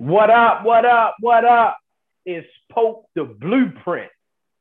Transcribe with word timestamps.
What 0.00 0.30
up? 0.30 0.64
What 0.64 0.86
up? 0.86 1.16
What 1.20 1.44
up? 1.44 1.76
It's 2.24 2.48
Pope 2.72 3.04
the 3.14 3.24
Blueprint, 3.24 4.10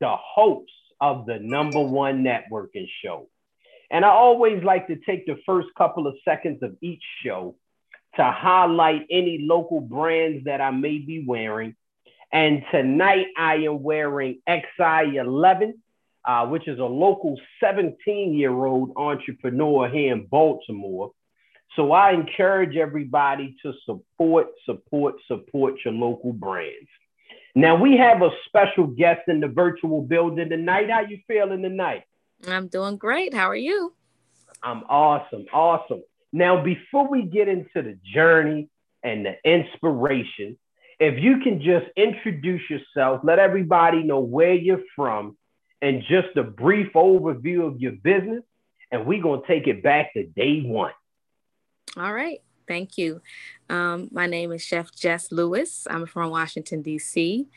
the 0.01 0.13
host 0.13 0.69
of 0.99 1.25
the 1.27 1.39
number 1.39 1.81
one 1.81 2.25
networking 2.25 2.89
show. 3.01 3.29
And 3.89 4.03
I 4.03 4.09
always 4.09 4.61
like 4.65 4.87
to 4.87 4.97
take 4.97 5.25
the 5.25 5.37
first 5.45 5.69
couple 5.77 6.07
of 6.07 6.15
seconds 6.25 6.61
of 6.61 6.75
each 6.81 7.01
show 7.23 7.55
to 8.17 8.23
highlight 8.25 9.05
any 9.09 9.37
local 9.39 9.79
brands 9.79 10.43
that 10.43 10.59
I 10.59 10.71
may 10.71 10.97
be 10.97 11.23
wearing. 11.25 11.73
And 12.33 12.65
tonight 12.69 13.27
I 13.37 13.59
am 13.59 13.81
wearing 13.81 14.41
XI11, 14.45 15.71
uh, 16.25 16.47
which 16.47 16.67
is 16.67 16.79
a 16.79 16.83
local 16.83 17.39
17 17.63 18.33
year 18.33 18.65
old 18.65 18.91
entrepreneur 18.97 19.87
here 19.87 20.11
in 20.11 20.25
Baltimore. 20.25 21.13
So 21.75 21.91
I 21.91 22.11
encourage 22.11 22.75
everybody 22.75 23.55
to 23.63 23.73
support, 23.85 24.47
support, 24.65 25.15
support 25.27 25.75
your 25.85 25.93
local 25.93 26.33
brands. 26.33 26.89
Now 27.55 27.75
we 27.75 27.97
have 27.97 28.21
a 28.21 28.31
special 28.45 28.87
guest 28.87 29.21
in 29.27 29.39
the 29.39 29.47
virtual 29.47 30.01
building 30.01 30.49
tonight. 30.49 30.89
How 30.89 30.97
are 30.97 31.07
you 31.07 31.19
feeling 31.27 31.61
tonight? 31.61 32.03
I'm 32.47 32.67
doing 32.67 32.97
great. 32.97 33.33
How 33.33 33.49
are 33.49 33.55
you? 33.55 33.93
I'm 34.63 34.83
awesome, 34.89 35.45
awesome. 35.53 36.03
Now 36.31 36.63
before 36.63 37.07
we 37.09 37.23
get 37.23 37.47
into 37.47 37.81
the 37.81 37.97
journey 38.13 38.69
and 39.03 39.25
the 39.25 39.35
inspiration, 39.43 40.57
if 40.99 41.21
you 41.21 41.39
can 41.39 41.61
just 41.61 41.85
introduce 41.95 42.61
yourself, 42.69 43.21
let 43.23 43.39
everybody 43.39 44.03
know 44.03 44.19
where 44.19 44.53
you're 44.53 44.83
from, 44.95 45.37
and 45.81 46.01
just 46.01 46.35
a 46.35 46.43
brief 46.43 46.91
overview 46.93 47.65
of 47.65 47.79
your 47.79 47.93
business, 47.93 48.43
and 48.91 49.05
we're 49.05 49.23
gonna 49.23 49.41
take 49.47 49.67
it 49.67 49.81
back 49.81 50.13
to 50.13 50.25
day 50.25 50.61
one. 50.61 50.91
All 51.97 52.13
right. 52.13 52.41
Thank 52.67 52.97
you. 52.97 53.21
Um, 53.69 54.09
my 54.11 54.27
name 54.27 54.51
is 54.51 54.61
Chef 54.61 54.93
Jess 54.95 55.31
Lewis. 55.31 55.87
I'm 55.89 56.05
from 56.05 56.29
Washington, 56.29 56.81
D.C. 56.83 57.47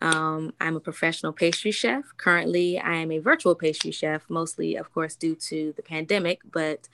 Um, 0.00 0.52
I'm 0.60 0.76
a 0.76 0.80
professional 0.80 1.32
pastry 1.32 1.70
chef. 1.70 2.04
Currently, 2.18 2.78
I 2.78 2.96
am 2.96 3.10
a 3.10 3.18
virtual 3.18 3.54
pastry 3.54 3.90
chef, 3.90 4.24
mostly, 4.28 4.76
of 4.76 4.92
course, 4.92 5.16
due 5.16 5.34
to 5.36 5.72
the 5.76 5.82
pandemic, 5.82 6.40
but 6.52 6.88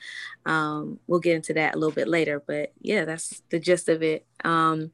um, 0.46 1.00
we'll 1.06 1.20
get 1.20 1.34
into 1.34 1.52
that 1.54 1.74
a 1.74 1.78
little 1.78 1.94
bit 1.94 2.08
later. 2.08 2.42
But 2.46 2.72
yeah, 2.80 3.04
that's 3.04 3.42
the 3.50 3.58
gist 3.58 3.88
of 3.88 4.02
it. 4.02 4.24
Um, 4.44 4.92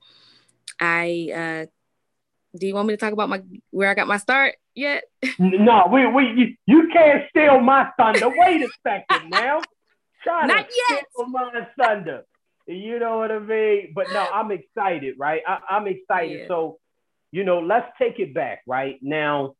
I 0.81 1.31
uh, 1.35 1.67
do 2.59 2.67
you 2.67 2.75
want 2.75 2.89
me 2.89 2.95
to 2.95 2.99
talk 2.99 3.13
about 3.13 3.29
my 3.29 3.43
where 3.71 3.91
I 3.91 3.95
got 3.95 4.09
my 4.09 4.17
start 4.17 4.57
yet? 4.75 5.05
no, 5.39 5.87
we, 5.93 6.07
we 6.07 6.25
you, 6.37 6.55
you 6.67 6.89
can't 6.93 7.25
steal 7.29 7.61
my 7.61 7.89
thunder. 7.97 8.29
Wait 8.29 8.63
a 8.63 8.69
second 8.83 9.31
now. 9.31 9.61
Try 10.23 10.47
Not 10.47 10.67
yet. 10.91 11.05
my 11.17 11.67
thunder. 11.79 12.25
You 12.67 12.99
know 12.99 13.19
what 13.19 13.31
I 13.31 13.39
mean? 13.39 13.93
But 13.95 14.09
no, 14.13 14.21
I'm 14.33 14.51
excited, 14.53 15.17
right? 15.19 15.43
I, 15.47 15.77
am 15.77 15.87
excited. 15.87 16.41
Yeah. 16.41 16.49
So, 16.49 16.79
you 17.33 17.45
know, 17.45 17.61
let's 17.61 17.87
take 18.01 18.19
it 18.19 18.35
back, 18.35 18.61
right? 18.67 18.99
Now, 19.03 19.55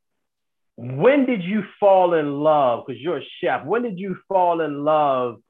when 0.77 1.27
did 1.27 1.43
you 1.43 1.65
fall 1.79 2.15
in 2.15 2.41
love? 2.41 2.85
Because 2.87 3.01
you're 3.01 3.19
a 3.19 3.27
chef. 3.43 3.65
When 3.65 3.83
did 3.83 3.99
you 3.99 4.17
fall 4.29 4.61
in 4.61 4.85
love 4.85 5.41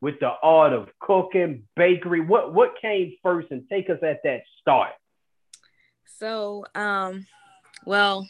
with 0.00 0.20
the 0.20 0.30
art 0.42 0.72
of 0.72 0.88
cooking, 1.00 1.64
bakery? 1.76 2.20
What 2.20 2.54
what 2.54 2.74
came 2.80 3.14
first? 3.22 3.48
And 3.50 3.68
take 3.68 3.90
us 3.90 3.98
at 4.02 4.22
that 4.24 4.42
start. 4.60 4.92
So, 6.18 6.64
um, 6.74 7.26
well, 7.84 8.26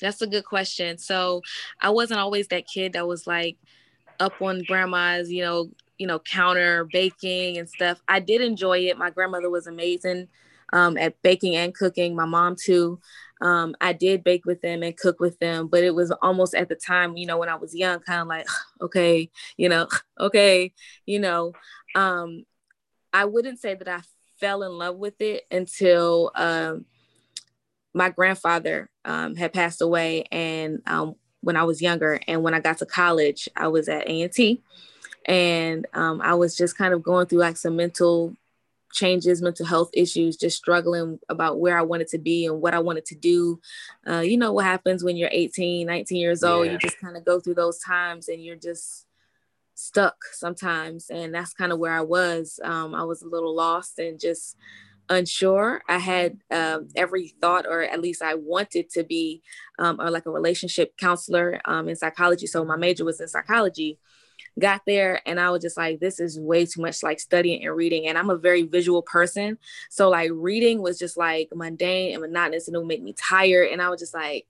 that's 0.00 0.20
a 0.20 0.26
good 0.26 0.44
question. 0.44 0.98
So, 0.98 1.42
I 1.80 1.90
wasn't 1.90 2.20
always 2.20 2.48
that 2.48 2.66
kid 2.66 2.92
that 2.92 3.06
was 3.06 3.26
like 3.26 3.56
up 4.20 4.40
on 4.40 4.62
grandma's, 4.66 5.30
you 5.30 5.42
know, 5.42 5.70
you 5.98 6.06
know, 6.06 6.18
counter 6.18 6.84
baking 6.92 7.58
and 7.58 7.68
stuff. 7.68 8.00
I 8.08 8.20
did 8.20 8.40
enjoy 8.40 8.78
it. 8.80 8.98
My 8.98 9.10
grandmother 9.10 9.50
was 9.50 9.66
amazing 9.66 10.28
um, 10.72 10.96
at 10.96 11.20
baking 11.22 11.54
and 11.56 11.74
cooking. 11.74 12.16
My 12.16 12.24
mom 12.24 12.56
too. 12.56 12.98
Um, 13.40 13.74
I 13.80 13.92
did 13.92 14.22
bake 14.22 14.44
with 14.46 14.62
them 14.62 14.82
and 14.82 14.96
cook 14.96 15.18
with 15.18 15.38
them, 15.40 15.66
but 15.66 15.82
it 15.82 15.94
was 15.94 16.12
almost 16.22 16.54
at 16.54 16.68
the 16.68 16.76
time, 16.76 17.16
you 17.16 17.26
know, 17.26 17.38
when 17.38 17.48
I 17.48 17.56
was 17.56 17.74
young, 17.74 18.00
kind 18.00 18.22
of 18.22 18.28
like, 18.28 18.46
okay, 18.80 19.30
you 19.56 19.68
know, 19.68 19.88
okay, 20.20 20.72
you 21.06 21.20
know. 21.20 21.52
Um, 21.94 22.44
I 23.12 23.26
wouldn't 23.26 23.60
say 23.60 23.74
that 23.74 23.88
I 23.88 24.00
fell 24.40 24.62
in 24.62 24.72
love 24.72 24.96
with 24.96 25.20
it 25.20 25.44
until 25.50 26.32
um, 26.34 26.86
my 27.94 28.08
grandfather 28.08 28.90
um, 29.04 29.34
had 29.36 29.52
passed 29.52 29.82
away, 29.82 30.24
and 30.32 30.80
um, 30.86 31.16
when 31.42 31.56
I 31.56 31.64
was 31.64 31.82
younger. 31.82 32.20
And 32.26 32.42
when 32.42 32.54
I 32.54 32.60
got 32.60 32.78
to 32.78 32.86
college, 32.86 33.48
I 33.56 33.68
was 33.68 33.88
at 33.88 34.08
A&T 34.08 34.60
and 35.26 35.86
um, 35.92 36.20
I 36.20 36.34
was 36.34 36.56
just 36.56 36.76
kind 36.76 36.94
of 36.94 37.02
going 37.02 37.26
through 37.26 37.40
like 37.40 37.56
some 37.56 37.76
mental 37.76 38.34
changes, 38.92 39.40
mental 39.42 39.66
health 39.66 39.90
issues, 39.94 40.36
just 40.36 40.56
struggling 40.56 41.18
about 41.28 41.58
where 41.58 41.78
I 41.78 41.82
wanted 41.82 42.08
to 42.08 42.18
be 42.18 42.46
and 42.46 42.60
what 42.60 42.74
I 42.74 42.78
wanted 42.78 43.06
to 43.06 43.14
do. 43.14 43.60
Uh, 44.06 44.20
you 44.20 44.36
know 44.36 44.52
what 44.52 44.64
happens 44.64 45.02
when 45.02 45.16
you're 45.16 45.30
18, 45.32 45.86
19 45.86 46.18
years 46.18 46.44
old, 46.44 46.66
yeah. 46.66 46.72
you 46.72 46.78
just 46.78 47.00
kind 47.00 47.16
of 47.16 47.24
go 47.24 47.40
through 47.40 47.54
those 47.54 47.78
times 47.78 48.28
and 48.28 48.44
you're 48.44 48.56
just 48.56 49.06
stuck 49.74 50.16
sometimes. 50.32 51.08
And 51.10 51.34
that's 51.34 51.54
kind 51.54 51.72
of 51.72 51.78
where 51.78 51.92
I 51.92 52.02
was. 52.02 52.60
Um, 52.62 52.94
I 52.94 53.04
was 53.04 53.22
a 53.22 53.28
little 53.28 53.54
lost 53.54 53.98
and 53.98 54.20
just 54.20 54.56
unsure. 55.08 55.82
I 55.88 55.98
had 55.98 56.38
um, 56.50 56.88
every 56.96 57.28
thought, 57.40 57.66
or 57.66 57.82
at 57.82 58.00
least 58.00 58.22
I 58.22 58.34
wanted 58.34 58.90
to 58.90 59.04
be, 59.04 59.42
um, 59.78 60.00
or 60.00 60.10
like 60.10 60.26
a 60.26 60.30
relationship 60.30 60.96
counselor 60.96 61.60
um, 61.64 61.88
in 61.88 61.96
psychology. 61.96 62.46
So 62.46 62.64
my 62.64 62.76
major 62.76 63.04
was 63.04 63.20
in 63.20 63.28
psychology. 63.28 63.98
Got 64.60 64.82
there, 64.86 65.22
and 65.24 65.40
I 65.40 65.48
was 65.48 65.62
just 65.62 65.78
like, 65.78 65.98
this 65.98 66.20
is 66.20 66.38
way 66.38 66.66
too 66.66 66.82
much 66.82 67.02
like 67.02 67.20
studying 67.20 67.64
and 67.64 67.74
reading. 67.74 68.06
And 68.06 68.18
I'm 68.18 68.28
a 68.28 68.36
very 68.36 68.64
visual 68.64 69.00
person, 69.00 69.56
so 69.88 70.10
like 70.10 70.30
reading 70.34 70.82
was 70.82 70.98
just 70.98 71.16
like 71.16 71.48
mundane 71.54 72.12
and 72.12 72.20
monotonous, 72.20 72.68
and 72.68 72.74
it 72.74 72.78
would 72.78 72.88
make 72.88 73.02
me 73.02 73.14
tired. 73.14 73.70
And 73.70 73.80
I 73.80 73.88
was 73.88 74.00
just 74.00 74.12
like, 74.12 74.46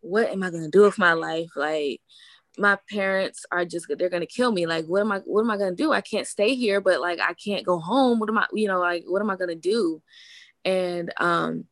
what 0.00 0.28
am 0.28 0.42
I 0.42 0.50
gonna 0.50 0.68
do 0.68 0.82
with 0.82 0.98
my 0.98 1.14
life? 1.14 1.50
Like, 1.56 2.02
my 2.58 2.78
parents 2.90 3.44
are 3.52 3.64
just 3.64 3.86
they're 3.98 4.08
gonna 4.08 4.26
kill 4.26 4.52
me. 4.52 4.66
Like 4.66 4.86
what 4.86 5.00
am 5.00 5.12
i 5.12 5.18
what 5.20 5.42
am 5.42 5.50
i 5.50 5.56
gonna 5.56 5.74
do? 5.74 5.92
I 5.92 6.00
can't 6.00 6.26
stay 6.26 6.54
here 6.54 6.80
but 6.80 7.00
like 7.00 7.20
i 7.20 7.34
can't 7.34 7.66
go 7.66 7.78
home. 7.78 8.18
What 8.18 8.28
am 8.28 8.38
i 8.38 8.46
you 8.52 8.68
know 8.68 8.80
like 8.80 9.04
what 9.06 9.22
am 9.22 9.30
i 9.30 9.36
gonna 9.36 9.54
do? 9.54 10.02
And 10.64 11.12
um 11.18 11.64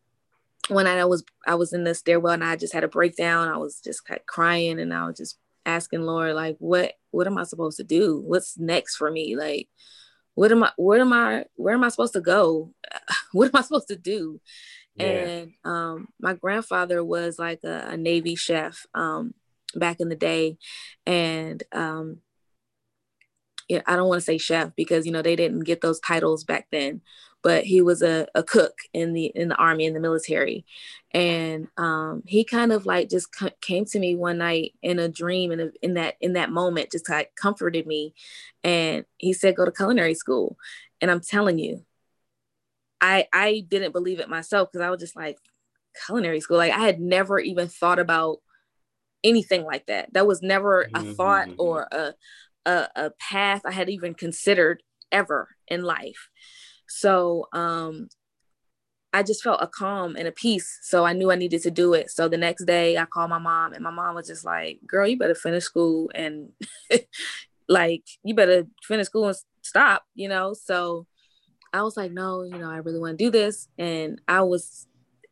when 0.69 0.87
i 0.87 1.05
was 1.05 1.25
i 1.47 1.55
was 1.55 1.73
in 1.73 1.85
the 1.85 1.95
stairwell 1.95 2.35
and 2.35 2.45
i 2.45 2.55
just 2.55 2.75
had 2.75 2.85
a 2.85 2.89
breakdown 2.89 3.49
i 3.49 3.57
was 3.57 3.81
just 3.81 4.03
of 4.11 4.27
crying 4.27 4.79
and 4.79 4.93
i 4.93 5.07
was 5.07 5.17
just 5.17 5.39
asking 5.65 6.03
lord 6.03 6.35
like 6.35 6.57
what 6.59 6.93
what 7.11 7.27
am 7.27 7.39
i 7.39 7.45
supposed 7.45 7.77
to 7.79 7.85
do? 7.85 8.21
What's 8.25 8.59
next 8.59 8.97
for 8.97 9.11
me? 9.11 9.37
Like 9.37 9.69
what 10.35 10.53
am 10.53 10.65
i 10.65 10.73
where 10.77 11.01
am 11.01 11.13
i 11.13 11.45
where 11.57 11.75
am 11.75 11.85
i 11.85 11.89
supposed 11.89 12.13
to 12.15 12.21
go? 12.21 12.73
What 13.33 13.47
am 13.47 13.57
i 13.57 13.63
supposed 13.63 13.89
to 13.89 13.97
do? 13.97 14.41
Yeah. 14.97 15.07
and 15.07 15.53
um 15.65 16.09
my 16.21 16.35
grandfather 16.35 17.05
was 17.05 17.39
like 17.39 17.61
a, 17.65 17.89
a 17.91 17.97
navy 17.97 18.35
chef. 18.35 18.87
Um 18.95 19.35
back 19.75 20.01
in 20.01 20.09
the 20.09 20.17
day. 20.17 20.59
And 21.07 21.63
um 21.73 22.19
yeah, 23.69 23.83
I 23.87 23.97
don't 23.97 24.09
want 24.09 24.21
to 24.21 24.25
say 24.25 24.39
chef 24.39 24.75
because 24.77 25.05
you 25.07 25.13
know 25.13 25.23
they 25.23 25.37
didn't 25.37 25.61
get 25.61 25.81
those 25.83 26.01
titles 26.01 26.43
back 26.45 26.69
then, 26.73 27.03
but 27.43 27.65
he 27.65 27.83
was 27.83 28.03
a, 28.03 28.27
a 28.35 28.43
cook 28.43 28.75
in 28.95 29.13
the 29.13 29.27
in 29.35 29.49
the 29.49 29.57
army 29.57 29.85
in 29.85 29.93
the 29.95 30.01
military, 30.01 30.65
and 31.13 31.69
um, 31.77 32.23
he 32.27 32.45
kind 32.45 32.73
of 32.73 32.87
like 32.87 33.11
just 33.11 33.29
came 33.61 33.85
to 33.87 33.99
me 33.99 34.15
one 34.17 34.39
night 34.39 34.73
in 34.83 34.99
a 34.99 35.09
dream 35.09 35.51
and 35.53 35.73
in 35.83 35.95
that 35.95 36.17
in 36.21 36.33
that 36.35 36.51
moment 36.51 36.91
just 36.93 37.09
like 37.11 37.35
comforted 37.37 37.87
me, 37.87 38.15
and 38.65 39.05
he 39.19 39.33
said 39.35 39.57
go 39.57 39.65
to 39.67 39.73
culinary 39.73 40.15
school, 40.15 40.57
and 41.03 41.11
I'm 41.11 41.21
telling 41.21 41.59
you, 41.59 41.85
I 43.01 43.27
I 43.33 43.65
didn't 43.69 43.93
believe 43.93 44.21
it 44.21 44.29
myself 44.29 44.71
because 44.73 44.85
I 44.85 44.91
was 44.91 45.01
just 45.01 45.17
like 45.17 45.39
culinary 46.07 46.41
school? 46.41 46.57
Like 46.59 46.73
I 46.73 46.81
had 46.81 47.01
never 47.01 47.39
even 47.39 47.69
thought 47.69 47.99
about 47.99 48.39
anything 49.25 49.65
like 49.65 49.87
that. 49.87 50.13
That 50.15 50.27
was 50.27 50.43
never 50.43 50.83
a 50.83 50.89
mm-hmm. 50.89 51.13
thought 51.13 51.49
mm-hmm. 51.49 51.61
or 51.61 51.89
a, 51.91 52.15
a, 52.67 52.89
a 52.97 53.11
path 53.19 53.63
I 53.65 53.73
had 53.73 53.89
even 53.91 54.15
considered 54.15 54.83
ever 55.11 55.49
in 55.69 55.83
life. 55.83 56.29
So 56.89 57.47
um, 57.53 58.09
I 59.13 59.23
just 59.23 59.43
felt 59.43 59.63
a 59.63 59.67
calm 59.67 60.17
and 60.17 60.29
a 60.29 60.33
peace. 60.33 60.79
So 60.83 61.05
I 61.05 61.13
knew 61.13 61.31
I 61.31 61.37
needed 61.37 61.63
to 61.63 61.71
do 61.71 61.95
it. 61.95 62.11
So 62.11 62.29
the 62.29 62.37
next 62.37 62.65
day 62.65 62.97
I 62.97 63.05
called 63.07 63.31
my 63.31 63.39
mom 63.39 63.73
and 63.73 63.83
my 63.83 63.91
mom 63.91 64.15
was 64.15 64.27
just 64.27 64.45
like, 64.45 64.81
girl, 64.87 65.07
you 65.07 65.19
better 65.19 65.35
finish 65.35 65.65
school 65.65 66.11
and 66.15 66.51
like, 67.69 68.05
you 68.23 68.35
better 68.35 68.67
finish 68.83 69.07
school 69.07 69.29
and 69.29 69.37
stop, 69.63 70.05
you 70.15 70.29
know? 70.29 70.55
So 70.55 71.07
I 71.73 71.83
was 71.83 71.97
like, 71.97 72.13
no, 72.13 72.43
you 72.43 72.59
know, 72.59 72.71
I 72.71 72.79
really 72.79 73.01
want 73.01 73.19
to 73.19 73.25
do 73.25 73.31
this. 73.31 73.69
And 73.79 74.21
I 74.29 74.43
was 74.43 74.87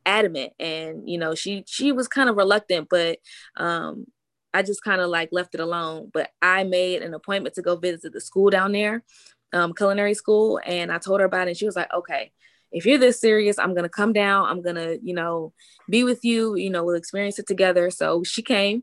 adamant 0.07 0.53
and 0.59 1.09
you 1.09 1.19
know 1.19 1.35
she 1.35 1.65
she 1.67 1.93
was 1.93 2.09
kind 2.09 2.31
of 2.31 2.37
reluctant 2.37 2.89
but 2.89 3.19
um 3.57 4.07
i 4.55 4.63
just 4.63 4.83
kind 4.83 5.01
of 5.01 5.11
like 5.11 5.29
left 5.33 5.55
it 5.55 5.61
alone 5.61 6.09
but 6.15 6.31
i 6.41 6.65
made 6.65 7.03
an 7.03 7.13
appointment 7.13 7.55
to 7.55 7.63
go 7.63 7.77
visit 7.77 8.13
the 8.13 8.21
school 8.21 8.49
down 8.49 8.73
there 8.73 9.05
um, 9.53 9.75
culinary 9.75 10.15
school 10.15 10.61
and 10.65 10.93
i 10.93 10.99
told 10.99 11.21
her 11.21 11.27
about 11.27 11.49
it 11.49 11.51
and 11.51 11.57
she 11.57 11.67
was 11.67 11.77
like 11.77 11.93
okay 11.93 12.33
if 12.73 12.87
you're 12.87 12.99
this 12.99 13.21
serious 13.21 13.59
i'm 13.59 13.75
gonna 13.75 13.89
come 13.89 14.13
down 14.13 14.47
i'm 14.49 14.63
gonna 14.63 14.97
you 15.03 15.15
know 15.15 15.53
be 15.91 16.05
with 16.05 16.25
you 16.25 16.57
you 16.57 16.71
know 16.71 16.85
we'll 16.85 16.95
experience 16.95 17.39
it 17.39 17.47
together 17.47 17.91
so 17.91 18.23
she 18.23 18.43
came 18.43 18.83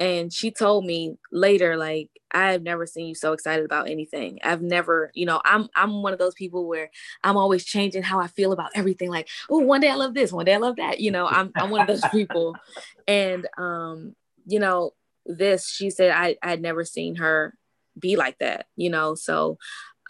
and 0.00 0.32
she 0.32 0.50
told 0.50 0.84
me 0.84 1.16
later 1.32 1.76
like 1.76 2.08
i've 2.32 2.62
never 2.62 2.86
seen 2.86 3.06
you 3.06 3.14
so 3.14 3.32
excited 3.32 3.64
about 3.64 3.88
anything. 3.88 4.38
I've 4.44 4.62
never 4.62 5.10
you 5.14 5.26
know 5.26 5.40
i'm 5.44 5.68
i'm 5.74 6.02
one 6.02 6.12
of 6.12 6.18
those 6.18 6.34
people 6.34 6.66
where 6.68 6.90
i'm 7.24 7.36
always 7.36 7.64
changing 7.64 8.02
how 8.02 8.20
i 8.20 8.26
feel 8.26 8.52
about 8.52 8.70
everything 8.74 9.10
like 9.10 9.28
oh 9.50 9.58
one 9.58 9.80
day 9.80 9.88
i 9.90 9.94
love 9.94 10.14
this 10.14 10.32
one 10.32 10.44
day 10.44 10.54
i 10.54 10.58
love 10.58 10.76
that 10.76 11.00
you 11.00 11.10
know 11.10 11.26
i'm, 11.26 11.52
I'm 11.56 11.70
one 11.70 11.80
of 11.80 11.86
those 11.86 12.06
people. 12.10 12.56
And 13.06 13.48
um 13.56 14.14
you 14.46 14.60
know 14.60 14.90
this 15.24 15.66
she 15.66 15.88
said 15.88 16.10
i 16.10 16.36
i'd 16.42 16.60
never 16.60 16.84
seen 16.84 17.16
her 17.16 17.54
be 17.98 18.16
like 18.16 18.38
that 18.38 18.66
you 18.76 18.90
know 18.90 19.14
so 19.14 19.56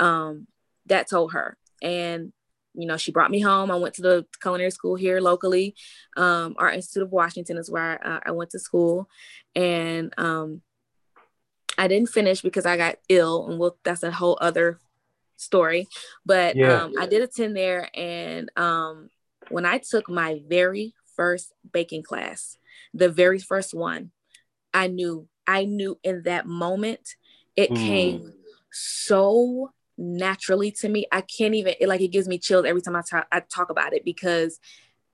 um 0.00 0.48
that 0.88 1.08
told 1.08 1.32
her. 1.32 1.56
And 1.82 2.32
you 2.78 2.86
know, 2.86 2.96
she 2.96 3.10
brought 3.10 3.30
me 3.30 3.40
home. 3.40 3.70
I 3.72 3.76
went 3.76 3.94
to 3.96 4.02
the 4.02 4.26
culinary 4.40 4.70
school 4.70 4.94
here 4.94 5.20
locally. 5.20 5.74
Um, 6.16 6.54
Art 6.56 6.74
Institute 6.74 7.02
of 7.02 7.10
Washington 7.10 7.58
is 7.58 7.68
where 7.68 7.98
I, 8.02 8.08
uh, 8.08 8.20
I 8.26 8.30
went 8.30 8.50
to 8.50 8.60
school, 8.60 9.08
and 9.56 10.14
um, 10.16 10.62
I 11.76 11.88
didn't 11.88 12.10
finish 12.10 12.40
because 12.40 12.66
I 12.66 12.76
got 12.76 12.96
ill, 13.08 13.48
and 13.48 13.58
we'll, 13.58 13.76
that's 13.82 14.04
a 14.04 14.12
whole 14.12 14.38
other 14.40 14.78
story. 15.36 15.88
But 16.24 16.54
yeah. 16.54 16.84
um, 16.84 16.92
I 17.00 17.06
did 17.06 17.20
attend 17.20 17.56
there, 17.56 17.90
and 17.94 18.48
um, 18.56 19.10
when 19.48 19.66
I 19.66 19.78
took 19.78 20.08
my 20.08 20.40
very 20.46 20.94
first 21.16 21.52
baking 21.72 22.04
class, 22.04 22.56
the 22.94 23.08
very 23.08 23.40
first 23.40 23.74
one, 23.74 24.12
I 24.72 24.86
knew 24.86 25.26
I 25.48 25.64
knew 25.64 25.98
in 26.04 26.22
that 26.22 26.46
moment 26.46 27.16
it 27.56 27.70
mm. 27.70 27.76
came 27.76 28.32
so 28.70 29.72
naturally 29.98 30.70
to 30.70 30.88
me. 30.88 31.06
I 31.12 31.20
can't 31.20 31.54
even 31.54 31.74
it, 31.80 31.88
like 31.88 32.00
it 32.00 32.08
gives 32.08 32.28
me 32.28 32.38
chills 32.38 32.64
every 32.64 32.80
time 32.80 32.96
I 32.96 33.02
talk 33.02 33.26
I 33.30 33.40
talk 33.40 33.68
about 33.70 33.92
it 33.92 34.04
because 34.04 34.58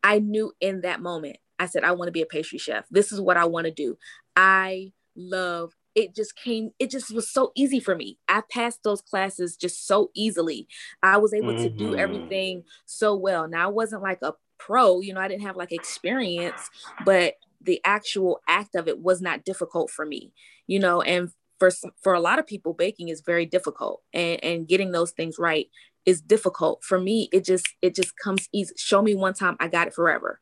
I 0.03 0.19
knew 0.19 0.53
in 0.61 0.83
that 0.83 1.01
moment. 1.01 1.39
I 1.59 1.67
said 1.67 1.85
I 1.85 1.93
want 1.93 2.09
to 2.09 2.13
be 2.13 2.23
a 2.23 2.27
pastry 2.27 2.59
chef. 2.59 2.85
This 2.91 3.11
is 3.11 3.21
what 3.21 3.37
I 3.37 3.47
want 3.47 3.67
to 3.67 3.73
do. 3.73 3.97
I 4.37 4.93
love 5.17 5.73
it 5.95 6.15
just 6.15 6.35
came 6.37 6.73
it 6.81 6.91
just 6.91 7.15
was 7.15 7.31
so 7.31 7.53
easy 7.55 7.81
for 7.81 7.95
me. 7.95 8.19
I 8.29 8.43
passed 8.51 8.83
those 8.83 9.01
classes 9.01 9.57
just 9.57 9.87
so 9.87 10.11
easily. 10.15 10.69
I 11.03 11.17
was 11.19 11.33
able 11.33 11.53
mm-hmm. 11.53 11.63
to 11.63 11.71
do 11.71 11.91
mm-hmm. 11.91 11.99
everything 11.99 12.65
so 12.85 13.15
well. 13.15 13.49
Now 13.49 13.65
I 13.69 13.71
wasn't 13.71 14.03
like 14.03 14.19
a 14.23 14.35
pro, 14.59 15.01
you 15.01 15.15
know, 15.15 15.21
I 15.21 15.29
didn't 15.29 15.43
have 15.43 15.57
like 15.57 15.73
experience, 15.73 16.69
but 17.05 17.35
the 17.61 17.81
actual 17.85 18.41
act 18.49 18.75
of 18.75 18.89
it 18.89 19.01
was 19.01 19.23
not 19.23 19.45
difficult 19.45 19.91
for 19.91 20.05
me, 20.05 20.33
you 20.67 20.79
know, 20.79 21.01
and 21.01 21.31
for 21.59 21.71
for 22.03 22.15
a 22.15 22.21
lot 22.21 22.39
of 22.39 22.47
people 22.47 22.73
baking 22.73 23.09
is 23.09 23.23
very 23.25 23.47
difficult 23.47 24.03
and 24.13 24.43
and 24.43 24.69
getting 24.69 24.93
those 24.93 25.13
things 25.13 25.37
right 25.39 25.69
is 26.07 26.21
difficult 26.21 26.83
for 26.85 26.99
me 26.99 27.29
it 27.33 27.45
just 27.45 27.67
it 27.83 27.95
just 27.95 28.13
comes 28.23 28.49
easy 28.53 28.75
show 28.77 29.03
me 29.03 29.15
one 29.15 29.35
time 29.35 29.57
i 29.61 29.69
got 29.69 29.87
it 29.87 29.95
forever 29.95 30.41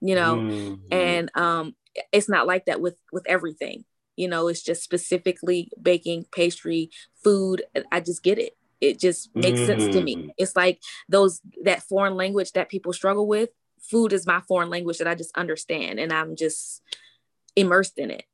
you 0.00 0.14
know 0.14 0.36
mm-hmm. 0.36 0.74
and 0.90 1.30
um 1.36 1.74
it's 2.12 2.28
not 2.28 2.46
like 2.46 2.66
that 2.66 2.80
with 2.80 2.96
with 3.12 3.24
everything 3.26 3.84
you 4.16 4.28
know 4.28 4.48
it's 4.48 4.62
just 4.62 4.82
specifically 4.82 5.70
baking 5.80 6.24
pastry 6.32 6.90
food 7.22 7.62
i 7.92 8.00
just 8.00 8.22
get 8.22 8.38
it 8.38 8.56
it 8.80 8.98
just 8.98 9.34
makes 9.34 9.60
mm-hmm. 9.60 9.80
sense 9.80 9.94
to 9.94 10.02
me 10.02 10.16
mm-hmm. 10.16 10.28
it's 10.36 10.56
like 10.56 10.80
those 11.08 11.40
that 11.62 11.82
foreign 11.82 12.14
language 12.14 12.52
that 12.52 12.68
people 12.68 12.92
struggle 12.92 13.26
with 13.26 13.50
food 13.80 14.12
is 14.12 14.26
my 14.26 14.40
foreign 14.48 14.70
language 14.70 14.98
that 14.98 15.08
i 15.08 15.14
just 15.14 15.36
understand 15.36 15.98
and 15.98 16.12
i'm 16.12 16.36
just 16.36 16.82
immersed 17.56 17.98
in 17.98 18.10
it 18.10 18.24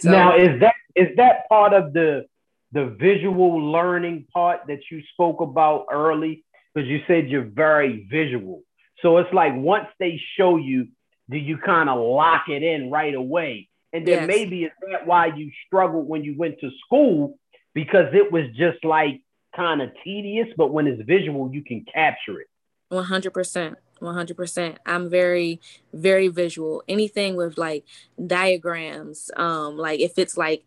so, 0.00 0.10
now 0.10 0.36
is 0.36 0.60
that 0.60 0.74
is 0.94 1.08
that 1.16 1.48
part 1.48 1.72
of 1.72 1.92
the 1.92 2.26
the 2.72 2.96
visual 2.98 3.70
learning 3.70 4.26
part 4.32 4.60
that 4.68 4.80
you 4.90 5.02
spoke 5.12 5.40
about 5.40 5.86
early? 5.90 6.44
Because 6.74 6.88
you 6.88 7.00
said 7.06 7.28
you're 7.28 7.44
very 7.44 8.06
visual. 8.10 8.62
So 9.00 9.18
it's 9.18 9.32
like 9.32 9.52
once 9.54 9.88
they 9.98 10.20
show 10.36 10.56
you, 10.56 10.88
do 11.28 11.36
you 11.36 11.58
kind 11.58 11.88
of 11.90 11.98
lock 11.98 12.48
it 12.48 12.62
in 12.62 12.90
right 12.90 13.14
away? 13.14 13.68
And 13.92 14.06
then 14.06 14.20
yes. 14.20 14.26
maybe 14.26 14.64
is 14.64 14.72
that 14.90 15.06
why 15.06 15.26
you 15.26 15.50
struggled 15.66 16.08
when 16.08 16.24
you 16.24 16.34
went 16.36 16.60
to 16.60 16.70
school 16.86 17.38
because 17.74 18.06
it 18.14 18.32
was 18.32 18.44
just 18.56 18.84
like 18.84 19.20
kind 19.54 19.82
of 19.82 19.90
tedious, 20.02 20.48
but 20.56 20.72
when 20.72 20.86
it's 20.86 21.02
visual, 21.02 21.52
you 21.52 21.62
can 21.62 21.84
capture 21.92 22.40
it. 22.40 22.48
100%. 22.90 23.76
100%. 24.02 24.76
I'm 24.86 25.10
very, 25.10 25.60
very 25.92 26.28
visual. 26.28 26.82
Anything 26.88 27.36
with 27.36 27.58
like 27.58 27.84
diagrams, 28.26 29.30
um, 29.36 29.76
like 29.76 30.00
if 30.00 30.18
it's 30.18 30.36
like, 30.36 30.64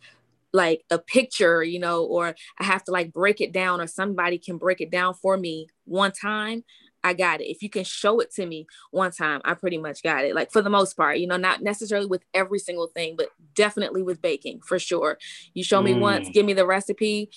like 0.53 0.85
a 0.89 0.97
picture, 0.97 1.63
you 1.63 1.79
know, 1.79 2.05
or 2.05 2.33
I 2.59 2.63
have 2.63 2.83
to 2.85 2.91
like 2.91 3.11
break 3.11 3.41
it 3.41 3.51
down 3.51 3.81
or 3.81 3.87
somebody 3.87 4.37
can 4.37 4.57
break 4.57 4.79
it 4.79 4.89
down 4.89 5.13
for 5.13 5.35
me 5.37 5.67
one 5.83 6.13
time, 6.13 6.63
I 7.05 7.13
got 7.13 7.39
it. 7.39 7.51
If 7.51 7.61
you 7.61 7.69
can 7.69 7.83
show 7.83 8.19
it 8.19 8.31
to 8.33 8.47
me 8.47 8.65
one 8.89 9.11
time, 9.11 9.39
I 9.45 9.53
pretty 9.53 9.77
much 9.77 10.01
got 10.01 10.25
it. 10.25 10.33
Like 10.33 10.51
for 10.51 10.63
the 10.63 10.71
most 10.71 10.97
part, 10.97 11.19
you 11.19 11.27
know, 11.27 11.37
not 11.37 11.61
necessarily 11.61 12.07
with 12.07 12.23
every 12.33 12.57
single 12.57 12.87
thing, 12.87 13.15
but 13.15 13.29
definitely 13.53 14.01
with 14.01 14.23
baking 14.23 14.61
for 14.61 14.79
sure. 14.79 15.19
You 15.53 15.63
show 15.63 15.83
me 15.83 15.93
mm. 15.93 15.99
once, 15.99 16.29
give 16.29 16.47
me 16.47 16.53
the 16.53 16.65
recipe, 16.65 17.29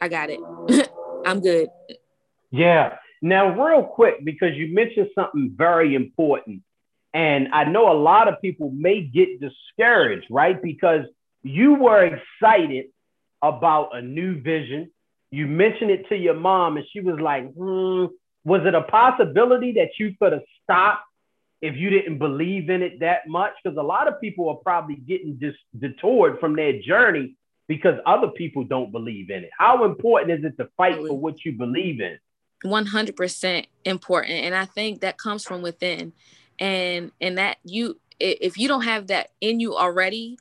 I 0.00 0.06
got 0.06 0.30
it. 0.30 0.38
I'm 1.26 1.40
good. 1.40 1.70
Yeah. 2.52 2.98
Now, 3.24 3.58
real 3.58 3.82
quick, 3.82 4.22
because 4.22 4.54
you 4.54 4.74
mentioned 4.74 5.08
something 5.14 5.54
very 5.56 5.94
important, 5.94 6.60
and 7.14 7.48
I 7.54 7.64
know 7.64 7.90
a 7.90 7.96
lot 7.96 8.28
of 8.28 8.38
people 8.42 8.70
may 8.70 9.00
get 9.00 9.40
discouraged, 9.40 10.26
right? 10.28 10.60
Because 10.60 11.06
you 11.42 11.72
were 11.72 12.04
excited 12.04 12.88
about 13.40 13.96
a 13.96 14.02
new 14.02 14.42
vision. 14.42 14.90
You 15.30 15.46
mentioned 15.46 15.90
it 15.90 16.06
to 16.10 16.16
your 16.18 16.34
mom, 16.34 16.76
and 16.76 16.84
she 16.92 17.00
was 17.00 17.18
like, 17.18 17.50
hmm, 17.54 18.08
was 18.44 18.60
it 18.66 18.74
a 18.74 18.82
possibility 18.82 19.72
that 19.72 19.92
you 19.98 20.14
could 20.20 20.32
have 20.32 20.44
stopped 20.62 21.04
if 21.62 21.76
you 21.76 21.88
didn't 21.88 22.18
believe 22.18 22.68
in 22.68 22.82
it 22.82 23.00
that 23.00 23.26
much? 23.26 23.54
Because 23.64 23.78
a 23.78 23.82
lot 23.82 24.06
of 24.06 24.20
people 24.20 24.50
are 24.50 24.56
probably 24.56 24.96
getting 24.96 25.36
dis- 25.36 25.54
detoured 25.78 26.40
from 26.40 26.56
their 26.56 26.78
journey 26.82 27.36
because 27.68 27.98
other 28.04 28.28
people 28.28 28.64
don't 28.64 28.92
believe 28.92 29.30
in 29.30 29.44
it. 29.44 29.50
How 29.58 29.86
important 29.86 30.38
is 30.38 30.44
it 30.44 30.58
to 30.58 30.68
fight 30.76 30.96
for 30.96 31.16
what 31.16 31.42
you 31.42 31.52
believe 31.52 32.02
in? 32.02 32.18
100% 32.64 33.66
important 33.84 34.32
and 34.32 34.54
i 34.54 34.64
think 34.64 35.00
that 35.00 35.18
comes 35.18 35.44
from 35.44 35.62
within. 35.62 36.12
And 36.58 37.10
and 37.20 37.36
that 37.38 37.58
you 37.64 38.00
if 38.20 38.56
you 38.56 38.68
don't 38.68 38.84
have 38.84 39.08
that 39.08 39.30
in 39.40 39.58
you 39.58 39.76
already 39.76 40.38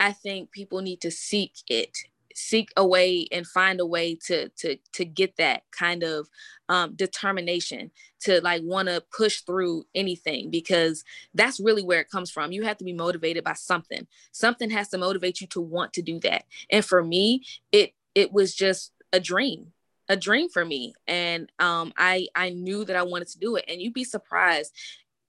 i 0.00 0.10
think 0.12 0.50
people 0.50 0.80
need 0.82 1.00
to 1.02 1.10
seek 1.10 1.52
it 1.68 1.96
seek 2.34 2.70
a 2.76 2.86
way 2.86 3.26
and 3.30 3.46
find 3.46 3.80
a 3.80 3.86
way 3.86 4.14
to 4.26 4.48
to 4.50 4.76
to 4.92 5.04
get 5.04 5.36
that 5.36 5.62
kind 5.70 6.02
of 6.02 6.28
um, 6.68 6.94
determination 6.94 7.90
to 8.20 8.40
like 8.40 8.62
want 8.64 8.88
to 8.88 9.02
push 9.16 9.40
through 9.40 9.84
anything 9.94 10.50
because 10.50 11.04
that's 11.34 11.60
really 11.60 11.82
where 11.82 12.00
it 12.00 12.10
comes 12.10 12.30
from. 12.30 12.52
You 12.52 12.62
have 12.62 12.78
to 12.78 12.84
be 12.84 12.92
motivated 12.92 13.44
by 13.44 13.54
something. 13.54 14.06
Something 14.30 14.70
has 14.70 14.88
to 14.88 14.98
motivate 14.98 15.40
you 15.40 15.46
to 15.48 15.60
want 15.60 15.92
to 15.94 16.02
do 16.02 16.18
that. 16.20 16.44
And 16.70 16.84
for 16.84 17.02
me 17.02 17.44
it 17.70 17.92
it 18.14 18.32
was 18.32 18.54
just 18.54 18.92
a 19.12 19.20
dream 19.20 19.72
a 20.08 20.16
dream 20.16 20.48
for 20.48 20.64
me 20.64 20.94
and 21.06 21.50
um, 21.58 21.92
I 21.96 22.28
I 22.34 22.50
knew 22.50 22.84
that 22.84 22.96
I 22.96 23.02
wanted 23.02 23.28
to 23.28 23.38
do 23.38 23.56
it 23.56 23.64
and 23.68 23.80
you'd 23.80 23.94
be 23.94 24.04
surprised 24.04 24.72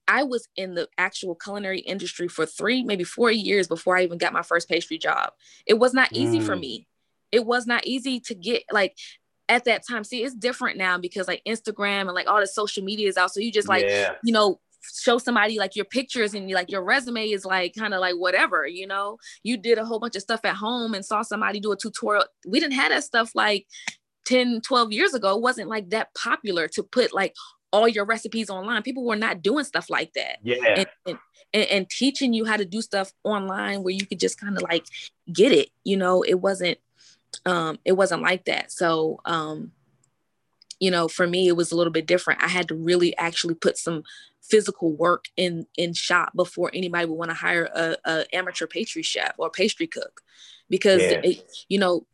I 0.08 0.24
was 0.24 0.48
in 0.58 0.76
the 0.76 0.90
actual 0.98 1.36
culinary 1.36 1.80
industry 1.80 2.28
for 2.28 2.46
3 2.46 2.84
maybe 2.84 3.04
4 3.04 3.32
years 3.32 3.68
before 3.68 3.98
I 3.98 4.04
even 4.04 4.18
got 4.18 4.34
my 4.34 4.42
first 4.42 4.68
pastry 4.68 4.98
job. 4.98 5.32
It 5.66 5.76
was 5.76 5.94
not 5.94 6.12
easy 6.12 6.40
mm. 6.40 6.46
for 6.46 6.56
me. 6.56 6.88
It 7.32 7.46
was 7.46 7.66
not 7.66 7.86
easy 7.86 8.20
to 8.22 8.36
get 8.36 8.64
like 8.72 8.98
at 9.50 9.66
that 9.66 9.86
time. 9.88 10.04
See, 10.04 10.24
it's 10.24 10.36
different 10.36 10.78
now 10.78 10.98
because 10.98 11.28
like 11.28 11.42
Instagram 11.48 12.02
and 12.02 12.14
like 12.14 12.28
all 12.28 12.40
the 12.40 12.48
social 12.48 12.84
media 12.84 13.08
is 13.08 13.18
out. 13.18 13.32
So 13.32 13.40
you 13.40 13.52
just 13.52 13.68
like, 13.68 13.86
yeah. 13.86 14.16
you 14.24 14.34
know, 14.34 14.60
show 14.92 15.18
somebody 15.18 15.58
like 15.58 15.76
your 15.76 15.86
pictures 15.86 16.34
and 16.34 16.50
like 16.52 16.70
your 16.70 16.84
resume 16.84 17.30
is 17.30 17.46
like 17.46 17.74
kind 17.76 17.94
of 17.94 18.02
like 18.02 18.16
whatever, 18.16 18.68
you 18.68 18.88
know. 18.88 19.18
You 19.44 19.58
did 19.58 19.78
a 19.78 19.86
whole 19.86 20.00
bunch 20.00 20.16
of 20.16 20.22
stuff 20.22 20.42
at 20.44 20.56
home 20.56 20.94
and 20.94 21.06
saw 21.06 21.22
somebody 21.22 21.60
do 21.60 21.72
a 21.72 21.78
tutorial. 21.78 22.26
We 22.48 22.60
didn't 22.60 22.74
have 22.74 22.90
that 22.90 23.04
stuff 23.04 23.32
like 23.36 23.68
10, 24.26 24.62
12 24.62 24.92
years 24.92 25.14
ago, 25.14 25.36
wasn't 25.38 25.70
like 25.70 25.90
that 25.90 26.14
popular 26.16 26.68
to 26.70 26.84
put 26.84 27.14
like 27.14 27.36
all 27.72 27.88
your 27.88 28.06
recipes 28.06 28.50
online. 28.50 28.84
People 28.84 29.06
were 29.06 29.16
not 29.16 29.42
doing 29.42 29.66
stuff 29.66 29.90
like 29.90 30.14
that. 30.14 30.38
Yeah. 30.44 30.86
And, 31.06 31.18
and, 31.54 31.68
and 31.70 31.90
teaching 31.90 32.34
you 32.34 32.46
how 32.46 32.58
to 32.58 32.66
do 32.66 32.82
stuff 32.82 33.12
online 33.24 33.84
where 33.84 33.94
you 33.94 34.06
could 34.06 34.20
just 34.20 34.40
kind 34.40 34.56
of 34.56 34.64
like 34.64 34.86
get 35.32 35.52
it, 35.52 35.70
you 35.84 35.98
know, 35.98 36.22
it 36.24 36.36
wasn't, 36.36 36.78
um, 37.46 37.80
it 37.84 37.94
wasn't 37.94 38.22
like 38.22 38.46
that. 38.46 38.72
So, 38.72 39.20
um, 39.26 39.72
you 40.80 40.92
know, 40.92 41.08
for 41.08 41.26
me, 41.26 41.48
it 41.48 41.56
was 41.56 41.72
a 41.72 41.76
little 41.76 41.94
bit 41.94 42.06
different. 42.06 42.44
I 42.44 42.48
had 42.48 42.68
to 42.68 42.76
really 42.76 43.16
actually 43.18 43.56
put 43.56 43.78
some 43.78 44.04
physical 44.42 44.92
work 44.92 45.26
in 45.38 45.66
in 45.78 45.94
shop 45.94 46.34
before 46.36 46.70
anybody 46.74 47.06
would 47.06 47.16
want 47.16 47.32
to 47.32 47.36
hire 47.36 47.70
a, 47.74 47.96
a, 48.04 48.36
amateur 48.36 48.68
pastry 48.68 49.02
chef 49.02 49.34
or 49.38 49.50
pastry 49.50 49.88
cook 49.88 50.22
because 50.70 51.02
yeah. 51.02 51.22
it, 51.24 51.50
you 51.70 51.80
know 51.80 52.06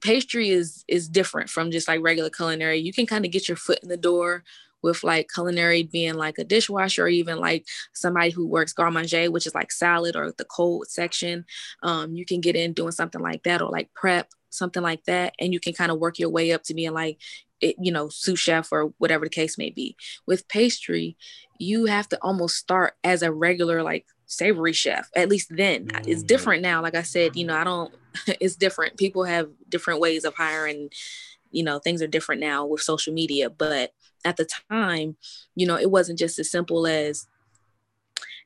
pastry 0.00 0.50
is 0.50 0.84
is 0.88 1.08
different 1.08 1.50
from 1.50 1.70
just 1.70 1.88
like 1.88 2.02
regular 2.02 2.30
culinary. 2.30 2.78
You 2.78 2.92
can 2.92 3.06
kind 3.06 3.24
of 3.24 3.30
get 3.30 3.48
your 3.48 3.56
foot 3.56 3.80
in 3.82 3.88
the 3.88 3.96
door 3.96 4.44
with 4.82 5.02
like 5.02 5.28
culinary 5.32 5.82
being 5.82 6.14
like 6.14 6.38
a 6.38 6.44
dishwasher 6.44 7.04
or 7.04 7.08
even 7.08 7.38
like 7.38 7.66
somebody 7.92 8.30
who 8.30 8.46
works 8.46 8.72
garde 8.72 8.94
manger, 8.94 9.30
which 9.30 9.46
is 9.46 9.54
like 9.54 9.72
salad 9.72 10.14
or 10.16 10.32
the 10.32 10.44
cold 10.44 10.86
section. 10.88 11.44
Um, 11.82 12.14
you 12.14 12.24
can 12.24 12.40
get 12.40 12.56
in 12.56 12.72
doing 12.72 12.92
something 12.92 13.20
like 13.20 13.42
that 13.42 13.60
or 13.60 13.70
like 13.70 13.92
prep, 13.94 14.30
something 14.50 14.82
like 14.82 15.04
that. 15.04 15.34
And 15.40 15.52
you 15.52 15.60
can 15.60 15.72
kind 15.72 15.90
of 15.90 15.98
work 15.98 16.18
your 16.18 16.30
way 16.30 16.52
up 16.52 16.62
to 16.64 16.74
being 16.74 16.92
like, 16.92 17.18
it, 17.60 17.74
you 17.80 17.90
know, 17.90 18.08
sous 18.08 18.38
chef 18.38 18.68
or 18.70 18.92
whatever 18.98 19.24
the 19.24 19.30
case 19.30 19.58
may 19.58 19.70
be. 19.70 19.96
With 20.26 20.46
pastry, 20.48 21.16
you 21.58 21.86
have 21.86 22.08
to 22.10 22.18
almost 22.22 22.56
start 22.56 22.94
as 23.02 23.22
a 23.22 23.32
regular 23.32 23.82
like 23.82 24.06
savory 24.28 24.74
chef 24.74 25.08
at 25.16 25.28
least 25.28 25.48
then 25.56 25.86
mm. 25.86 26.06
it's 26.06 26.22
different 26.22 26.62
now 26.62 26.82
like 26.82 26.94
i 26.94 27.02
said 27.02 27.34
you 27.34 27.46
know 27.46 27.56
i 27.56 27.64
don't 27.64 27.92
it's 28.40 28.56
different 28.56 28.96
people 28.98 29.24
have 29.24 29.48
different 29.68 30.00
ways 30.00 30.24
of 30.24 30.34
hiring 30.34 30.90
you 31.50 31.64
know 31.64 31.78
things 31.78 32.02
are 32.02 32.06
different 32.06 32.40
now 32.40 32.64
with 32.64 32.82
social 32.82 33.12
media 33.12 33.48
but 33.48 33.92
at 34.26 34.36
the 34.36 34.46
time 34.70 35.16
you 35.54 35.66
know 35.66 35.76
it 35.76 35.90
wasn't 35.90 36.18
just 36.18 36.38
as 36.38 36.50
simple 36.50 36.86
as 36.86 37.26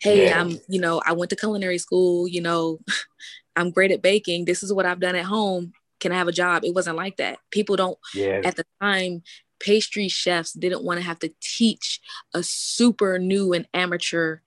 hey 0.01 0.27
yeah. 0.27 0.41
i'm 0.41 0.61
you 0.69 0.81
know 0.81 1.03
i 1.05 1.13
went 1.13 1.29
to 1.31 1.37
culinary 1.37 1.79
school 1.79 2.29
you 2.29 2.41
know 2.41 2.79
i'm 3.57 3.73
great 3.73 3.91
at 3.91 4.03
baking 4.03 4.45
this 4.45 4.63
is 4.63 4.73
what 4.73 4.87
i've 4.87 5.01
done 5.01 5.17
at 5.17 5.25
home 5.25 5.73
can 5.99 6.13
i 6.13 6.17
have 6.17 6.29
a 6.29 6.33
job 6.33 6.65
it 6.65 6.75
wasn't 6.75 6.97
like 6.97 7.17
that 7.17 7.39
people 7.51 7.75
don't 7.75 7.99
yeah. 8.15 8.41
at 8.45 8.55
the 8.55 8.65
time 8.81 9.21
pastry 9.59 10.09
chefs 10.09 10.53
didn't 10.53 10.85
want 10.85 10.99
to 11.01 11.05
have 11.05 11.19
to 11.19 11.33
teach 11.41 12.01
a 12.35 12.43
super 12.43 13.19
new 13.19 13.53
and 13.53 13.67
amateur 13.75 14.39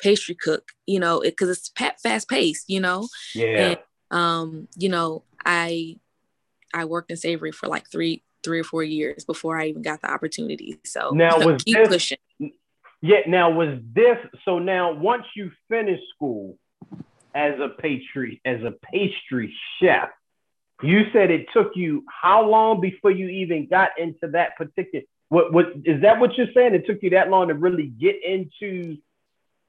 pastry 0.00 0.34
cook 0.34 0.72
you 0.86 0.98
know 0.98 1.20
because 1.20 1.48
it, 1.48 1.70
it's 1.78 1.98
fast 2.02 2.28
paced 2.28 2.68
you 2.68 2.80
know? 2.80 3.08
Yeah. 3.34 3.46
And, 3.46 3.78
um 4.10 4.68
you 4.76 4.88
know 4.88 5.22
i 5.44 5.96
i 6.72 6.84
worked 6.84 7.10
in 7.10 7.16
savory 7.16 7.52
for 7.52 7.68
like 7.68 7.90
three 7.90 8.22
three 8.42 8.60
or 8.60 8.64
four 8.64 8.82
years 8.82 9.24
before 9.24 9.58
i 9.58 9.66
even 9.66 9.82
got 9.82 10.02
the 10.02 10.10
opportunity. 10.10 10.78
So 10.84 11.10
now 11.10 11.38
was 11.38 11.62
keep 11.62 11.76
this, 11.76 11.88
pushing. 11.88 12.18
Yeah 13.00 13.20
now 13.26 13.50
was 13.50 13.78
this 13.94 14.18
so 14.44 14.58
now 14.58 14.92
once 14.92 15.24
you 15.34 15.50
finish 15.68 16.00
school 16.14 16.58
as 17.34 17.54
a 17.58 17.68
pastry 17.80 18.40
as 18.44 18.62
a 18.62 18.72
pastry 18.92 19.54
chef 19.80 20.10
you 20.82 21.04
said 21.12 21.30
it 21.30 21.46
took 21.52 21.72
you 21.74 22.04
how 22.08 22.46
long 22.46 22.80
before 22.80 23.10
you 23.10 23.28
even 23.28 23.66
got 23.66 23.90
into 23.98 24.28
that 24.28 24.56
particular 24.56 25.04
what 25.28 25.52
what 25.52 25.66
is 25.84 26.02
that 26.02 26.20
what 26.20 26.36
you're 26.36 26.52
saying? 26.54 26.74
It 26.74 26.86
took 26.86 27.02
you 27.02 27.10
that 27.10 27.28
long 27.28 27.48
to 27.48 27.54
really 27.54 27.86
get 27.86 28.22
into 28.24 28.98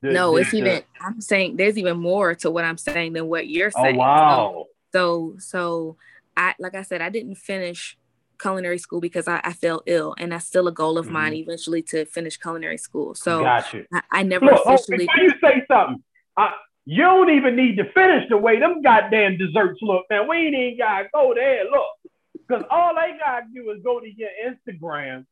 the, 0.05 0.13
no, 0.13 0.35
the, 0.35 0.41
it's 0.41 0.51
the, 0.51 0.57
even. 0.57 0.83
I'm 1.01 1.21
saying 1.21 1.57
there's 1.57 1.77
even 1.77 1.99
more 1.99 2.35
to 2.35 2.51
what 2.51 2.65
I'm 2.65 2.77
saying 2.77 3.13
than 3.13 3.27
what 3.27 3.47
you're 3.47 3.71
oh, 3.75 3.83
saying. 3.83 3.95
Oh 3.95 3.99
wow! 3.99 4.65
So, 4.91 5.35
so, 5.37 5.39
so 5.39 5.97
I 6.37 6.55
like 6.59 6.75
I 6.75 6.83
said, 6.83 7.01
I 7.01 7.09
didn't 7.09 7.35
finish 7.35 7.97
culinary 8.39 8.77
school 8.77 8.99
because 8.99 9.27
I, 9.27 9.41
I 9.43 9.53
fell 9.53 9.81
ill, 9.85 10.15
and 10.17 10.31
that's 10.31 10.45
still 10.45 10.67
a 10.67 10.71
goal 10.71 10.97
of 10.97 11.05
mm-hmm. 11.05 11.13
mine 11.13 11.33
eventually 11.33 11.81
to 11.83 12.05
finish 12.05 12.37
culinary 12.37 12.77
school. 12.77 13.15
So, 13.15 13.41
got 13.43 13.73
you. 13.73 13.85
I, 13.93 14.01
I 14.11 14.23
never 14.23 14.45
Look, 14.45 14.61
oh, 14.65 14.73
officially. 14.73 15.07
Oh, 15.09 15.21
you 15.21 15.31
say 15.41 15.63
something. 15.69 16.03
I, 16.37 16.51
you 16.85 17.03
don't 17.03 17.31
even 17.31 17.55
need 17.55 17.77
to 17.77 17.91
finish 17.93 18.29
the 18.29 18.37
way 18.37 18.59
them 18.59 18.81
goddamn 18.81 19.37
desserts 19.37 19.79
look, 19.81 20.05
man. 20.09 20.27
We 20.27 20.37
ain't 20.37 20.55
even 20.55 20.77
gotta 20.77 21.07
go 21.13 21.33
there. 21.33 21.63
Look, 21.65 22.11
because 22.33 22.63
all 22.69 22.93
they 22.95 23.17
gotta 23.17 23.45
do 23.53 23.71
is 23.71 23.81
go 23.83 23.99
to 23.99 24.07
your 24.07 24.29
Instagram 24.45 25.25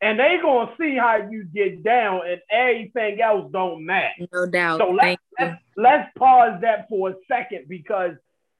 and 0.00 0.18
they 0.18 0.38
gonna 0.42 0.72
see 0.78 0.96
how 0.96 1.28
you 1.30 1.44
get 1.44 1.82
down, 1.82 2.20
and 2.26 2.40
everything 2.50 3.20
else 3.20 3.50
don't 3.52 3.84
matter. 3.84 4.26
No 4.32 4.46
doubt. 4.46 4.78
So 4.78 4.90
let's, 4.90 5.22
let's, 5.38 5.62
let's 5.76 6.10
pause 6.18 6.60
that 6.62 6.88
for 6.88 7.10
a 7.10 7.14
second 7.28 7.66
because 7.68 8.12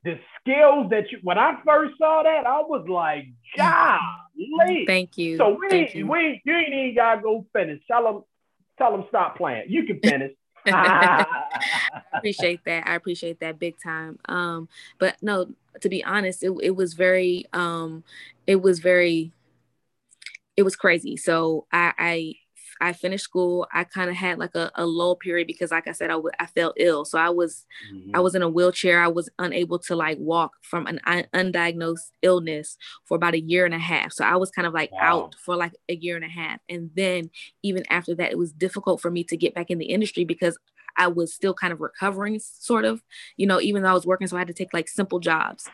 the 0.04 0.18
skills 0.40 0.88
that 0.90 1.10
you 1.10 1.18
when 1.22 1.36
I 1.36 1.58
first 1.66 1.98
saw 1.98 2.22
that, 2.22 2.46
I 2.46 2.60
was 2.60 2.86
like, 2.88 3.26
golly. 3.56 4.84
Thank 4.86 5.18
you. 5.18 5.36
So 5.36 5.58
we 5.60 5.68
Thank 5.68 5.94
you. 5.94 6.06
we 6.06 6.40
you 6.44 6.54
ain't 6.54 6.72
even 6.72 6.94
gotta 6.94 7.20
go 7.20 7.44
finish. 7.52 7.82
Tell 7.88 8.04
them 8.04 8.22
tell 8.78 8.92
them 8.92 9.04
stop 9.08 9.36
playing. 9.36 9.64
You 9.68 9.84
can 9.84 10.00
finish. 10.00 10.32
I 10.66 11.26
appreciate 12.14 12.64
that. 12.64 12.86
I 12.86 12.94
appreciate 12.94 13.40
that 13.40 13.58
big 13.58 13.74
time. 13.82 14.18
Um, 14.26 14.68
but 14.98 15.16
no, 15.22 15.48
to 15.80 15.88
be 15.88 16.04
honest, 16.04 16.42
it, 16.42 16.52
it 16.62 16.76
was 16.76 16.94
very 16.94 17.46
um 17.52 18.04
it 18.46 18.62
was 18.62 18.78
very 18.78 19.32
it 20.56 20.62
was 20.62 20.76
crazy. 20.76 21.16
So 21.16 21.66
I, 21.72 21.92
I 21.98 22.34
I 22.80 22.92
finished 22.92 23.24
school. 23.24 23.66
I 23.72 23.84
kind 23.84 24.10
of 24.10 24.16
had 24.16 24.38
like 24.38 24.54
a, 24.54 24.70
a 24.74 24.84
low 24.84 25.14
period 25.14 25.46
because, 25.46 25.70
like 25.70 25.88
I 25.88 25.92
said, 25.92 26.10
I, 26.10 26.14
w- 26.14 26.32
I 26.38 26.46
felt 26.46 26.74
ill. 26.78 27.06
So 27.06 27.18
I 27.18 27.30
was, 27.30 27.64
mm-hmm. 27.90 28.14
I 28.14 28.20
was 28.20 28.34
in 28.34 28.42
a 28.42 28.48
wheelchair. 28.50 29.00
I 29.00 29.08
was 29.08 29.30
unable 29.38 29.78
to 29.80 29.96
like 29.96 30.18
walk 30.18 30.52
from 30.62 30.86
an 30.86 31.00
un- 31.06 31.26
undiagnosed 31.34 32.10
illness 32.22 32.76
for 33.06 33.16
about 33.16 33.34
a 33.34 33.40
year 33.40 33.64
and 33.64 33.74
a 33.74 33.78
half. 33.78 34.12
So 34.12 34.24
I 34.24 34.36
was 34.36 34.50
kind 34.50 34.66
of 34.66 34.74
like 34.74 34.92
wow. 34.92 35.00
out 35.00 35.36
for 35.42 35.56
like 35.56 35.72
a 35.88 35.94
year 35.94 36.16
and 36.16 36.24
a 36.24 36.28
half. 36.28 36.60
And 36.68 36.90
then 36.94 37.30
even 37.62 37.82
after 37.88 38.14
that, 38.16 38.32
it 38.32 38.38
was 38.38 38.52
difficult 38.52 39.00
for 39.00 39.10
me 39.10 39.24
to 39.24 39.36
get 39.38 39.54
back 39.54 39.70
in 39.70 39.78
the 39.78 39.86
industry 39.86 40.24
because 40.24 40.58
I 40.98 41.08
was 41.08 41.34
still 41.34 41.54
kind 41.54 41.72
of 41.72 41.80
recovering, 41.80 42.40
sort 42.40 42.84
of, 42.84 43.02
you 43.36 43.46
know, 43.46 43.60
even 43.60 43.82
though 43.82 43.90
I 43.90 43.94
was 43.94 44.06
working. 44.06 44.26
So 44.26 44.36
I 44.36 44.40
had 44.40 44.48
to 44.48 44.54
take 44.54 44.72
like 44.72 44.88
simple 44.88 45.20
jobs. 45.20 45.68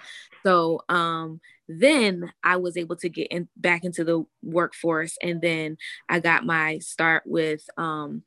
So 0.44 0.82
um, 0.88 1.40
then 1.80 2.32
I 2.42 2.56
was 2.56 2.76
able 2.76 2.96
to 2.96 3.08
get 3.08 3.28
in, 3.28 3.48
back 3.56 3.84
into 3.84 4.04
the 4.04 4.24
workforce. 4.42 5.16
And 5.22 5.40
then 5.40 5.76
I 6.08 6.20
got 6.20 6.44
my 6.44 6.78
start 6.78 7.24
with 7.26 7.68
um, 7.76 8.22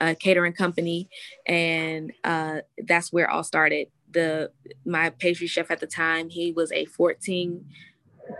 a 0.00 0.14
catering 0.14 0.52
company. 0.52 1.08
And 1.46 2.12
uh, 2.24 2.60
that's 2.78 3.12
where 3.12 3.26
it 3.26 3.30
all 3.30 3.44
started. 3.44 3.88
The 4.12 4.50
my 4.84 5.10
pastry 5.10 5.46
chef 5.46 5.70
at 5.70 5.80
the 5.80 5.86
time, 5.86 6.30
he 6.30 6.52
was 6.52 6.72
a 6.72 6.84
14 6.86 7.64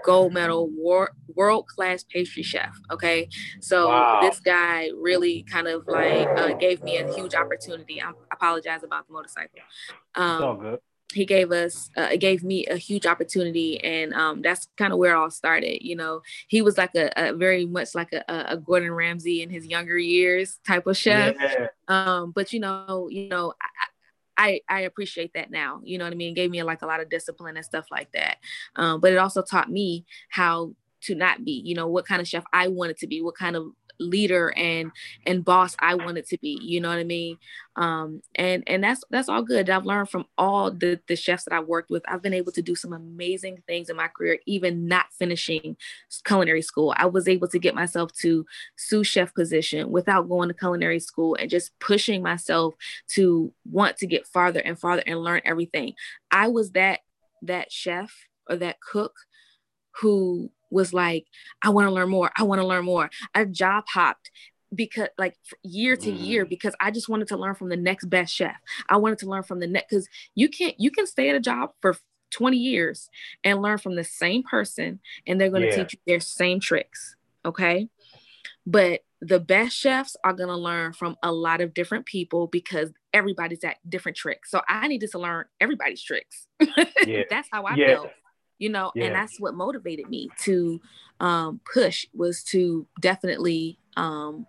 gold 0.04 0.32
medal 0.32 0.68
war, 0.68 1.12
world 1.34 1.66
class 1.68 2.02
pastry 2.04 2.42
chef. 2.42 2.76
Okay, 2.90 3.28
so 3.60 3.88
wow. 3.88 4.20
this 4.20 4.40
guy 4.40 4.90
really 4.96 5.44
kind 5.44 5.68
of 5.68 5.86
like 5.86 6.28
uh, 6.36 6.54
gave 6.54 6.82
me 6.82 6.96
a 6.96 7.12
huge 7.12 7.34
opportunity. 7.34 8.02
I 8.02 8.12
apologize 8.32 8.82
about 8.82 9.06
the 9.06 9.12
motorcycle. 9.12 9.60
Um, 10.16 10.42
all 10.42 10.56
good 10.56 10.80
he 11.12 11.24
gave 11.24 11.52
us 11.52 11.90
uh, 11.96 12.16
gave 12.16 12.42
me 12.42 12.66
a 12.66 12.76
huge 12.76 13.06
opportunity 13.06 13.82
and 13.82 14.14
um, 14.14 14.42
that's 14.42 14.68
kind 14.76 14.92
of 14.92 14.98
where 14.98 15.12
it 15.12 15.16
all 15.16 15.30
started 15.30 15.84
you 15.84 15.96
know. 15.96 16.22
He 16.48 16.62
was 16.62 16.78
like 16.78 16.94
a, 16.94 17.10
a 17.16 17.32
very 17.32 17.66
much 17.66 17.94
like 17.94 18.12
a, 18.12 18.24
a, 18.28 18.56
gordon 18.56 18.92
ramsay 18.92 19.42
in 19.42 19.50
his 19.50 19.66
younger 19.66 19.98
years 19.98 20.58
type 20.66 20.86
of 20.86 20.96
chef. 20.96 21.36
Yeah. 21.40 21.66
um, 21.88 22.32
but 22.32 22.52
you 22.52 22.60
know 22.60 23.08
you 23.10 23.28
know 23.28 23.54
I, 24.38 24.60
I, 24.68 24.78
I 24.78 24.80
appreciate 24.82 25.34
that 25.34 25.50
now 25.50 25.80
you 25.84 25.98
know 25.98 26.04
what 26.04 26.12
i 26.12 26.16
mean? 26.16 26.32
It 26.32 26.36
gave 26.36 26.50
me 26.50 26.62
like 26.62 26.82
a 26.82 26.86
lot 26.86 27.00
of 27.00 27.10
discipline 27.10 27.56
and 27.56 27.64
stuff 27.64 27.86
like 27.90 28.12
that. 28.12 28.38
Um, 28.76 29.00
but 29.00 29.12
it 29.12 29.18
also 29.18 29.42
taught 29.42 29.70
me 29.70 30.04
how 30.30 30.74
to 31.02 31.14
not 31.14 31.44
be 31.44 31.62
you 31.64 31.74
know 31.74 31.88
what 31.88 32.06
kind 32.06 32.20
of 32.20 32.28
chef 32.28 32.44
i 32.52 32.68
wanted 32.68 32.96
to 32.98 33.06
be 33.06 33.22
what 33.22 33.34
kind 33.34 33.56
of 33.56 33.72
leader 34.00 34.52
and 34.56 34.90
and 35.26 35.44
boss 35.44 35.76
I 35.78 35.94
wanted 35.94 36.26
to 36.26 36.38
be. 36.38 36.58
You 36.60 36.80
know 36.80 36.88
what 36.88 36.98
I 36.98 37.04
mean? 37.04 37.38
Um, 37.76 38.22
and 38.34 38.64
and 38.66 38.82
that's 38.82 39.02
that's 39.10 39.28
all 39.28 39.42
good. 39.42 39.70
I've 39.70 39.84
learned 39.84 40.10
from 40.10 40.26
all 40.36 40.70
the 40.70 41.00
the 41.06 41.16
chefs 41.16 41.44
that 41.44 41.54
I've 41.54 41.66
worked 41.66 41.90
with. 41.90 42.02
I've 42.08 42.22
been 42.22 42.34
able 42.34 42.52
to 42.52 42.62
do 42.62 42.74
some 42.74 42.92
amazing 42.92 43.62
things 43.66 43.88
in 43.88 43.96
my 43.96 44.08
career, 44.08 44.38
even 44.46 44.86
not 44.86 45.06
finishing 45.18 45.76
culinary 46.24 46.62
school. 46.62 46.94
I 46.96 47.06
was 47.06 47.28
able 47.28 47.48
to 47.48 47.58
get 47.58 47.74
myself 47.74 48.12
to 48.20 48.44
sous 48.76 49.06
chef 49.06 49.34
position 49.34 49.90
without 49.90 50.28
going 50.28 50.48
to 50.48 50.54
culinary 50.54 51.00
school 51.00 51.36
and 51.36 51.50
just 51.50 51.78
pushing 51.78 52.22
myself 52.22 52.74
to 53.08 53.52
want 53.70 53.96
to 53.98 54.06
get 54.06 54.26
farther 54.26 54.60
and 54.60 54.78
farther 54.78 55.02
and 55.06 55.22
learn 55.22 55.42
everything. 55.44 55.94
I 56.30 56.48
was 56.48 56.72
that 56.72 57.00
that 57.42 57.72
chef 57.72 58.12
or 58.48 58.56
that 58.56 58.80
cook 58.80 59.14
who 60.00 60.50
was 60.70 60.92
like, 60.92 61.26
I 61.62 61.70
want 61.70 61.86
to 61.86 61.92
learn 61.92 62.10
more. 62.10 62.30
I 62.36 62.44
want 62.44 62.60
to 62.60 62.66
learn 62.66 62.84
more. 62.84 63.10
I 63.34 63.44
job 63.44 63.84
hopped 63.92 64.30
because 64.74 65.08
like 65.18 65.36
year 65.62 65.96
to 65.96 66.10
year 66.10 66.46
mm. 66.46 66.48
because 66.48 66.74
I 66.80 66.90
just 66.90 67.08
wanted 67.08 67.28
to 67.28 67.36
learn 67.36 67.54
from 67.54 67.68
the 67.68 67.76
next 67.76 68.04
best 68.06 68.34
chef. 68.34 68.56
I 68.88 68.96
wanted 68.96 69.18
to 69.18 69.26
learn 69.26 69.42
from 69.42 69.60
the 69.60 69.66
next 69.66 69.90
because 69.90 70.08
you 70.34 70.48
can't 70.48 70.78
you 70.78 70.90
can 70.90 71.06
stay 71.06 71.28
at 71.28 71.36
a 71.36 71.40
job 71.40 71.72
for 71.80 71.96
20 72.30 72.56
years 72.56 73.10
and 73.42 73.60
learn 73.60 73.78
from 73.78 73.96
the 73.96 74.04
same 74.04 74.42
person 74.42 75.00
and 75.26 75.40
they're 75.40 75.50
going 75.50 75.62
to 75.62 75.68
yeah. 75.68 75.76
teach 75.76 75.94
you 75.94 76.00
their 76.06 76.20
same 76.20 76.60
tricks. 76.60 77.16
Okay. 77.44 77.88
But 78.66 79.00
the 79.20 79.40
best 79.40 79.76
chefs 79.76 80.16
are 80.24 80.32
going 80.32 80.48
to 80.48 80.56
learn 80.56 80.92
from 80.92 81.16
a 81.22 81.32
lot 81.32 81.60
of 81.60 81.74
different 81.74 82.06
people 82.06 82.46
because 82.46 82.90
everybody's 83.12 83.64
at 83.64 83.76
different 83.88 84.16
tricks. 84.16 84.50
So 84.50 84.60
I 84.68 84.88
needed 84.88 85.10
to 85.12 85.18
learn 85.18 85.44
everybody's 85.60 86.02
tricks. 86.02 86.46
Yeah. 87.06 87.22
That's 87.30 87.48
how 87.50 87.64
I 87.64 87.74
yeah. 87.76 87.86
felt 87.86 88.10
you 88.60 88.68
know 88.68 88.92
yeah. 88.94 89.06
and 89.06 89.14
that's 89.14 89.40
what 89.40 89.54
motivated 89.54 90.08
me 90.08 90.28
to 90.38 90.80
um, 91.18 91.60
push 91.72 92.06
was 92.14 92.44
to 92.44 92.86
definitely 93.00 93.78
um, 93.96 94.46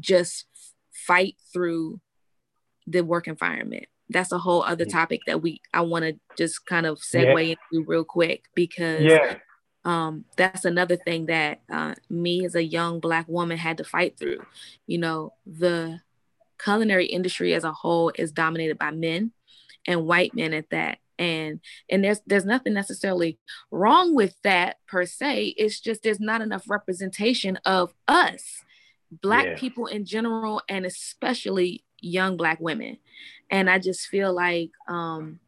just 0.00 0.46
fight 0.90 1.36
through 1.52 2.00
the 2.86 3.02
work 3.02 3.28
environment 3.28 3.86
that's 4.08 4.32
a 4.32 4.38
whole 4.38 4.62
other 4.62 4.84
topic 4.84 5.20
that 5.26 5.42
we 5.42 5.60
i 5.74 5.80
want 5.80 6.04
to 6.04 6.18
just 6.38 6.64
kind 6.64 6.86
of 6.86 6.98
segue 7.00 7.48
yeah. 7.48 7.54
into 7.72 7.84
real 7.86 8.04
quick 8.04 8.44
because 8.54 9.02
yeah. 9.02 9.34
um, 9.84 10.24
that's 10.36 10.64
another 10.64 10.96
thing 10.96 11.26
that 11.26 11.60
uh, 11.70 11.94
me 12.08 12.44
as 12.46 12.54
a 12.54 12.62
young 12.62 13.00
black 13.00 13.26
woman 13.28 13.58
had 13.58 13.76
to 13.76 13.84
fight 13.84 14.16
through 14.16 14.40
you 14.86 14.98
know 14.98 15.32
the 15.44 16.00
culinary 16.62 17.06
industry 17.06 17.52
as 17.52 17.64
a 17.64 17.72
whole 17.72 18.12
is 18.14 18.32
dominated 18.32 18.78
by 18.78 18.90
men 18.90 19.32
and 19.86 20.06
white 20.06 20.34
men 20.34 20.54
at 20.54 20.70
that 20.70 20.98
and 21.18 21.60
and 21.90 22.04
there's 22.04 22.20
there's 22.26 22.44
nothing 22.44 22.74
necessarily 22.74 23.38
wrong 23.70 24.14
with 24.14 24.34
that 24.42 24.76
per 24.86 25.04
se 25.04 25.54
it's 25.56 25.80
just 25.80 26.02
there's 26.02 26.20
not 26.20 26.40
enough 26.40 26.68
representation 26.68 27.58
of 27.64 27.92
us 28.08 28.62
black 29.22 29.46
yeah. 29.46 29.56
people 29.56 29.86
in 29.86 30.04
general 30.04 30.62
and 30.68 30.84
especially 30.84 31.84
young 32.00 32.36
black 32.36 32.60
women 32.60 32.96
and 33.50 33.70
i 33.70 33.78
just 33.78 34.08
feel 34.08 34.32
like 34.32 34.70
um 34.88 35.38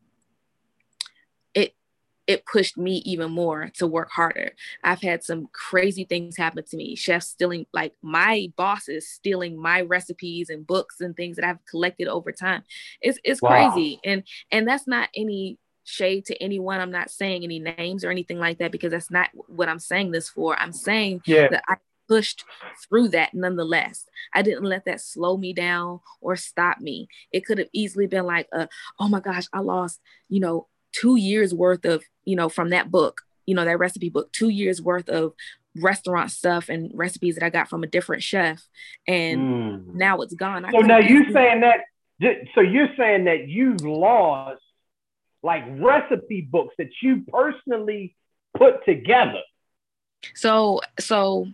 it 2.29 2.45
pushed 2.45 2.77
me 2.77 2.99
even 3.07 3.33
more 3.33 3.71
to 3.75 3.87
work 3.87 4.11
harder. 4.11 4.53
I've 4.85 5.01
had 5.01 5.25
some 5.25 5.49
crazy 5.53 6.05
things 6.05 6.37
happen 6.37 6.63
to 6.63 6.77
me. 6.77 6.95
Chefs 6.95 7.29
stealing, 7.29 7.67
like 7.73 7.95
my 8.03 8.53
bosses 8.55 9.09
stealing 9.09 9.61
my 9.61 9.81
recipes 9.81 10.51
and 10.51 10.67
books 10.67 11.01
and 11.01 11.17
things 11.17 11.37
that 11.37 11.47
I've 11.47 11.65
collected 11.65 12.07
over 12.07 12.31
time. 12.31 12.65
It's 13.01 13.19
it's 13.25 13.41
wow. 13.41 13.71
crazy. 13.71 13.99
And 14.05 14.25
and 14.53 14.69
that's 14.69 14.87
not 14.87 15.09
any 15.17 15.59
shade 15.85 16.27
to 16.27 16.41
anyone. 16.43 16.81
I'm 16.81 16.91
not 16.91 17.11
saying 17.11 17.45
any 17.45 17.61
names 17.61 18.05
or 18.05 18.11
anything 18.11 18.39
like 18.39 18.59
that 18.59 18.73
because 18.73 18.93
that's 18.93 19.11
not 19.11 19.31
what 19.47 19.71
I'm 19.71 19.79
saying 19.79 20.11
this 20.11 20.29
for. 20.29 20.55
I'm 20.61 20.73
saying 20.73 21.23
yeah. 21.25 21.49
that 21.49 21.65
I 21.67 21.77
pushed 22.09 22.45
through 22.89 23.09
that 23.09 23.33
nonetheless. 23.33 24.05
I 24.35 24.43
didn't 24.43 24.65
let 24.65 24.85
that 24.85 25.01
slow 25.01 25.39
me 25.39 25.55
down 25.55 26.01
or 26.21 26.37
stop 26.37 26.79
me. 26.81 27.09
It 27.33 27.47
could 27.47 27.57
have 27.57 27.69
easily 27.73 28.07
been 28.07 28.27
like, 28.27 28.49
a, 28.53 28.69
oh 29.01 29.09
my 29.09 29.21
gosh, 29.21 29.47
I 29.53 29.61
lost, 29.61 30.01
you 30.29 30.41
know, 30.41 30.67
two 30.93 31.17
years 31.17 31.55
worth 31.55 31.85
of, 31.85 32.03
you 32.25 32.37
know, 32.37 32.49
from 32.49 32.71
that 32.71 32.91
book, 32.91 33.23
you 33.47 33.55
know, 33.55 33.65
that 33.65 33.79
recipe 33.79 34.09
book, 34.09 34.33
two 34.33 34.49
years 34.49 34.81
worth 34.81 35.09
of 35.09 35.33
restaurant 35.77 36.31
stuff 36.31 36.69
and 36.69 36.91
recipes 36.95 37.37
that 37.37 37.45
I 37.45 37.51
got 37.51 37.69
from 37.69 37.83
a 37.83 37.87
different 37.87 38.23
chef. 38.23 38.63
And 39.07 39.41
mm. 39.41 39.95
now 39.95 40.21
it's 40.21 40.35
gone. 40.35 40.65
I 40.65 40.73
so 40.73 40.79
now 40.79 40.99
you're 40.99 41.31
saying 41.33 41.61
that, 41.61 41.81
so 42.55 42.61
you're 42.61 42.95
saying 42.97 43.25
that 43.25 43.49
you've 43.49 43.83
lost 43.83 44.63
like 45.43 45.65
recipe 45.69 46.41
books 46.41 46.75
that 46.79 46.91
you 47.03 47.23
personally 47.29 48.17
put 48.57 48.85
together. 48.85 49.41
So, 50.35 50.81
so 50.99 51.47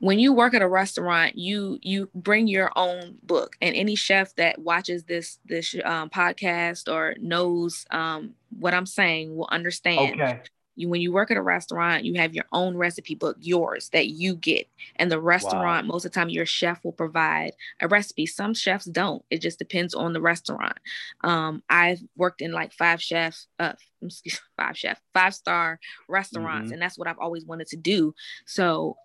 when 0.00 0.18
you 0.18 0.32
work 0.32 0.54
at 0.54 0.62
a 0.62 0.68
restaurant 0.68 1.38
you 1.38 1.78
you 1.82 2.10
bring 2.14 2.48
your 2.48 2.72
own 2.74 3.16
book 3.22 3.56
and 3.60 3.76
any 3.76 3.94
chef 3.94 4.34
that 4.34 4.58
watches 4.58 5.04
this 5.04 5.38
this 5.44 5.74
um, 5.84 6.10
podcast 6.10 6.92
or 6.92 7.14
knows 7.20 7.86
um, 7.90 8.34
what 8.58 8.74
i'm 8.74 8.86
saying 8.86 9.36
will 9.36 9.48
understand 9.52 10.20
okay. 10.20 10.40
you 10.74 10.88
when 10.88 11.00
you 11.00 11.12
work 11.12 11.30
at 11.30 11.36
a 11.36 11.42
restaurant 11.42 12.04
you 12.04 12.14
have 12.14 12.34
your 12.34 12.46
own 12.52 12.76
recipe 12.76 13.14
book 13.14 13.36
yours 13.40 13.90
that 13.90 14.08
you 14.08 14.34
get 14.34 14.66
and 14.96 15.12
the 15.12 15.20
restaurant 15.20 15.86
wow. 15.86 15.92
most 15.92 16.04
of 16.04 16.12
the 16.12 16.14
time 16.14 16.30
your 16.30 16.46
chef 16.46 16.82
will 16.82 16.92
provide 16.92 17.52
a 17.80 17.88
recipe 17.88 18.26
some 18.26 18.54
chefs 18.54 18.86
don't 18.86 19.24
it 19.30 19.38
just 19.38 19.58
depends 19.58 19.94
on 19.94 20.12
the 20.12 20.20
restaurant 20.20 20.78
um, 21.22 21.62
i've 21.68 22.00
worked 22.16 22.40
in 22.40 22.52
like 22.52 22.72
five 22.72 23.00
chefs 23.02 23.46
uh, 23.58 23.74
five 24.56 24.76
chef 24.76 25.00
five 25.14 25.34
star 25.34 25.78
restaurants 26.08 26.66
mm-hmm. 26.66 26.74
and 26.74 26.82
that's 26.82 26.98
what 26.98 27.08
i've 27.08 27.18
always 27.18 27.44
wanted 27.44 27.66
to 27.68 27.76
do. 27.76 28.14
So 28.46 28.96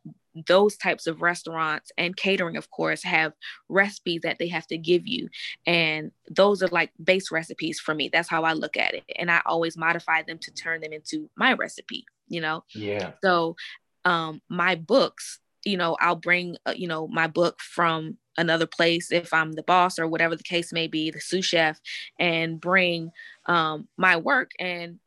those 0.48 0.76
types 0.76 1.08
of 1.08 1.22
restaurants 1.22 1.92
and 1.98 2.18
catering 2.18 2.58
of 2.58 2.70
course 2.70 3.04
have 3.04 3.32
recipes 3.70 4.22
that 4.24 4.38
they 4.38 4.50
have 4.50 4.68
to 4.68 4.78
give 4.78 5.08
you 5.08 5.30
and 5.66 6.12
those 6.30 6.62
are 6.62 6.68
like 6.68 6.92
base 7.02 7.32
recipes 7.32 7.80
for 7.80 7.96
me. 7.96 8.10
That's 8.12 8.30
how 8.30 8.44
i 8.44 8.54
look 8.54 8.78
at 8.78 8.94
it 8.94 9.04
and 9.18 9.32
i 9.32 9.42
always 9.46 9.78
modify 9.78 10.24
them 10.24 10.38
to 10.40 10.54
turn 10.54 10.82
them 10.82 10.94
into 10.94 11.30
my 11.36 11.54
recipe 11.54 12.06
you 12.28 12.42
know? 12.42 12.64
Yeah. 12.74 13.12
So 13.24 13.56
um 14.04 14.42
my 14.50 14.76
books 14.76 15.40
you 15.66 15.78
know 15.78 15.98
i'll 16.00 16.16
bring 16.16 16.56
uh, 16.66 16.74
you 16.76 16.88
know 16.88 17.08
my 17.08 17.28
book 17.28 17.60
from 17.60 18.18
another 18.38 18.68
place 18.68 19.12
if 19.12 19.34
i'm 19.34 19.54
the 19.54 19.64
boss 19.64 19.98
or 19.98 20.08
whatever 20.08 20.36
the 20.36 20.44
case 20.44 20.74
may 20.74 20.88
be 20.88 21.12
the 21.12 21.20
sous 21.20 21.46
chef 21.46 21.80
and 22.20 22.60
bring 22.60 23.12
um 23.46 23.88
my 23.98 24.18
work 24.18 24.52
and 24.60 25.00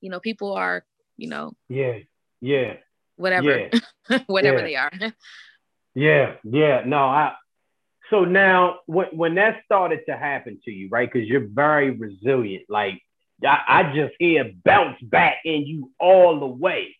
you 0.00 0.10
know 0.10 0.20
people 0.20 0.52
are 0.52 0.84
you 1.16 1.28
know 1.28 1.52
yeah 1.68 1.98
yeah 2.40 2.74
whatever, 3.20 3.68
yeah. 4.10 4.18
whatever 4.26 4.66
yeah. 4.66 4.88
they 4.90 5.06
are. 5.06 5.12
yeah, 5.94 6.34
yeah. 6.44 6.82
No, 6.86 6.98
I. 7.04 7.34
So 8.08 8.24
now, 8.24 8.80
when 8.86 9.06
when 9.12 9.34
that 9.36 9.62
started 9.64 10.00
to 10.08 10.16
happen 10.16 10.60
to 10.64 10.70
you, 10.70 10.88
right? 10.90 11.10
Because 11.10 11.28
you're 11.28 11.46
very 11.46 11.90
resilient. 11.90 12.64
Like 12.68 13.00
I, 13.44 13.58
I 13.68 13.92
just 13.94 14.14
hear 14.18 14.50
bounce 14.64 15.00
back 15.02 15.36
in 15.44 15.66
you 15.66 15.92
all 16.00 16.40
the 16.40 16.46
way. 16.46 16.96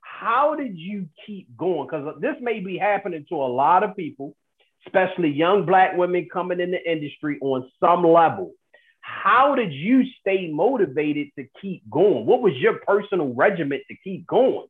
How 0.00 0.54
did 0.54 0.76
you 0.76 1.08
keep 1.26 1.56
going? 1.56 1.86
Because 1.86 2.16
this 2.20 2.36
may 2.40 2.60
be 2.60 2.76
happening 2.76 3.24
to 3.30 3.36
a 3.36 3.46
lot 3.46 3.82
of 3.82 3.96
people, 3.96 4.36
especially 4.86 5.30
young 5.30 5.66
black 5.66 5.96
women 5.96 6.28
coming 6.32 6.60
in 6.60 6.70
the 6.70 6.90
industry 6.90 7.38
on 7.40 7.70
some 7.80 8.04
level. 8.04 8.52
How 9.00 9.54
did 9.54 9.72
you 9.72 10.04
stay 10.20 10.50
motivated 10.50 11.28
to 11.38 11.46
keep 11.60 11.82
going? 11.90 12.24
What 12.26 12.40
was 12.40 12.54
your 12.56 12.80
personal 12.86 13.34
regiment 13.34 13.82
to 13.88 13.96
keep 14.02 14.26
going? 14.26 14.66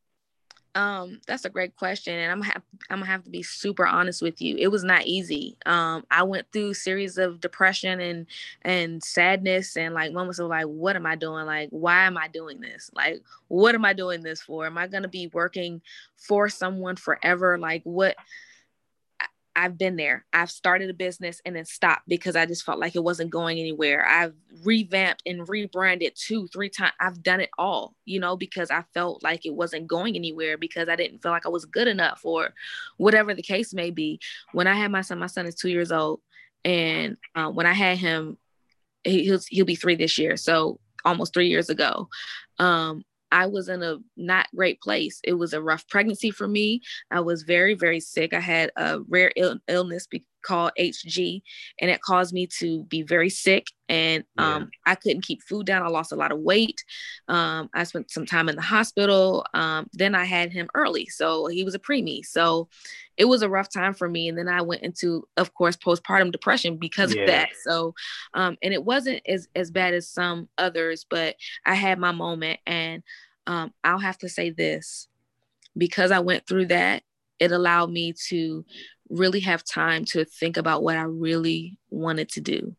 Um, 0.77 1.21
that's 1.29 1.45
a 1.45 1.51
great 1.51 1.77
question, 1.77 2.15
and 2.15 2.33
I'm 2.33 2.43
have, 2.43 2.63
I'm 2.91 2.99
gonna 2.99 3.07
have 3.07 3.23
to 3.25 3.31
be 3.31 3.45
super 3.45 3.87
honest 3.87 4.23
with 4.23 4.43
you. 4.43 4.57
It 4.57 4.69
was 4.69 4.83
not 4.83 5.07
easy. 5.07 5.57
Um, 5.67 6.05
I 6.11 6.25
went 6.25 6.51
through 6.53 6.75
series 6.75 7.17
of 7.17 7.41
depression 7.41 8.01
and 8.01 8.27
and 8.63 9.03
sadness, 9.03 9.77
and 9.77 9.95
like 9.95 10.13
moments 10.13 10.41
of 10.41 10.49
like, 10.49 10.67
what 10.67 10.97
am 10.97 11.07
I 11.07 11.15
doing? 11.15 11.47
Like, 11.47 11.69
why 11.71 12.07
am 12.07 12.19
I 12.19 12.27
doing 12.27 12.61
this? 12.61 12.91
Like, 12.93 13.23
what 13.47 13.77
am 13.77 13.85
I 13.85 13.93
doing 13.93 14.23
this 14.23 14.43
for? 14.43 14.67
Am 14.67 14.77
I 14.77 14.89
gonna 14.89 15.07
be 15.07 15.29
working 15.29 15.81
for 16.17 16.49
someone 16.49 16.97
forever? 16.97 17.57
Like, 17.57 17.83
what? 17.85 18.17
I've 19.57 19.79
been 19.79 19.97
there. 19.97 20.25
I've 20.33 20.51
started 20.51 20.91
a 20.91 20.95
business 20.95 21.41
and 21.45 21.55
then 21.55 21.65
stopped 21.65 22.09
because 22.09 22.35
I 22.37 22.47
just 22.47 22.65
felt 22.65 22.79
like 22.81 22.97
it 22.97 23.05
wasn't 23.05 23.31
going 23.31 23.59
anywhere. 23.59 24.07
I've 24.07 24.35
revamped 24.65 25.23
and 25.27 25.49
rebranded 25.49 26.15
two, 26.17 26.49
three 26.49 26.69
times. 26.69 26.93
I've 27.01 27.23
done 27.23 27.41
it 27.41 27.51
all, 27.59 27.95
you 28.05 28.19
know, 28.19 28.37
because 28.37 28.71
I 28.71 28.85
felt 28.95 29.23
like 29.23 29.47
it 29.47 29.55
wasn't 29.55 29.87
going 29.87 30.17
anywhere 30.17 30.59
because 30.59 30.89
I 30.89 30.97
didn't 30.97 31.23
feel 31.23 31.33
like 31.33 31.47
I 31.47 31.51
was 31.51 31.65
good 31.65 31.89
enough 31.89 32.21
or 32.25 32.51
whatever 32.97 33.35
the 33.35 33.43
case 33.43 33.73
may 33.73 33.91
be. 33.91 34.21
When 34.53 34.67
I 34.67 34.75
had 34.75 34.91
my 34.91 35.03
son, 35.03 35.19
my 35.19 35.27
son 35.27 35.47
is 35.47 35.55
two 35.55 35.71
years 35.71 35.93
old. 35.93 36.21
And 36.65 37.17
uh, 37.35 37.51
when 37.51 37.67
I 37.67 37.73
had 37.73 37.99
him, 37.99 38.39
he, 39.05 39.25
he'll, 39.25 39.41
he'll 39.49 39.67
be 39.67 39.77
three 39.77 39.97
this 39.97 40.19
year. 40.19 40.37
So 40.37 40.81
almost 41.05 41.35
three 41.35 41.49
years 41.49 41.71
ago. 41.71 42.09
Um, 42.59 43.05
I 43.35 43.47
was 43.49 43.69
in 43.69 43.83
a 43.83 43.99
not 44.17 44.47
great 44.57 44.81
place. 44.81 45.21
It 45.25 45.35
was 45.35 45.53
a 45.55 45.63
rough 45.63 45.89
pregnancy 45.89 46.31
for 46.31 46.49
me. 46.49 46.83
I 47.11 47.21
was 47.21 47.43
very, 47.43 47.75
very 47.75 48.01
sick. 48.01 48.33
I 48.35 48.41
had 48.41 48.71
a 48.77 49.01
rare 49.09 49.33
Ill- 49.37 49.59
illness 49.69 50.07
be- 50.07 50.25
called 50.45 50.73
HG, 50.79 51.43
and 51.81 51.91
it 51.91 52.01
caused 52.01 52.33
me 52.33 52.47
to 52.59 52.85
be 52.85 53.03
very 53.03 53.31
sick. 53.31 53.67
And 53.89 54.25
um, 54.39 54.63
yeah. 54.63 54.93
I 54.93 54.95
couldn't 54.95 55.27
keep 55.27 55.43
food 55.43 55.67
down. 55.67 55.83
I 55.83 55.89
lost 55.89 56.13
a 56.13 56.17
lot 56.17 56.33
of 56.33 56.39
weight. 56.39 56.83
Um, 57.29 57.69
I 57.75 57.85
spent 57.85 58.11
some 58.11 58.25
time 58.25 58.49
in 58.49 58.57
the 58.57 58.63
hospital. 58.63 59.45
Um, 59.53 59.89
then 59.93 60.15
I 60.15 60.25
had 60.25 60.53
him 60.53 60.69
early, 60.75 61.07
so 61.07 61.47
he 61.47 61.65
was 61.65 61.75
a 61.75 61.79
preemie. 61.79 62.25
So 62.25 62.69
it 63.17 63.27
was 63.27 63.43
a 63.43 63.49
rough 63.49 63.69
time 63.71 63.95
for 63.95 64.09
me. 64.09 64.29
And 64.29 64.39
then 64.39 64.49
I 64.49 64.63
went 64.63 64.83
into, 64.83 65.27
of 65.37 65.53
course, 65.55 65.77
postpartum 65.77 66.33
depression 66.33 66.79
because 66.79 67.15
yeah. 67.15 67.23
of 67.23 67.27
that. 67.29 67.49
So, 67.63 67.95
um, 68.33 68.57
and 68.63 68.73
it 68.73 68.85
wasn't 68.85 69.23
as 69.27 69.49
as 69.55 69.71
bad 69.71 69.95
as 69.95 70.09
some 70.09 70.49
others, 70.57 71.05
but 71.09 71.37
I 71.67 71.75
had 71.75 71.99
my 71.99 72.13
moment, 72.13 72.61
and 72.67 73.03
um, 73.47 73.73
I'll 73.83 73.99
have 73.99 74.19
to 74.19 74.29
say 74.29 74.51
this 74.51 75.09
because 75.77 76.11
I 76.11 76.21
went 76.21 76.47
through 76.47 76.67
that, 76.67 77.03
it 77.39 77.53
allowed 77.53 77.91
me 77.91 78.15
to 78.29 78.65
really 79.09 79.41
have 79.41 79.65
time 79.65 80.05
to 80.07 80.25
think 80.25 80.57
about 80.57 80.83
what 80.83 80.97
I 80.97 81.03
really 81.03 81.79
wanted 81.91 82.29
to 82.31 82.41
do. 82.41 82.75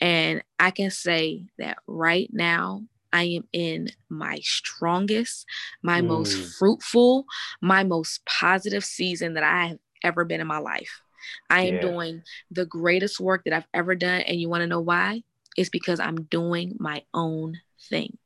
And 0.00 0.42
I 0.58 0.70
can 0.70 0.90
say 0.90 1.46
that 1.58 1.78
right 1.86 2.28
now, 2.32 2.82
I 3.12 3.24
am 3.24 3.44
in 3.52 3.88
my 4.08 4.40
strongest, 4.42 5.46
my 5.82 6.00
mm. 6.00 6.08
most 6.08 6.58
fruitful, 6.58 7.26
my 7.62 7.84
most 7.84 8.26
positive 8.26 8.84
season 8.84 9.34
that 9.34 9.44
I 9.44 9.66
have 9.68 9.78
ever 10.02 10.24
been 10.24 10.40
in 10.40 10.48
my 10.48 10.58
life. 10.58 11.00
I 11.48 11.62
am 11.62 11.74
yeah. 11.76 11.80
doing 11.80 12.22
the 12.50 12.66
greatest 12.66 13.20
work 13.20 13.44
that 13.44 13.54
I've 13.54 13.68
ever 13.72 13.94
done. 13.94 14.22
And 14.22 14.40
you 14.40 14.48
want 14.48 14.62
to 14.62 14.66
know 14.66 14.80
why? 14.80 15.22
It's 15.56 15.70
because 15.70 16.00
I'm 16.00 16.24
doing 16.24 16.74
my 16.78 17.04
own 17.14 17.60
thing. 17.88 18.16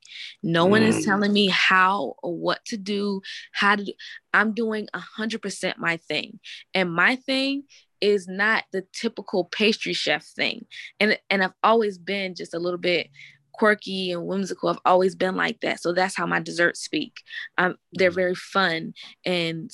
No 0.43 0.67
mm. 0.67 0.71
one 0.71 0.83
is 0.83 0.97
mm. 0.97 1.05
telling 1.05 1.33
me 1.33 1.49
how 1.49 2.15
or 2.23 2.37
what 2.37 2.65
to 2.67 2.77
do, 2.77 3.21
how 3.53 3.77
to 3.77 3.85
do. 3.85 3.93
I'm 4.33 4.53
doing 4.53 4.89
100% 4.95 5.79
my 5.79 5.97
thing. 5.97 6.41
And 6.75 6.93
my 6.93 7.17
thing 7.17 7.65
is 8.01 8.29
not 8.29 8.65
the 8.73 8.85
typical 8.93 9.45
pastry 9.45 9.93
chef 9.93 10.25
thing. 10.25 10.67
And 11.01 11.19
and 11.31 11.43
I've 11.43 11.55
always 11.63 11.99
been 11.99 12.35
just 12.35 12.55
a 12.55 12.59
little 12.59 12.79
bit 12.79 13.09
quirky 13.53 14.13
and 14.13 14.27
whimsical. 14.27 14.69
I've 14.69 14.79
always 14.85 15.15
been 15.15 15.37
like 15.37 15.61
that. 15.61 15.81
So 15.81 15.93
that's 15.93 16.17
how 16.17 16.27
my 16.27 16.41
desserts 16.41 16.81
speak. 16.81 17.15
Um, 17.59 17.77
they're 17.93 18.11
mm. 18.11 18.17
very 18.17 18.35
fun 18.35 18.95
and 19.25 19.71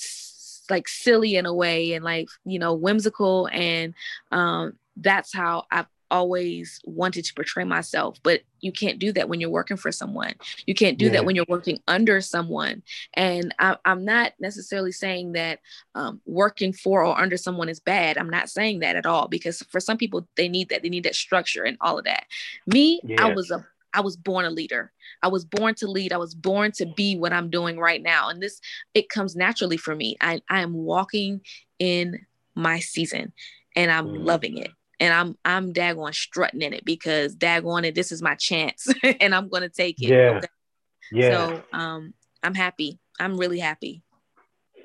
like 0.69 0.87
silly 0.87 1.35
in 1.35 1.45
a 1.45 1.53
way 1.53 1.93
and 1.93 2.03
like, 2.03 2.27
you 2.43 2.57
know, 2.57 2.73
whimsical. 2.73 3.47
And 3.51 3.93
um, 4.31 4.73
that's 4.97 5.33
how 5.33 5.65
I've 5.71 5.87
always 6.11 6.79
wanted 6.85 7.25
to 7.25 7.33
portray 7.33 7.63
myself 7.63 8.17
but 8.23 8.41
you 8.61 8.71
can't 8.71 8.99
do 8.99 9.11
that 9.11 9.29
when 9.29 9.39
you're 9.39 9.49
working 9.49 9.77
for 9.77 9.91
someone 9.91 10.33
you 10.65 10.73
can't 10.73 10.97
do 10.97 11.05
yeah. 11.05 11.11
that 11.11 11.25
when 11.25 11.35
you're 11.35 11.45
working 11.47 11.79
under 11.87 12.21
someone 12.21 12.81
and 13.13 13.53
I, 13.59 13.77
am 13.85 14.05
not 14.05 14.33
necessarily 14.39 14.91
saying 14.91 15.33
that 15.33 15.59
um, 15.93 16.21
working 16.25 16.73
for 16.73 17.03
or 17.05 17.19
under 17.19 17.37
someone 17.37 17.69
is 17.69 17.79
bad 17.79 18.17
i'm 18.17 18.29
not 18.29 18.49
saying 18.49 18.79
that 18.79 18.95
at 18.95 19.05
all 19.05 19.27
because 19.27 19.61
for 19.69 19.79
some 19.79 19.97
people 19.97 20.27
they 20.35 20.47
need 20.47 20.69
that 20.69 20.83
they 20.83 20.89
need 20.89 21.03
that 21.03 21.15
structure 21.15 21.63
and 21.63 21.77
all 21.81 21.97
of 21.97 22.05
that 22.05 22.25
me 22.67 23.01
yeah. 23.03 23.25
i 23.25 23.33
was 23.33 23.51
a 23.51 23.65
I 23.95 24.01
was 24.01 24.17
born 24.17 24.43
a 24.43 24.49
leader. 24.49 24.91
I 25.23 25.29
was 25.29 25.45
born 25.45 25.73
to 25.75 25.87
lead. 25.87 26.11
I 26.11 26.17
was 26.17 26.35
born 26.35 26.73
to 26.73 26.85
be 26.85 27.15
what 27.15 27.31
I'm 27.31 27.49
doing 27.49 27.79
right 27.79 28.03
now. 28.03 28.27
And 28.27 28.41
this, 28.41 28.59
it 28.93 29.07
comes 29.07 29.37
naturally 29.37 29.77
for 29.77 29.95
me. 29.95 30.17
I, 30.19 30.41
I 30.49 30.59
am 30.59 30.73
walking 30.73 31.39
in 31.79 32.25
my 32.55 32.79
season 32.79 33.31
and 33.75 33.89
I'm 33.89 34.07
mm. 34.07 34.25
loving 34.25 34.57
it 34.57 34.71
and 34.99 35.13
I'm 35.13 35.37
I'm 35.45 35.73
daggone 35.73 36.13
strutting 36.13 36.61
in 36.61 36.73
it 36.73 36.85
because 36.85 37.35
daggone 37.35 37.85
it, 37.85 37.95
this 37.95 38.11
is 38.11 38.21
my 38.21 38.35
chance 38.35 38.87
and 39.19 39.33
I'm 39.33 39.49
gonna 39.49 39.69
take 39.69 40.01
it. 40.01 40.09
Yeah. 40.09 40.37
Okay? 40.37 40.47
Yeah. 41.11 41.29
So 41.29 41.63
um, 41.73 42.13
I'm 42.43 42.55
happy. 42.55 42.99
I'm 43.19 43.37
really 43.37 43.59
happy. 43.59 44.01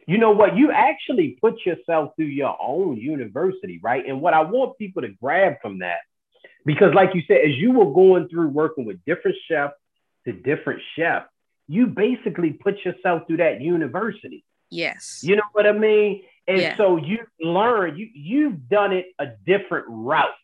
You 0.06 0.18
know 0.18 0.32
what? 0.32 0.56
You 0.56 0.72
actually 0.72 1.38
put 1.40 1.64
yourself 1.64 2.12
through 2.16 2.26
your 2.26 2.56
own 2.60 2.96
university, 2.96 3.78
right? 3.82 4.04
And 4.06 4.20
what 4.20 4.34
I 4.34 4.42
want 4.42 4.76
people 4.76 5.02
to 5.02 5.08
grab 5.08 5.54
from 5.62 5.80
that, 5.80 5.98
because 6.64 6.94
like 6.94 7.14
you 7.14 7.22
said, 7.28 7.38
as 7.46 7.56
you 7.56 7.72
were 7.72 7.92
going 7.92 8.28
through 8.28 8.48
working 8.48 8.84
with 8.84 8.98
different 9.04 9.36
chefs 9.48 9.74
to 10.26 10.32
different 10.32 10.80
chefs, 10.96 11.28
you 11.68 11.86
basically 11.86 12.50
put 12.52 12.84
yourself 12.84 13.22
through 13.26 13.36
that 13.38 13.60
university. 13.60 14.44
Yes. 14.70 15.20
You 15.22 15.36
know 15.36 15.42
what 15.52 15.66
I 15.66 15.72
mean? 15.72 16.22
And 16.50 16.60
yeah. 16.60 16.76
so 16.76 16.96
you 16.96 17.18
learn, 17.40 17.96
you 17.96 18.08
you've 18.12 18.68
done 18.68 18.92
it 18.92 19.06
a 19.20 19.26
different 19.46 19.86
route. 19.88 20.34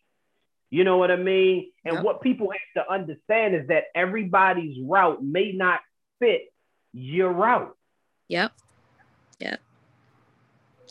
You 0.71 0.85
know 0.85 0.99
what 0.99 1.11
I 1.11 1.17
mean? 1.17 1.73
And 1.85 1.97
yep. 1.97 2.05
what 2.05 2.21
people 2.23 2.53
have 2.53 2.85
to 2.85 2.93
understand 2.93 3.57
is 3.57 3.67
that 3.69 3.85
everybody's 3.93 4.79
route 4.81 5.21
may 5.25 5.51
not 5.51 5.81
fit 6.21 6.53
your 6.93 7.33
route. 7.33 7.77
Yep. 8.29 8.53
Yep. 9.41 9.61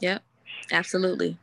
Yep. 0.02 0.24
Absolutely. 0.74 1.38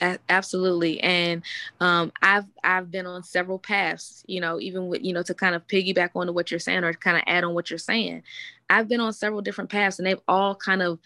A- 0.00 0.18
absolutely. 0.30 1.00
And 1.02 1.42
um, 1.80 2.10
I've 2.22 2.46
I've 2.64 2.90
been 2.90 3.04
on 3.04 3.24
several 3.24 3.58
paths, 3.58 4.24
you 4.26 4.40
know, 4.40 4.58
even 4.58 4.88
with, 4.88 5.04
you 5.04 5.12
know, 5.12 5.22
to 5.22 5.34
kind 5.34 5.54
of 5.54 5.66
piggyback 5.66 6.10
onto 6.14 6.32
what 6.32 6.50
you're 6.50 6.60
saying 6.60 6.82
or 6.82 6.94
kind 6.94 7.18
of 7.18 7.24
add 7.26 7.44
on 7.44 7.52
what 7.52 7.70
you're 7.70 7.78
saying. 7.78 8.22
I've 8.70 8.88
been 8.88 9.00
on 9.00 9.12
several 9.12 9.42
different 9.42 9.68
paths 9.68 9.98
and 9.98 10.06
they've 10.06 10.20
all 10.26 10.54
kind 10.54 10.80
of 10.80 10.98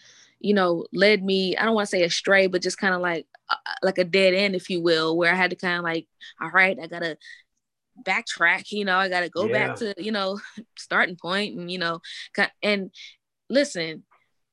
you 0.43 0.53
know, 0.53 0.85
led 0.93 1.23
me, 1.23 1.55
I 1.55 1.63
don't 1.63 1.73
want 1.73 1.87
to 1.87 1.89
say 1.89 2.03
astray, 2.03 2.47
but 2.47 2.61
just 2.61 2.77
kind 2.77 2.93
of 2.93 2.99
like, 3.01 3.25
uh, 3.49 3.55
like 3.81 3.97
a 3.97 4.03
dead 4.03 4.33
end, 4.33 4.55
if 4.55 4.69
you 4.69 4.81
will, 4.81 5.17
where 5.17 5.31
I 5.31 5.35
had 5.35 5.51
to 5.51 5.55
kind 5.55 5.77
of 5.77 5.83
like, 5.83 6.05
all 6.41 6.51
right, 6.51 6.77
I 6.79 6.87
got 6.87 7.01
to 7.01 7.17
backtrack, 8.05 8.71
you 8.71 8.83
know, 8.83 8.97
I 8.97 9.07
got 9.07 9.21
to 9.21 9.29
go 9.29 9.45
yeah. 9.45 9.67
back 9.67 9.77
to, 9.77 9.95
you 9.97 10.11
know, 10.11 10.39
starting 10.77 11.15
point 11.15 11.57
and, 11.57 11.71
you 11.71 11.77
know, 11.77 12.01
and 12.61 12.91
listen, 13.49 14.03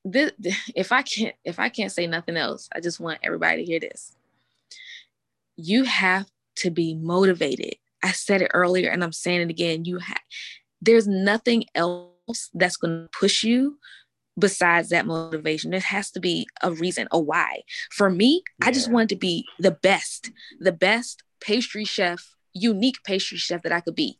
this, 0.05 0.31
if 0.75 0.93
I 0.93 1.01
can't, 1.01 1.35
if 1.43 1.59
I 1.59 1.67
can't 1.67 1.91
say 1.91 2.07
nothing 2.07 2.37
else, 2.37 2.69
I 2.73 2.79
just 2.79 3.01
want 3.01 3.19
everybody 3.21 3.65
to 3.65 3.69
hear 3.69 3.81
this. 3.81 4.15
You 5.57 5.83
have 5.83 6.27
to 6.57 6.71
be 6.71 6.95
motivated. 6.95 7.75
I 8.01 8.13
said 8.13 8.41
it 8.41 8.51
earlier 8.53 8.89
and 8.89 9.03
I'm 9.03 9.11
saying 9.11 9.41
it 9.41 9.49
again. 9.49 9.83
You 9.83 9.97
have, 9.97 10.21
there's 10.81 11.07
nothing 11.07 11.65
else 11.75 12.49
that's 12.53 12.77
going 12.77 12.93
to 12.93 13.09
push 13.19 13.43
you 13.43 13.77
besides 14.41 14.89
that 14.89 15.05
motivation. 15.05 15.71
There 15.71 15.79
has 15.79 16.11
to 16.11 16.19
be 16.19 16.47
a 16.61 16.71
reason, 16.71 17.07
a 17.11 17.19
why. 17.19 17.61
For 17.91 18.09
me, 18.09 18.43
yeah. 18.59 18.67
I 18.67 18.71
just 18.71 18.91
wanted 18.91 19.09
to 19.09 19.15
be 19.15 19.45
the 19.59 19.71
best, 19.71 20.31
the 20.59 20.73
best 20.73 21.23
pastry 21.39 21.85
chef, 21.85 22.35
unique 22.53 22.97
pastry 23.05 23.37
chef 23.37 23.61
that 23.63 23.71
I 23.71 23.79
could 23.79 23.95
be, 23.95 24.19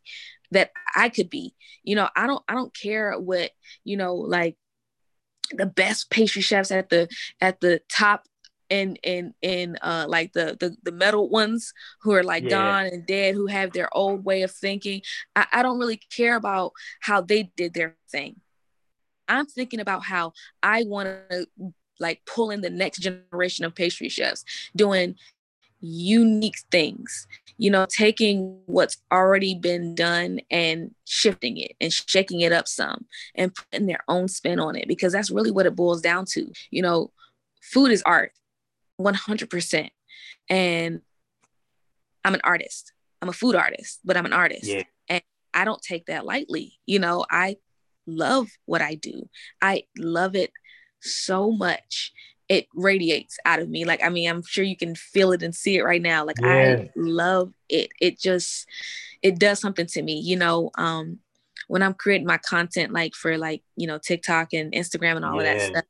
that 0.50 0.70
I 0.96 1.10
could 1.10 1.28
be. 1.28 1.54
You 1.82 1.96
know, 1.96 2.08
I 2.16 2.26
don't 2.26 2.42
I 2.48 2.54
don't 2.54 2.74
care 2.74 3.18
what, 3.18 3.50
you 3.84 3.98
know, 3.98 4.14
like 4.14 4.56
the 5.52 5.66
best 5.66 6.10
pastry 6.10 6.40
chefs 6.40 6.70
at 6.70 6.88
the 6.88 7.08
at 7.40 7.60
the 7.60 7.82
top 7.90 8.26
and 8.70 8.98
and 9.04 9.34
and 9.42 9.78
uh 9.82 10.06
like 10.08 10.32
the 10.32 10.56
the 10.58 10.74
the 10.82 10.92
medal 10.92 11.28
ones 11.28 11.74
who 12.00 12.12
are 12.12 12.22
like 12.22 12.44
yeah. 12.44 12.50
gone 12.50 12.86
and 12.86 13.06
dead 13.06 13.34
who 13.34 13.46
have 13.46 13.72
their 13.72 13.94
old 13.94 14.24
way 14.24 14.42
of 14.42 14.50
thinking 14.50 15.02
I, 15.36 15.46
I 15.52 15.62
don't 15.62 15.78
really 15.78 16.00
care 16.16 16.36
about 16.36 16.72
how 17.00 17.20
they 17.20 17.52
did 17.54 17.74
their 17.74 17.96
thing 18.10 18.40
I'm 19.28 19.46
thinking 19.46 19.80
about 19.80 20.04
how 20.04 20.32
I 20.62 20.84
want 20.84 21.08
to 21.30 21.46
like 22.00 22.22
pull 22.26 22.50
in 22.50 22.60
the 22.60 22.70
next 22.70 22.98
generation 22.98 23.64
of 23.64 23.74
pastry 23.74 24.08
chefs 24.08 24.44
doing 24.74 25.14
unique 25.80 26.58
things 26.70 27.26
you 27.58 27.70
know 27.70 27.86
taking 27.88 28.60
what's 28.66 28.96
already 29.12 29.54
been 29.54 29.94
done 29.94 30.40
and 30.50 30.92
shifting 31.04 31.56
it 31.58 31.72
and 31.80 31.92
shaking 31.92 32.40
it 32.40 32.52
up 32.52 32.66
some 32.66 33.06
and 33.34 33.54
putting 33.54 33.86
their 33.86 34.00
own 34.08 34.26
spin 34.28 34.58
on 34.58 34.76
it 34.76 34.88
because 34.88 35.12
that's 35.12 35.30
really 35.30 35.50
what 35.50 35.66
it 35.66 35.76
boils 35.76 36.00
down 36.00 36.24
to. 36.24 36.50
You 36.70 36.82
know 36.82 37.12
food 37.60 37.92
is 37.92 38.02
art 38.02 38.32
100% 39.00 39.90
and 40.48 41.00
i'm 42.24 42.34
an 42.34 42.40
artist. 42.44 42.92
I'm 43.20 43.28
a 43.28 43.32
food 43.32 43.54
artist 43.54 44.00
but 44.04 44.16
i'm 44.16 44.26
an 44.26 44.32
artist. 44.32 44.64
Yeah. 44.64 44.82
and 45.08 45.22
i 45.54 45.64
don't 45.64 45.82
take 45.82 46.06
that 46.06 46.24
lightly. 46.24 46.80
You 46.86 46.98
know 46.98 47.24
i 47.30 47.56
love 48.06 48.48
what 48.66 48.82
I 48.82 48.94
do. 48.94 49.28
I 49.60 49.84
love 49.98 50.34
it 50.34 50.52
so 51.00 51.50
much. 51.50 52.12
It 52.48 52.66
radiates 52.74 53.38
out 53.44 53.60
of 53.60 53.68
me. 53.68 53.84
Like, 53.84 54.02
I 54.04 54.08
mean, 54.08 54.28
I'm 54.28 54.42
sure 54.42 54.64
you 54.64 54.76
can 54.76 54.94
feel 54.94 55.32
it 55.32 55.42
and 55.42 55.54
see 55.54 55.76
it 55.76 55.84
right 55.84 56.02
now. 56.02 56.24
Like, 56.24 56.40
yeah. 56.40 56.48
I 56.48 56.90
love 56.96 57.52
it. 57.68 57.90
It 58.00 58.18
just, 58.18 58.66
it 59.22 59.38
does 59.38 59.60
something 59.60 59.86
to 59.86 60.02
me, 60.02 60.20
you 60.20 60.36
know. 60.36 60.70
Um, 60.76 61.20
when 61.68 61.82
I'm 61.82 61.94
creating 61.94 62.26
my 62.26 62.38
content, 62.38 62.92
like 62.92 63.14
for 63.14 63.38
like, 63.38 63.62
you 63.76 63.86
know, 63.86 63.98
TikTok 63.98 64.52
and 64.52 64.72
Instagram 64.72 65.16
and 65.16 65.24
all 65.24 65.42
yeah. 65.42 65.52
of 65.52 65.58
that 65.58 65.66
stuff, 65.66 65.84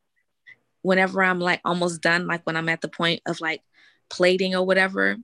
whenever 0.83 1.23
I'm 1.23 1.41
like 1.41 1.61
almost 1.65 2.03
done, 2.03 2.27
like 2.27 2.43
when 2.45 2.57
I'm 2.57 2.69
at 2.69 2.81
the 2.81 2.89
point 2.89 3.23
of 3.27 3.41
like 3.41 3.63
plating 4.11 4.55
or 4.55 4.65
whatever, 4.65 5.17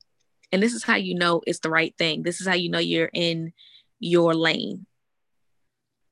and 0.50 0.62
this 0.62 0.72
is 0.72 0.82
how 0.82 0.96
you 0.96 1.14
know 1.14 1.42
it's 1.46 1.60
the 1.60 1.70
right 1.70 1.94
thing. 1.98 2.22
This 2.22 2.40
is 2.40 2.46
how 2.46 2.54
you 2.54 2.70
know 2.70 2.78
you're 2.78 3.10
in 3.12 3.52
your 4.00 4.34
lane 4.34 4.86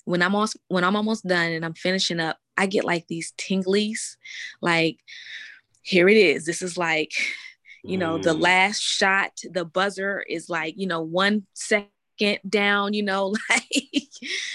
when 0.07 0.23
I'm 0.23 0.35
almost 0.35 0.57
when 0.69 0.85
I'm 0.85 0.97
almost 0.97 1.27
done 1.27 1.51
and 1.53 1.65
I'm 1.65 1.75
finishing 1.75 2.21
up, 2.21 2.39
I 2.57 2.67
get 2.67 2.85
like 2.85 3.07
these 3.09 3.33
tinglies, 3.37 4.17
like 4.63 4.99
here 5.83 6.09
it 6.09 6.17
is. 6.17 6.47
This 6.47 6.63
is 6.63 6.79
like, 6.79 7.13
you 7.83 7.99
know, 7.99 8.19
mm. 8.19 8.23
the 8.23 8.33
last 8.33 8.81
shot, 8.81 9.33
the 9.53 9.65
buzzer 9.65 10.25
is 10.29 10.49
like, 10.49 10.75
you 10.77 10.87
know, 10.87 11.01
one 11.01 11.45
second 11.55 12.39
down, 12.49 12.95
you 12.95 13.03
know, 13.03 13.35
like 13.51 14.13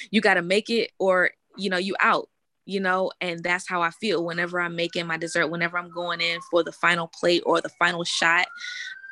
you 0.09 0.21
got 0.21 0.35
to 0.35 0.41
make 0.41 0.69
it 0.69 0.91
or, 0.97 1.31
you 1.57 1.69
know, 1.69 1.77
you 1.77 1.95
out, 1.99 2.29
you 2.65 2.79
know, 2.79 3.11
and 3.19 3.43
that's 3.43 3.67
how 3.67 3.81
I 3.81 3.91
feel 3.91 4.25
whenever 4.25 4.59
I'm 4.59 4.75
making 4.75 5.05
my 5.05 5.17
dessert, 5.17 5.47
whenever 5.47 5.77
I'm 5.77 5.91
going 5.91 6.21
in 6.21 6.39
for 6.49 6.63
the 6.63 6.71
final 6.71 7.07
plate 7.07 7.43
or 7.45 7.59
the 7.59 7.69
final 7.77 8.05
shot 8.05 8.47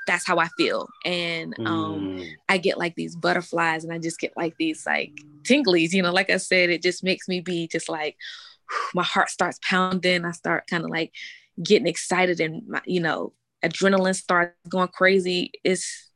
that's 0.09 0.25
how 0.25 0.39
I 0.39 0.47
feel. 0.57 0.89
And 1.05 1.53
um, 1.59 2.17
mm. 2.17 2.27
I 2.49 2.57
get 2.57 2.79
like 2.79 2.95
these 2.95 3.15
butterflies 3.15 3.83
and 3.83 3.93
I 3.93 3.99
just 3.99 4.19
get 4.19 4.33
like 4.35 4.55
these 4.57 4.83
like 4.83 5.11
tinglies, 5.43 5.93
you 5.93 6.01
know, 6.01 6.11
like 6.11 6.31
I 6.31 6.37
said, 6.37 6.71
it 6.71 6.81
just 6.81 7.03
makes 7.03 7.27
me 7.27 7.41
be 7.41 7.67
just 7.67 7.87
like, 7.89 8.17
my 8.95 9.03
heart 9.03 9.29
starts 9.29 9.59
pounding. 9.61 10.25
I 10.25 10.31
start 10.31 10.65
kind 10.65 10.83
of 10.83 10.89
like 10.89 11.13
getting 11.61 11.85
excited 11.85 12.39
and 12.39 12.67
my, 12.67 12.81
you 12.87 13.01
know, 13.01 13.33
adrenaline 13.63 14.15
starts 14.15 14.55
going 14.67 14.87
crazy. 14.87 15.51
It's, 15.63 16.09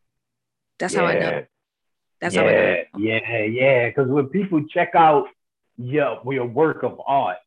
that's 0.79 0.95
yeah. 0.95 0.99
how 0.99 1.05
I 1.05 1.19
know. 1.19 1.45
That's 2.19 2.33
yeah, 2.33 2.41
how 2.41 2.47
I 2.47 2.51
know. 2.51 2.83
Yeah, 2.97 3.19
yeah. 3.19 3.43
Yeah. 3.43 3.89
Because 3.89 4.07
when 4.09 4.25
people 4.29 4.63
check 4.69 4.95
out 4.95 5.27
your, 5.77 6.19
your 6.33 6.45
work 6.45 6.81
of 6.81 6.99
art, 7.05 7.37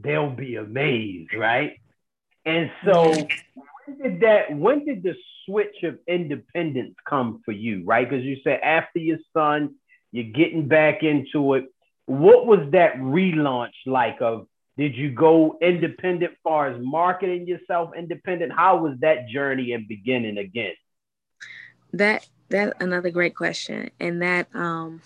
they'll 0.00 0.30
be 0.30 0.56
amazed, 0.56 1.34
right? 1.34 1.78
And 2.44 2.68
so 2.84 3.14
when 3.88 3.98
did 3.98 4.20
that 4.20 4.56
when 4.56 4.84
did 4.84 5.02
the 5.02 5.14
switch 5.44 5.82
of 5.82 5.98
independence 6.06 6.94
come 7.08 7.40
for 7.44 7.52
you, 7.52 7.84
right? 7.84 8.08
Because 8.08 8.24
you 8.24 8.36
said 8.44 8.60
after 8.62 8.98
your 8.98 9.18
son, 9.32 9.74
you're 10.12 10.32
getting 10.32 10.68
back 10.68 11.02
into 11.02 11.54
it. 11.54 11.66
What 12.06 12.46
was 12.46 12.70
that 12.72 12.96
relaunch 12.96 13.72
like 13.86 14.20
of 14.20 14.46
did 14.76 14.96
you 14.96 15.10
go 15.10 15.58
independent 15.60 16.34
far 16.44 16.68
as 16.68 16.80
marketing 16.80 17.46
yourself 17.46 17.90
independent? 17.96 18.52
How 18.52 18.78
was 18.78 18.96
that 19.00 19.28
journey 19.28 19.72
and 19.72 19.88
beginning 19.88 20.38
again? 20.38 20.74
That 21.92 22.26
that 22.50 22.80
another 22.80 23.10
great 23.10 23.34
question. 23.34 23.90
And 24.00 24.22
that 24.22 24.48
um 24.54 25.02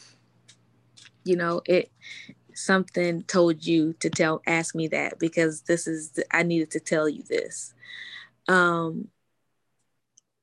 you 1.24 1.36
know, 1.36 1.62
it 1.66 1.90
something 2.54 3.22
told 3.22 3.64
you 3.64 3.94
to 3.94 4.10
tell 4.10 4.42
ask 4.46 4.74
me 4.74 4.88
that 4.88 5.18
because 5.18 5.62
this 5.62 5.86
is 5.86 6.18
I 6.30 6.42
needed 6.42 6.70
to 6.72 6.80
tell 6.80 7.08
you 7.08 7.22
this. 7.22 7.74
Um 8.48 9.08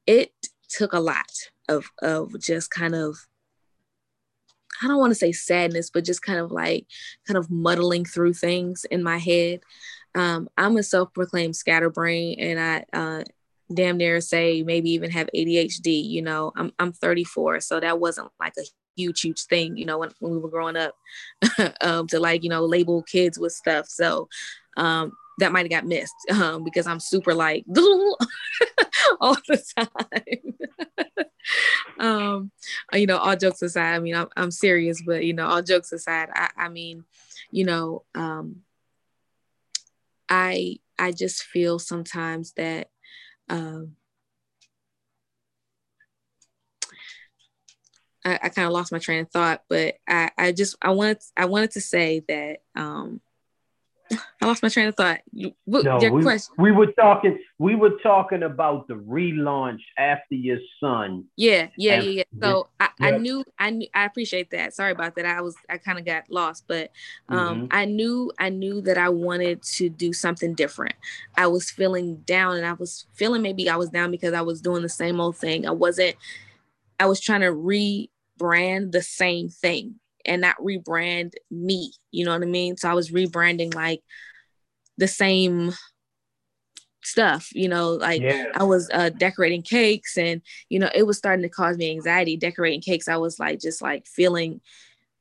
it 0.08 0.32
took 0.70 0.94
a 0.94 1.00
lot 1.00 1.32
of 1.68 1.86
of 2.02 2.40
just 2.40 2.72
kind 2.72 2.96
of 2.96 3.28
I 4.82 4.88
don't 4.88 5.00
want 5.00 5.12
to 5.12 5.16
say 5.16 5.32
sadness, 5.32 5.90
but 5.90 6.06
just 6.06 6.22
kind 6.22 6.40
of 6.40 6.52
like 6.52 6.88
kind 7.28 7.38
of 7.38 7.50
muddling 7.50 8.06
through 8.06 8.34
things 8.34 8.86
in 8.90 9.04
my 9.04 9.18
head. 9.18 9.60
Um, 10.16 10.50
I'm 10.58 10.78
a 10.78 10.84
self-proclaimed 10.84 11.56
scatterbrain, 11.56 12.40
and 12.40 12.60
I 12.60 12.86
uh, 12.98 13.24
damn 13.74 13.98
near 13.98 14.22
say 14.22 14.64
maybe 14.64 14.92
even 14.92 15.12
have 15.12 15.30
ADHD. 15.36 16.10
You 16.10 16.22
know, 16.22 16.52
I'm 16.56 16.72
I'm 16.80 16.94
34, 16.94 17.60
so 17.62 17.80
that 17.80 18.00
wasn't 18.00 18.30
like 18.40 18.54
a 18.58 18.64
huge 18.96 19.22
huge 19.22 19.44
thing. 19.44 19.78
You 19.78 19.86
know, 19.86 20.00
when, 20.00 20.12
when 20.20 20.34
we 20.34 20.40
were 20.40 20.50
growing 20.50 20.78
up, 20.78 20.96
um, 21.82 22.08
to 22.08 22.20
like 22.20 22.44
you 22.44 22.50
know 22.50 22.66
label 22.66 23.04
kids 23.04 23.38
with 23.38 23.52
stuff. 23.52 23.88
So 23.88 24.30
um, 24.78 25.12
that 25.39 25.52
might 25.52 25.71
have 25.71 25.82
got 25.82 25.88
missed 25.88 26.15
um, 26.32 26.63
because 26.63 26.88
I'm 26.88 26.99
super 26.99 27.34
like 27.34 27.65
all 29.19 29.38
the 29.47 29.63
time. 29.78 31.25
um, 31.99 32.52
you 32.93 33.08
know, 33.08 33.17
all 33.17 33.36
jokes 33.36 33.62
aside, 33.62 33.95
I 33.95 33.99
mean, 33.99 34.15
I'm, 34.15 34.28
I'm 34.38 34.52
serious, 34.52 35.02
but 35.06 35.23
you 35.25 35.34
know, 35.34 35.47
all 35.47 35.62
jokes 35.62 35.91
aside, 35.91 36.30
I, 36.34 36.49
I 36.58 36.69
mean, 36.69 37.04
you 37.52 37.65
know, 37.65 38.04
um, 38.15 38.62
I 40.30 40.78
I 40.97 41.12
just 41.12 41.43
feel 41.43 41.80
sometimes 41.80 42.54
that 42.54 42.89
um, 43.49 43.95
I, 48.25 48.39
I 48.43 48.49
kind 48.49 48.67
of 48.67 48.73
lost 48.73 48.91
my 48.91 48.99
train 48.99 49.21
of 49.21 49.32
thought, 49.32 49.63
but 49.69 49.95
I, 50.08 50.30
I 50.38 50.52
just 50.52 50.75
I 50.82 50.91
wanted 50.91 51.19
I 51.36 51.45
wanted 51.45 51.71
to 51.71 51.82
say 51.82 52.23
that 52.28 52.58
um, 52.75 53.21
I 54.12 54.45
lost 54.45 54.63
my 54.63 54.69
train 54.69 54.88
of 54.88 54.95
thought. 54.95 55.19
You, 55.32 55.54
no, 55.67 55.98
we, 55.98 56.22
question. 56.24 56.56
we 56.58 56.72
were 56.72 56.91
talking. 56.93 57.38
We 57.58 57.76
were 57.76 57.98
talking 58.02 58.43
about 58.43 58.88
the 58.88 58.95
relaunch 58.95 59.82
after 59.98 60.36
your 60.36 60.58
son. 60.80 61.26
Yeah, 61.36 61.67
yeah, 61.78 62.02
yeah, 62.02 62.10
yeah. 62.10 62.24
So 62.41 62.69
I, 62.80 62.89
I 63.00 63.12
knew, 63.17 63.43
I 63.58 63.69
knew, 63.72 63.88
I 63.93 64.06
appreciate 64.06 64.52
that. 64.52 64.74
Sorry 64.74 64.91
about 64.91 65.15
that. 65.15 65.26
I 65.26 65.41
was, 65.41 65.56
I 65.69 65.78
kind 65.78 66.00
of 66.00 66.06
got 66.06 66.30
lost, 66.30 66.65
but 66.67 66.91
um, 67.28 67.38
mm-hmm. 67.38 67.65
I 67.72 67.86
knew, 67.86 68.32
I 68.39 68.50
knew 68.50 68.82
that 68.82 68.98
I 68.98 69.10
wanted 69.10 69.62
to 69.63 69.89
do 69.89 70.13
something 70.13 70.54
different. 70.54 70.95
I 71.38 71.48
was 71.48 71.69
feeling 71.69 72.17
down, 72.26 72.58
and 72.58 72.65
I 72.65 72.74
was 72.74 73.06
feeling 73.13 73.41
maybe 73.41 73.69
I 73.69 73.76
was 73.76 73.89
down 73.89 74.12
because 74.12 74.34
I 74.34 74.41
was 74.41 74.62
doing 74.62 74.82
the 74.82 74.89
same 74.89 75.19
old 75.19 75.38
thing. 75.38 75.67
I 75.67 75.72
wasn't. 75.72 76.15
I 77.00 77.06
was 77.06 77.19
trying 77.19 77.41
to 77.41 77.52
rebrand 77.52 78.91
the 78.91 79.02
same 79.02 79.50
thing 79.50 80.00
and 80.26 80.42
not 80.42 80.58
rebrand 80.58 81.34
me. 81.52 81.94
You 82.12 82.26
know 82.26 82.32
what 82.32 82.44
I 82.44 82.46
mean? 82.46 82.78
So 82.78 82.90
I 82.90 82.94
was 82.94 83.12
rebranding 83.12 83.74
like 83.74 84.02
the 84.98 85.08
same 85.08 85.74
stuff 87.02 87.50
you 87.54 87.70
know 87.70 87.94
like 87.94 88.22
yeah. 88.22 88.48
i 88.56 88.64
was 88.64 88.90
uh, 88.94 89.10
decorating 89.10 89.62
cakes 89.62 90.18
and 90.18 90.42
you 90.68 90.78
know 90.78 90.90
it 90.94 91.04
was 91.04 91.18
starting 91.18 91.44
to 91.44 91.50
cause 91.50 91.78
me 91.78 91.90
anxiety 91.92 92.36
decorating 92.36 92.82
cakes 92.82 93.08
i 93.08 93.18
was 93.18 93.40
like 93.40 93.60
just 93.60 93.82
like 93.82 94.06
feeling 94.06 94.60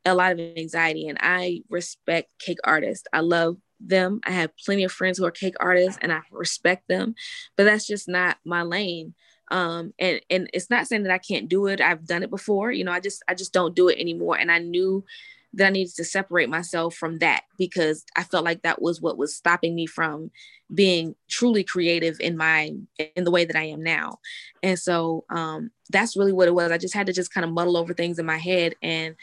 a 0.04 0.14
lot 0.14 0.32
of 0.32 0.40
anxiety 0.56 1.06
and 1.06 1.18
i 1.20 1.60
respect 1.70 2.32
cake 2.40 2.58
artists 2.64 3.06
i 3.12 3.20
love 3.20 3.56
them 3.80 4.20
i 4.24 4.32
have 4.32 4.50
plenty 4.64 4.82
of 4.82 4.90
friends 4.90 5.18
who 5.18 5.24
are 5.24 5.30
cake 5.30 5.54
artists 5.60 5.98
and 6.02 6.12
i 6.12 6.20
respect 6.32 6.88
them 6.88 7.14
but 7.56 7.64
that's 7.64 7.86
just 7.86 8.08
not 8.08 8.36
my 8.44 8.62
lane 8.62 9.14
um 9.50 9.92
and 9.98 10.20
and 10.30 10.50
it's 10.52 10.70
not 10.70 10.86
saying 10.86 11.02
that 11.04 11.12
i 11.12 11.18
can't 11.18 11.48
do 11.48 11.66
it. 11.66 11.80
I've 11.80 12.06
done 12.06 12.22
it 12.22 12.30
before. 12.30 12.72
You 12.72 12.84
know 12.84 12.92
i 12.92 13.00
just 13.00 13.22
i 13.28 13.34
just 13.34 13.52
don't 13.52 13.74
do 13.74 13.88
it 13.88 13.98
anymore. 13.98 14.36
And 14.38 14.50
i 14.50 14.58
knew 14.58 15.04
that 15.54 15.66
i 15.68 15.70
needed 15.70 15.94
to 15.96 16.04
separate 16.04 16.48
myself 16.48 16.94
from 16.94 17.18
that 17.18 17.44
because 17.56 18.04
i 18.16 18.22
felt 18.22 18.44
like 18.44 18.62
that 18.62 18.82
was 18.82 19.00
what 19.00 19.16
was 19.16 19.34
stopping 19.34 19.74
me 19.74 19.86
from 19.86 20.30
being 20.74 21.14
truly 21.28 21.64
creative 21.64 22.20
in 22.20 22.36
my 22.36 22.74
in 23.16 23.24
the 23.24 23.30
way 23.30 23.44
that 23.44 23.56
i 23.56 23.64
am 23.64 23.82
now. 23.82 24.18
And 24.62 24.78
so 24.78 25.24
um 25.30 25.70
that's 25.90 26.16
really 26.16 26.32
what 26.32 26.48
it 26.48 26.54
was. 26.54 26.70
I 26.70 26.78
just 26.78 26.94
had 26.94 27.06
to 27.06 27.12
just 27.12 27.32
kind 27.32 27.44
of 27.44 27.52
muddle 27.52 27.76
over 27.76 27.94
things 27.94 28.18
in 28.18 28.26
my 28.26 28.38
head. 28.38 28.74
And 28.82 29.16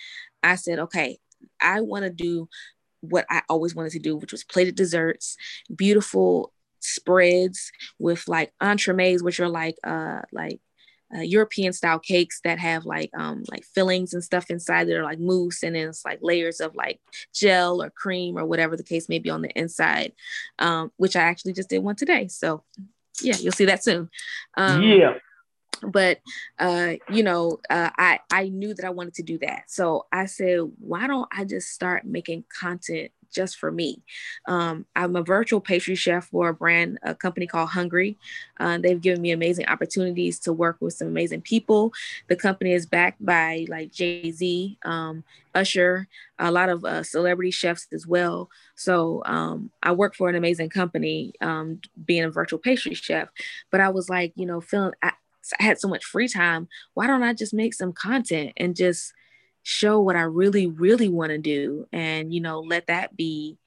i 0.43 0.55
said 0.55 0.79
okay 0.79 1.17
i 1.61 1.81
want 1.81 2.03
to 2.03 2.09
do 2.09 2.47
what 3.09 3.25
I 3.29 3.41
always 3.49 3.75
wanted 3.75 3.91
to 3.91 3.99
do, 3.99 4.15
which 4.15 4.31
was 4.31 4.43
plated 4.43 4.75
desserts, 4.75 5.37
beautiful 5.75 6.51
spreads 6.85 7.71
with 7.99 8.27
like 8.27 8.53
entremets, 8.61 9.23
which 9.23 9.39
are 9.39 9.49
like 9.49 9.75
uh 9.83 10.21
like 10.31 10.59
uh, 11.15 11.21
European 11.21 11.71
style 11.71 11.99
cakes 11.99 12.41
that 12.43 12.59
have 12.59 12.85
like 12.85 13.11
um 13.17 13.43
like 13.49 13.63
fillings 13.63 14.13
and 14.13 14.23
stuff 14.23 14.49
inside 14.49 14.87
that 14.87 14.97
are 14.97 15.03
like 15.03 15.19
mousse 15.19 15.63
and 15.63 15.75
then 15.75 15.89
it's 15.89 16.03
like 16.03 16.19
layers 16.21 16.59
of 16.59 16.75
like 16.75 16.99
gel 17.33 17.81
or 17.81 17.89
cream 17.91 18.37
or 18.37 18.45
whatever 18.45 18.75
the 18.75 18.83
case 18.83 19.07
may 19.07 19.19
be 19.19 19.29
on 19.29 19.41
the 19.41 19.49
inside, 19.49 20.13
um, 20.59 20.91
which 20.97 21.15
I 21.15 21.21
actually 21.21 21.53
just 21.53 21.69
did 21.69 21.83
one 21.83 21.95
today. 21.95 22.27
So 22.27 22.63
yeah, 23.21 23.35
you'll 23.37 23.51
see 23.51 23.65
that 23.65 23.83
soon. 23.83 24.09
Um, 24.57 24.81
yeah. 24.81 25.15
But 25.81 26.19
uh, 26.57 26.93
you 27.09 27.23
know, 27.23 27.59
uh, 27.69 27.89
I 27.97 28.19
I 28.31 28.49
knew 28.49 28.73
that 28.73 28.85
I 28.85 28.89
wanted 28.89 29.15
to 29.15 29.23
do 29.23 29.37
that, 29.39 29.63
so 29.67 30.05
I 30.11 30.25
said, 30.25 30.61
why 30.79 31.05
don't 31.05 31.27
I 31.31 31.43
just 31.43 31.69
start 31.69 32.05
making 32.05 32.45
content 32.59 33.11
just 33.31 33.57
for 33.57 33.71
me. 33.71 34.01
Um, 34.47 34.85
I'm 34.95 35.15
a 35.15 35.23
virtual 35.23 35.61
pastry 35.61 35.95
chef 35.95 36.27
for 36.27 36.49
a 36.49 36.53
brand, 36.53 36.99
a 37.03 37.15
company 37.15 37.47
called 37.47 37.69
Hungry. 37.69 38.17
Uh, 38.59 38.77
they've 38.77 39.01
given 39.01 39.21
me 39.21 39.31
amazing 39.31 39.67
opportunities 39.67 40.39
to 40.39 40.53
work 40.53 40.77
with 40.79 40.93
some 40.93 41.07
amazing 41.07 41.41
people. 41.41 41.93
The 42.27 42.35
company 42.35 42.73
is 42.73 42.85
backed 42.85 43.23
by 43.23 43.65
like 43.69 43.91
Jay 43.91 44.31
Z, 44.31 44.77
um, 44.83 45.23
Usher, 45.53 46.07
a 46.39 46.51
lot 46.51 46.69
of 46.69 46.83
uh, 46.83 47.03
celebrity 47.03 47.51
chefs 47.51 47.87
as 47.93 48.05
well. 48.05 48.49
So 48.75 49.23
um, 49.25 49.71
I 49.81 49.91
work 49.93 50.15
for 50.15 50.29
an 50.29 50.35
amazing 50.35 50.69
company, 50.69 51.33
um, 51.41 51.79
being 52.05 52.23
a 52.23 52.29
virtual 52.29 52.59
pastry 52.59 52.93
chef. 52.93 53.29
But 53.71 53.81
I 53.81 53.89
was 53.89 54.09
like, 54.09 54.33
you 54.35 54.45
know, 54.45 54.61
feeling 54.61 54.91
I, 55.01 55.13
I 55.59 55.63
had 55.63 55.79
so 55.79 55.87
much 55.87 56.03
free 56.03 56.27
time. 56.27 56.67
Why 56.93 57.07
don't 57.07 57.23
I 57.23 57.33
just 57.33 57.53
make 57.53 57.73
some 57.73 57.93
content 57.93 58.53
and 58.57 58.75
just 58.75 59.13
show 59.67 59.99
what 59.99 60.15
I 60.15 60.21
really, 60.21 60.67
really 60.67 61.09
want 61.09 61.31
to 61.31 61.39
do 61.39 61.87
and, 61.91 62.31
you 62.31 62.39
know, 62.39 62.59
let 62.59 62.85
that 62.85 63.17
be 63.17 63.57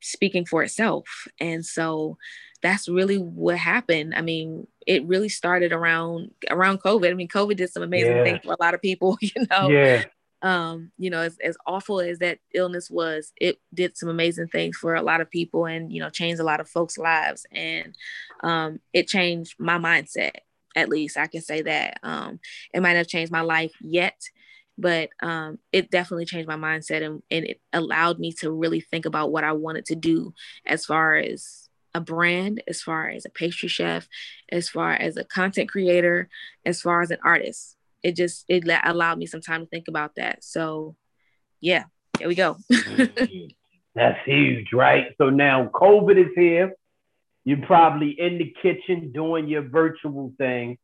speaking 0.00 0.44
for 0.44 0.62
itself. 0.62 1.26
And 1.40 1.64
so 1.64 2.18
that's 2.60 2.86
really 2.86 3.16
what 3.16 3.56
happened. 3.56 4.14
I 4.14 4.20
mean, 4.20 4.66
it 4.86 5.06
really 5.06 5.30
started 5.30 5.72
around 5.72 6.32
around 6.50 6.82
COVID. 6.82 7.10
I 7.10 7.14
mean, 7.14 7.28
COVID 7.28 7.56
did 7.56 7.70
some 7.70 7.82
amazing 7.82 8.16
yeah. 8.16 8.24
things 8.24 8.40
for 8.44 8.52
a 8.52 8.62
lot 8.62 8.74
of 8.74 8.82
people, 8.82 9.16
you 9.22 9.32
know. 9.50 9.70
Yeah. 9.70 10.04
Um, 10.42 10.92
you 10.98 11.08
know, 11.08 11.22
as, 11.22 11.38
as 11.42 11.56
awful 11.66 12.00
as 12.00 12.18
that 12.18 12.38
illness 12.54 12.90
was, 12.90 13.32
it 13.40 13.58
did 13.72 13.96
some 13.96 14.10
amazing 14.10 14.48
things 14.48 14.76
for 14.76 14.94
a 14.94 15.02
lot 15.02 15.22
of 15.22 15.30
people 15.30 15.64
and, 15.64 15.90
you 15.90 16.00
know, 16.00 16.10
changed 16.10 16.40
a 16.40 16.44
lot 16.44 16.60
of 16.60 16.68
folks' 16.68 16.98
lives. 16.98 17.46
And 17.50 17.96
um, 18.42 18.80
it 18.92 19.08
changed 19.08 19.56
my 19.58 19.78
mindset, 19.78 20.36
at 20.76 20.90
least 20.90 21.16
I 21.16 21.26
can 21.26 21.40
say 21.40 21.62
that. 21.62 21.98
Um, 22.02 22.38
it 22.74 22.82
might 22.82 22.96
have 22.96 23.08
changed 23.08 23.32
my 23.32 23.40
life 23.40 23.72
yet, 23.80 24.20
but 24.78 25.10
um, 25.20 25.58
it 25.72 25.90
definitely 25.90 26.24
changed 26.24 26.48
my 26.48 26.56
mindset 26.56 27.04
and, 27.04 27.22
and 27.30 27.44
it 27.44 27.60
allowed 27.72 28.18
me 28.18 28.32
to 28.32 28.50
really 28.50 28.80
think 28.80 29.04
about 29.04 29.32
what 29.32 29.44
I 29.44 29.52
wanted 29.52 29.84
to 29.86 29.96
do 29.96 30.32
as 30.64 30.86
far 30.86 31.16
as 31.16 31.68
a 31.94 32.00
brand, 32.00 32.62
as 32.68 32.80
far 32.80 33.08
as 33.08 33.24
a 33.24 33.30
pastry 33.30 33.68
chef, 33.68 34.08
as 34.50 34.68
far 34.68 34.92
as 34.92 35.16
a 35.16 35.24
content 35.24 35.68
creator, 35.68 36.28
as 36.64 36.80
far 36.80 37.02
as 37.02 37.10
an 37.10 37.18
artist. 37.24 37.76
It 38.02 38.14
just 38.14 38.44
it 38.48 38.64
allowed 38.84 39.18
me 39.18 39.26
some 39.26 39.40
time 39.40 39.62
to 39.62 39.66
think 39.66 39.88
about 39.88 40.14
that. 40.16 40.44
So, 40.44 40.94
yeah, 41.60 41.84
here 42.18 42.28
we 42.28 42.36
go. 42.36 42.56
That's 43.94 44.18
huge, 44.24 44.68
right? 44.72 45.06
So 45.18 45.30
now 45.30 45.68
COVID 45.74 46.16
is 46.16 46.32
here. 46.36 46.72
You're 47.44 47.66
probably 47.66 48.10
in 48.10 48.38
the 48.38 48.54
kitchen 48.62 49.10
doing 49.12 49.48
your 49.48 49.62
virtual 49.62 50.32
thing. 50.38 50.78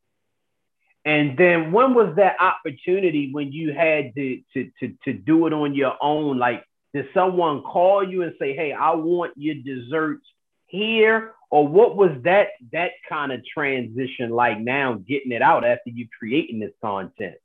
And 1.04 1.36
then 1.36 1.70
when 1.70 1.94
was 1.94 2.16
that 2.16 2.36
opportunity 2.40 3.30
when 3.30 3.52
you 3.52 3.72
had 3.72 4.14
to, 4.14 4.40
to, 4.54 4.70
to, 4.80 4.94
to 5.04 5.12
do 5.12 5.46
it 5.46 5.52
on 5.52 5.74
your 5.74 5.94
own? 6.00 6.38
Like, 6.38 6.64
did 6.94 7.06
someone 7.12 7.62
call 7.62 8.08
you 8.08 8.22
and 8.22 8.32
say, 8.38 8.54
hey, 8.54 8.72
I 8.72 8.94
want 8.94 9.32
your 9.36 9.56
desserts 9.56 10.26
here? 10.66 11.32
Or 11.50 11.68
what 11.68 11.96
was 11.96 12.10
that 12.22 12.48
that 12.72 12.92
kind 13.08 13.32
of 13.32 13.44
transition 13.44 14.30
like 14.30 14.58
now 14.58 14.94
getting 14.94 15.32
it 15.32 15.42
out 15.42 15.64
after 15.64 15.90
you 15.90 16.08
creating 16.18 16.58
this 16.58 16.72
content? 16.80 17.36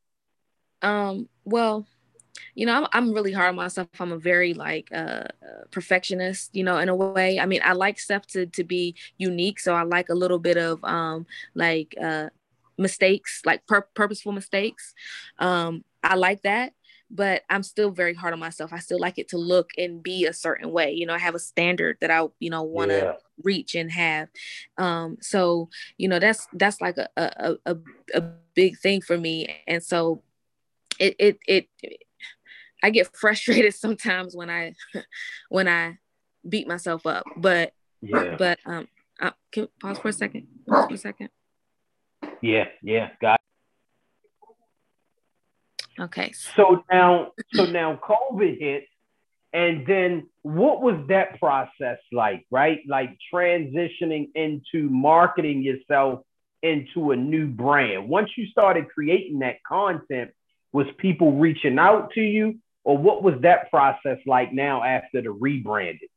Um, 0.82 1.28
well, 1.44 1.86
you 2.56 2.66
know, 2.66 2.74
I'm, 2.74 2.88
I'm 2.94 3.14
really 3.14 3.32
hard 3.32 3.50
on 3.50 3.56
myself. 3.56 3.88
I'm 4.00 4.12
a 4.12 4.18
very 4.18 4.54
like 4.54 4.90
uh, 4.94 5.26
perfectionist, 5.72 6.56
you 6.56 6.64
know, 6.64 6.78
in 6.78 6.90
a 6.90 6.96
way. 6.96 7.40
I 7.40 7.46
mean, 7.46 7.62
I 7.64 7.74
like 7.74 8.00
stuff 8.00 8.26
to 8.28 8.46
to 8.48 8.64
be 8.64 8.96
unique, 9.18 9.60
so 9.60 9.76
I 9.76 9.84
like 9.84 10.10
a 10.10 10.16
little 10.16 10.40
bit 10.40 10.58
of 10.58 10.84
um 10.84 11.28
like 11.54 11.96
uh 12.02 12.30
mistakes, 12.80 13.42
like 13.46 13.68
pur- 13.68 13.88
purposeful 13.94 14.32
mistakes. 14.32 14.94
Um, 15.38 15.84
I 16.02 16.16
like 16.16 16.42
that, 16.44 16.74
but 17.12 17.44
I'm 17.50 17.62
still 17.62 17.92
very 17.92 18.14
hard 18.14 18.34
on 18.34 18.40
myself. 18.40 18.72
I 18.74 18.80
still 18.80 19.00
like 19.00 19.20
it 19.20 19.28
to 19.30 19.38
look 19.38 19.72
and 19.78 20.02
be 20.02 20.26
a 20.26 20.34
certain 20.34 20.72
way. 20.72 20.94
You 20.94 21.06
know, 21.06 21.14
I 21.14 21.20
have 21.20 21.36
a 21.36 21.40
standard 21.40 21.98
that 22.02 22.10
I, 22.10 22.28
you 22.40 22.50
know, 22.50 22.64
want 22.64 22.92
to 22.92 22.98
yeah. 22.98 23.14
reach 23.44 23.76
and 23.76 23.92
have. 23.92 24.30
Um, 24.78 25.18
so 25.22 25.70
you 25.98 26.08
know, 26.08 26.20
that's 26.20 26.48
that's 26.54 26.82
like 26.82 26.98
a 26.98 27.10
a, 27.18 27.56
a 27.66 27.78
a 28.16 28.22
big 28.56 28.80
thing 28.80 29.02
for 29.02 29.18
me, 29.18 29.64
and 29.68 29.84
so 29.84 30.24
it 31.00 31.16
it 31.20 31.40
it. 31.48 31.68
I 32.82 32.92
get 32.92 33.14
frustrated 33.16 33.74
sometimes 33.76 34.36
when 34.36 34.50
I 34.50 34.74
when 35.50 35.68
I 35.68 35.98
beat 36.48 36.68
myself 36.68 37.06
up, 37.06 37.26
but 37.36 37.74
yeah. 38.02 38.36
but 38.38 38.60
um, 38.66 38.88
I, 39.20 39.28
uh, 39.28 39.32
can 39.52 39.68
pause 39.82 40.00
for 40.00 40.08
a 40.08 40.14
second. 40.14 40.48
Pause 40.68 40.88
for 40.88 40.94
a 40.94 40.98
second. 40.98 41.30
Yeah, 42.42 42.66
yeah, 42.82 43.10
got. 43.22 43.40
Okay. 46.00 46.32
So 46.56 46.84
now, 46.92 47.32
so 47.54 47.66
now 47.66 48.00
COVID 48.02 48.60
hit, 48.60 48.86
and 49.52 49.86
then 49.86 50.30
what 50.44 50.82
was 50.82 50.96
that 51.10 51.40
process 51.40 51.98
like? 52.12 52.46
Right, 52.50 52.80
like 52.88 53.18
transitioning 53.34 54.30
into 54.36 54.90
marketing 54.90 55.62
yourself 55.62 56.22
into 56.62 57.12
a 57.12 57.16
new 57.16 57.48
brand. 57.48 58.10
Once 58.10 58.32
you 58.38 58.48
started 58.48 58.90
creating 58.90 59.40
that 59.40 59.64
content, 59.64 60.32
was 60.72 60.88
people 60.98 61.34
reaching 61.34 61.80
out 61.80 62.12
to 62.14 62.22
you, 62.22 62.60
or 62.84 62.98
what 62.98 63.24
was 63.24 63.36
that 63.42 63.70
process 63.70 64.18
like 64.26 64.54
now 64.54 64.84
after 64.84 65.22
the 65.22 65.30
rebranding? 65.30 66.09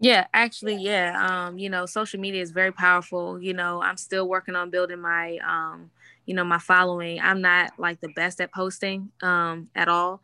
Yeah, 0.00 0.26
actually, 0.32 0.76
yeah. 0.76 1.46
Um, 1.48 1.58
you 1.58 1.68
know, 1.68 1.84
social 1.86 2.20
media 2.20 2.40
is 2.40 2.52
very 2.52 2.72
powerful. 2.72 3.40
You 3.42 3.52
know, 3.52 3.82
I'm 3.82 3.96
still 3.96 4.28
working 4.28 4.54
on 4.54 4.70
building 4.70 5.00
my 5.00 5.38
um, 5.46 5.90
you 6.26 6.34
know, 6.34 6.44
my 6.44 6.58
following. 6.58 7.20
I'm 7.20 7.40
not 7.40 7.72
like 7.78 8.00
the 8.00 8.08
best 8.14 8.40
at 8.40 8.52
posting 8.52 9.10
um 9.22 9.68
at 9.74 9.88
all. 9.88 10.20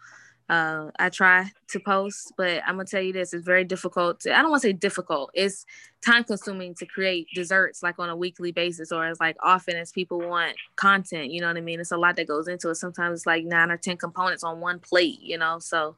uh, 0.50 0.90
I 0.98 1.08
try 1.08 1.50
to 1.70 1.80
post, 1.80 2.34
but 2.36 2.62
I'm 2.66 2.76
gonna 2.76 2.84
tell 2.84 3.02
you 3.02 3.12
this: 3.12 3.32
it's 3.34 3.44
very 3.44 3.64
difficult. 3.64 4.20
To, 4.20 4.36
I 4.36 4.42
don't 4.42 4.50
want 4.50 4.62
to 4.62 4.68
say 4.68 4.72
difficult. 4.74 5.30
It's 5.34 5.66
time 6.04 6.22
consuming 6.24 6.74
to 6.76 6.86
create 6.86 7.26
desserts 7.34 7.82
like 7.82 7.98
on 7.98 8.10
a 8.10 8.16
weekly 8.16 8.52
basis 8.52 8.92
or 8.92 9.04
as 9.06 9.18
like 9.20 9.36
often 9.42 9.76
as 9.76 9.90
people 9.90 10.20
want 10.20 10.54
content. 10.76 11.32
You 11.32 11.40
know 11.40 11.48
what 11.48 11.56
I 11.56 11.62
mean? 11.62 11.80
It's 11.80 11.90
a 11.92 11.96
lot 11.96 12.14
that 12.16 12.28
goes 12.28 12.46
into 12.48 12.68
it. 12.70 12.76
Sometimes 12.76 13.20
it's 13.20 13.26
like 13.26 13.44
nine 13.44 13.70
or 13.72 13.76
ten 13.78 13.96
components 13.96 14.44
on 14.44 14.60
one 14.60 14.78
plate. 14.80 15.18
You 15.20 15.38
know, 15.38 15.58
so 15.60 15.96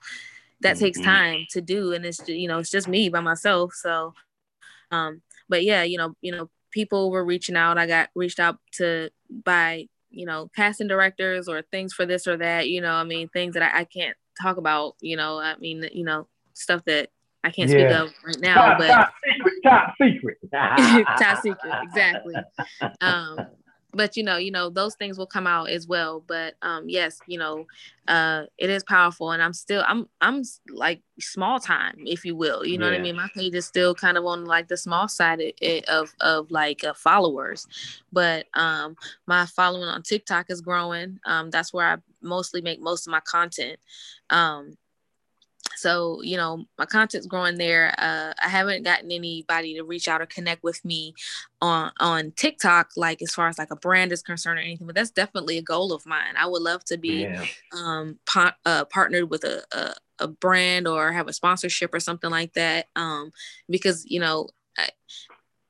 that 0.60 0.76
mm-hmm. 0.76 0.84
takes 0.84 1.00
time 1.00 1.46
to 1.50 1.60
do, 1.60 1.92
and 1.92 2.04
it's 2.04 2.26
you 2.28 2.48
know 2.48 2.58
it's 2.58 2.70
just 2.70 2.88
me 2.88 3.08
by 3.08 3.20
myself. 3.20 3.74
So, 3.74 4.14
um, 4.90 5.22
but 5.48 5.64
yeah, 5.64 5.82
you 5.82 5.98
know, 5.98 6.14
you 6.20 6.32
know, 6.32 6.50
people 6.70 7.10
were 7.10 7.24
reaching 7.24 7.56
out. 7.56 7.78
I 7.78 7.86
got 7.86 8.10
reached 8.14 8.40
out 8.40 8.58
to 8.72 9.10
by 9.44 9.88
you 10.10 10.26
know 10.26 10.50
casting 10.54 10.88
directors 10.88 11.48
or 11.48 11.62
things 11.62 11.92
for 11.92 12.06
this 12.06 12.26
or 12.26 12.36
that. 12.38 12.68
You 12.68 12.80
know, 12.80 12.92
I 12.92 13.04
mean 13.04 13.28
things 13.28 13.54
that 13.54 13.62
I, 13.62 13.80
I 13.80 13.84
can't 13.84 14.16
talk 14.40 14.56
about, 14.56 14.94
you 15.00 15.16
know, 15.16 15.38
I 15.38 15.56
mean, 15.56 15.88
you 15.92 16.04
know, 16.04 16.28
stuff 16.54 16.82
that 16.86 17.10
I 17.42 17.50
can't 17.50 17.70
yeah. 17.70 17.88
speak 17.88 18.00
of 18.00 18.24
right 18.24 18.40
now, 18.40 18.54
top, 18.54 18.78
but 18.78 18.88
top 19.62 19.94
secret, 20.02 20.38
top 20.52 20.78
secret, 20.78 21.06
top 21.18 21.42
secret, 21.42 21.74
exactly. 21.82 22.34
Um, 23.00 23.38
but 23.96 24.16
you 24.16 24.22
know, 24.22 24.36
you 24.36 24.50
know, 24.50 24.68
those 24.68 24.94
things 24.94 25.18
will 25.18 25.26
come 25.26 25.46
out 25.46 25.70
as 25.70 25.86
well. 25.86 26.22
But 26.26 26.54
um, 26.62 26.88
yes, 26.88 27.18
you 27.26 27.38
know, 27.38 27.66
uh, 28.06 28.44
it 28.58 28.70
is 28.70 28.84
powerful, 28.84 29.32
and 29.32 29.42
I'm 29.42 29.52
still, 29.52 29.82
I'm, 29.86 30.08
I'm 30.20 30.42
like 30.70 31.00
small 31.18 31.58
time, 31.58 31.96
if 32.06 32.24
you 32.24 32.36
will. 32.36 32.64
You 32.64 32.78
know 32.78 32.86
yeah. 32.86 32.92
what 32.92 33.00
I 33.00 33.02
mean? 33.02 33.16
My 33.16 33.30
page 33.34 33.54
is 33.54 33.66
still 33.66 33.94
kind 33.94 34.16
of 34.16 34.24
on 34.26 34.44
like 34.44 34.68
the 34.68 34.76
small 34.76 35.08
side 35.08 35.40
of 35.40 35.82
of, 35.88 36.14
of 36.20 36.50
like 36.50 36.84
uh, 36.84 36.94
followers, 36.94 37.66
but 38.12 38.46
um, 38.54 38.96
my 39.26 39.46
following 39.46 39.88
on 39.88 40.02
TikTok 40.02 40.46
is 40.50 40.60
growing. 40.60 41.18
Um, 41.24 41.50
that's 41.50 41.72
where 41.72 41.86
I 41.86 41.96
mostly 42.22 42.60
make 42.60 42.80
most 42.80 43.06
of 43.06 43.10
my 43.10 43.20
content. 43.20 43.78
Um, 44.30 44.76
so 45.76 46.20
you 46.22 46.36
know 46.36 46.64
my 46.78 46.86
content's 46.86 47.26
growing 47.26 47.56
there 47.56 47.94
uh, 47.98 48.32
i 48.42 48.48
haven't 48.48 48.82
gotten 48.82 49.12
anybody 49.12 49.74
to 49.74 49.82
reach 49.82 50.08
out 50.08 50.20
or 50.20 50.26
connect 50.26 50.62
with 50.62 50.84
me 50.84 51.14
on 51.60 51.90
on 52.00 52.32
tiktok 52.32 52.90
like 52.96 53.22
as 53.22 53.32
far 53.32 53.48
as 53.48 53.58
like 53.58 53.70
a 53.70 53.76
brand 53.76 54.12
is 54.12 54.22
concerned 54.22 54.58
or 54.58 54.62
anything 54.62 54.86
but 54.86 54.96
that's 54.96 55.10
definitely 55.10 55.58
a 55.58 55.62
goal 55.62 55.92
of 55.92 56.06
mine 56.06 56.34
i 56.38 56.46
would 56.46 56.62
love 56.62 56.84
to 56.84 56.96
be 56.96 57.22
yeah. 57.22 57.44
um 57.72 58.18
uh, 58.64 58.84
partnered 58.86 59.30
with 59.30 59.44
a, 59.44 59.62
a, 59.72 59.94
a 60.20 60.28
brand 60.28 60.86
or 60.86 61.12
have 61.12 61.28
a 61.28 61.32
sponsorship 61.32 61.94
or 61.94 62.00
something 62.00 62.30
like 62.30 62.52
that 62.54 62.86
um 62.96 63.32
because 63.68 64.04
you 64.06 64.20
know 64.20 64.48
I, 64.78 64.88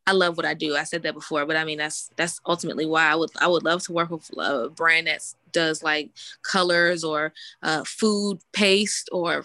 I 0.08 0.12
love 0.12 0.36
what 0.36 0.46
I 0.46 0.54
do. 0.54 0.76
I 0.76 0.84
said 0.84 1.02
that 1.02 1.14
before, 1.14 1.44
but 1.46 1.56
I 1.56 1.64
mean 1.64 1.78
that's 1.78 2.10
that's 2.16 2.40
ultimately 2.46 2.86
why 2.86 3.08
I 3.08 3.16
would 3.16 3.30
I 3.40 3.48
would 3.48 3.64
love 3.64 3.82
to 3.84 3.92
work 3.92 4.10
with 4.10 4.30
a 4.38 4.68
brand 4.68 5.08
that 5.08 5.22
does 5.50 5.82
like 5.82 6.10
colors 6.42 7.02
or 7.02 7.32
uh, 7.62 7.82
food 7.84 8.38
paste 8.52 9.08
or 9.10 9.44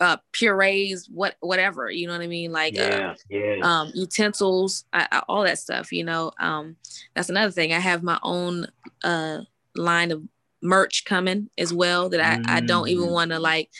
uh, 0.00 0.16
purees, 0.32 1.08
what 1.12 1.36
whatever, 1.40 1.90
you 1.90 2.06
know 2.06 2.12
what 2.12 2.22
I 2.22 2.26
mean, 2.26 2.52
like 2.52 2.74
yeah, 2.74 3.12
uh, 3.12 3.14
yeah. 3.28 3.56
Um, 3.62 3.92
utensils, 3.94 4.84
I, 4.92 5.08
I, 5.10 5.22
all 5.28 5.44
that 5.44 5.58
stuff. 5.58 5.92
You 5.92 6.04
know, 6.04 6.32
um, 6.40 6.76
that's 7.14 7.28
another 7.28 7.50
thing. 7.52 7.72
I 7.72 7.78
have 7.78 8.02
my 8.02 8.18
own 8.22 8.66
uh, 9.04 9.40
line 9.74 10.10
of 10.10 10.22
merch 10.62 11.04
coming 11.04 11.50
as 11.56 11.72
well 11.72 12.08
that 12.08 12.20
I, 12.20 12.36
mm. 12.36 12.48
I 12.48 12.60
don't 12.60 12.88
even 12.88 13.08
mm. 13.08 13.12
want 13.12 13.30
to 13.30 13.38
like 13.38 13.70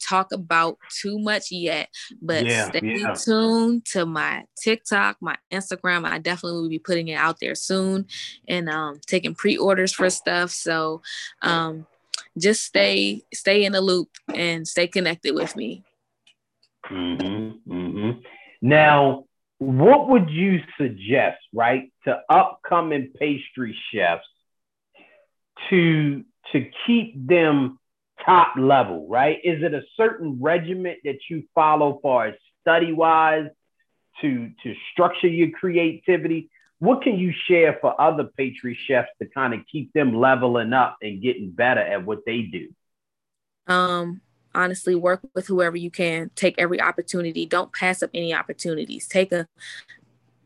talk 0.00 0.32
about 0.32 0.78
too 1.00 1.18
much 1.18 1.50
yet, 1.52 1.88
but 2.20 2.46
yeah, 2.46 2.68
stay 2.68 2.80
yeah. 2.82 3.14
tuned 3.14 3.84
to 3.84 4.06
my 4.06 4.44
TikTok, 4.60 5.18
my 5.20 5.36
Instagram. 5.52 6.04
I 6.04 6.18
definitely 6.18 6.60
will 6.60 6.68
be 6.68 6.78
putting 6.78 7.08
it 7.08 7.14
out 7.14 7.38
there 7.40 7.54
soon 7.54 8.06
and 8.48 8.68
um, 8.68 9.00
taking 9.06 9.34
pre-orders 9.34 9.92
for 9.92 10.10
stuff. 10.10 10.50
So 10.50 11.02
um, 11.42 11.86
just 12.38 12.62
stay 12.62 13.22
stay 13.32 13.64
in 13.64 13.72
the 13.72 13.80
loop 13.80 14.08
and 14.34 14.66
stay 14.66 14.86
connected 14.86 15.34
with 15.34 15.56
me. 15.56 15.84
Mm-hmm, 16.90 17.72
mm-hmm. 17.72 18.20
Now, 18.62 19.24
what 19.58 20.08
would 20.08 20.30
you 20.30 20.60
suggest, 20.78 21.38
right, 21.52 21.92
to 22.04 22.20
upcoming 22.28 23.12
pastry 23.18 23.76
chefs 23.92 24.24
to 25.68 26.24
to 26.52 26.70
keep 26.86 27.26
them 27.26 27.78
top 28.24 28.54
level, 28.56 29.06
right? 29.08 29.38
Is 29.44 29.62
it 29.62 29.74
a 29.74 29.82
certain 29.96 30.38
regiment 30.40 30.98
that 31.04 31.18
you 31.28 31.44
follow 31.54 31.98
for 32.02 32.32
study 32.60 32.92
wise 32.92 33.48
to 34.20 34.50
to 34.62 34.74
structure 34.92 35.28
your 35.28 35.50
creativity? 35.50 36.50
What 36.80 37.02
can 37.02 37.18
you 37.18 37.32
share 37.46 37.78
for 37.80 37.98
other 38.00 38.24
pastry 38.36 38.76
chefs 38.86 39.10
to 39.20 39.28
kind 39.28 39.54
of 39.54 39.60
keep 39.70 39.92
them 39.92 40.14
leveling 40.14 40.72
up 40.72 40.96
and 41.02 41.22
getting 41.22 41.50
better 41.50 41.80
at 41.80 42.04
what 42.04 42.20
they 42.26 42.42
do? 42.42 42.68
Um, 43.66 44.22
honestly, 44.54 44.94
work 44.94 45.20
with 45.34 45.46
whoever 45.46 45.76
you 45.76 45.90
can. 45.90 46.30
Take 46.34 46.54
every 46.58 46.80
opportunity. 46.80 47.44
Don't 47.44 47.72
pass 47.72 48.02
up 48.02 48.10
any 48.14 48.34
opportunities. 48.34 49.06
Take 49.06 49.30
a 49.30 49.46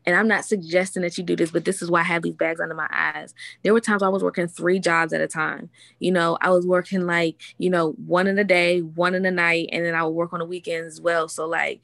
and 0.05 0.15
I'm 0.15 0.27
not 0.27 0.45
suggesting 0.45 1.01
that 1.01 1.17
you 1.17 1.23
do 1.23 1.35
this, 1.35 1.51
but 1.51 1.65
this 1.65 1.81
is 1.81 1.89
why 1.89 2.01
I 2.01 2.03
have 2.03 2.21
these 2.21 2.35
bags 2.35 2.59
under 2.59 2.75
my 2.75 2.87
eyes. 2.91 3.33
There 3.63 3.73
were 3.73 3.81
times 3.81 4.03
I 4.03 4.09
was 4.09 4.23
working 4.23 4.47
three 4.47 4.79
jobs 4.79 5.13
at 5.13 5.21
a 5.21 5.27
time. 5.27 5.69
You 5.99 6.11
know, 6.11 6.37
I 6.41 6.51
was 6.51 6.65
working 6.65 7.07
like, 7.07 7.41
you 7.57 7.69
know, 7.71 7.93
one 7.93 8.27
in 8.27 8.35
the 8.35 8.43
day, 8.43 8.81
one 8.81 9.15
in 9.15 9.23
the 9.23 9.31
night, 9.31 9.69
and 9.71 9.83
then 9.83 9.95
I 9.95 10.03
would 10.03 10.11
work 10.11 10.31
on 10.33 10.39
the 10.39 10.45
weekends 10.45 10.93
as 10.93 11.01
well. 11.01 11.27
So 11.27 11.47
like 11.47 11.81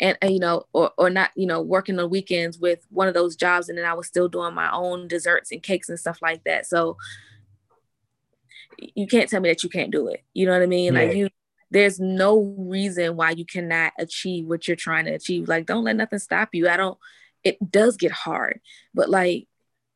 and, 0.00 0.16
you 0.26 0.38
know 0.38 0.64
or, 0.72 0.90
or 0.98 1.10
not 1.10 1.30
you 1.36 1.46
know 1.46 1.60
working 1.60 1.98
on 1.98 2.10
weekends 2.10 2.58
with 2.58 2.86
one 2.90 3.08
of 3.08 3.14
those 3.14 3.36
jobs 3.36 3.68
and 3.68 3.78
then 3.78 3.84
i 3.84 3.94
was 3.94 4.06
still 4.06 4.28
doing 4.28 4.54
my 4.54 4.70
own 4.72 5.06
desserts 5.08 5.52
and 5.52 5.62
cakes 5.62 5.88
and 5.88 5.98
stuff 5.98 6.20
like 6.22 6.42
that. 6.44 6.66
So 6.66 6.96
you 8.78 9.06
can't 9.06 9.30
tell 9.30 9.40
me 9.40 9.48
that 9.50 9.62
you 9.62 9.68
can't 9.68 9.92
do 9.92 10.08
it. 10.08 10.24
You 10.34 10.46
know 10.46 10.52
what 10.52 10.62
i 10.62 10.66
mean? 10.66 10.94
Yeah. 10.94 11.00
like 11.00 11.16
you 11.16 11.28
there's 11.70 11.98
no 11.98 12.54
reason 12.56 13.16
why 13.16 13.30
you 13.30 13.44
cannot 13.44 13.92
achieve 13.98 14.46
what 14.46 14.68
you're 14.68 14.76
trying 14.76 15.06
to 15.06 15.12
achieve. 15.12 15.48
Like 15.48 15.66
don't 15.66 15.84
let 15.84 15.96
nothing 15.96 16.18
stop 16.18 16.50
you. 16.52 16.68
I 16.68 16.76
don't 16.76 16.98
it 17.44 17.70
does 17.70 17.96
get 17.96 18.10
hard 18.10 18.60
but 18.94 19.08
like 19.10 19.46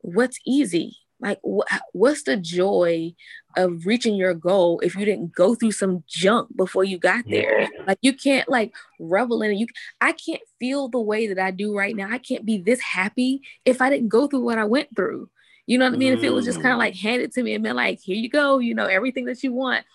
what's 0.03 0.39
easy 0.47 0.97
like 1.21 1.39
wh- 1.45 1.67
what's 1.93 2.23
the 2.23 2.37
joy 2.37 3.15
of 3.57 3.87
reaching 3.87 4.15
your 4.15 4.35
goal 4.35 4.81
if 4.81 4.95
you 4.95 5.05
didn't 5.05 5.35
go 5.35 5.55
through 5.55 5.73
some 5.73 6.05
junk 6.07 6.55
before 6.57 6.85
you 6.85 6.99
got 6.99 7.25
there? 7.29 7.69
Like 7.87 7.99
you 8.03 8.13
can't 8.13 8.49
like 8.49 8.75
revel 9.01 9.43
in 9.43 9.53
it. 9.53 9.57
You 9.57 9.67
i 10.01 10.13
can't 10.13 10.43
feel 10.61 10.89
the 10.89 11.01
way 11.01 11.27
that 11.27 11.39
i 11.39 11.51
do 11.51 11.77
right 11.77 11.97
now. 11.97 12.09
I 12.11 12.19
can't 12.19 12.45
be 12.45 12.59
this 12.59 12.81
happy 12.81 13.43
if 13.65 13.83
i 13.83 13.91
didn't 13.91 14.09
go 14.09 14.27
through 14.27 14.43
what 14.43 14.59
i 14.59 14.65
went 14.65 14.95
through. 14.95 15.29
You 15.67 15.79
know 15.79 15.87
what 15.87 15.95
i 15.95 15.99
mean? 15.99 16.15
Mm. 16.15 16.19
if 16.19 16.25
it 16.25 16.31
was 16.31 16.45
just 16.45 16.61
kind 16.61 16.73
of 16.73 16.79
like 16.79 16.95
handed 16.95 17.33
to 17.33 17.43
me 17.43 17.55
and 17.55 17.65
been 17.65 17.77
like 17.77 18.01
here 18.01 18.17
you 18.17 18.29
go 18.29 18.59
you 18.59 18.75
know 18.75 18.87
everything 18.87 19.25
that 19.27 19.43
you 19.43 19.53
want. 19.53 19.85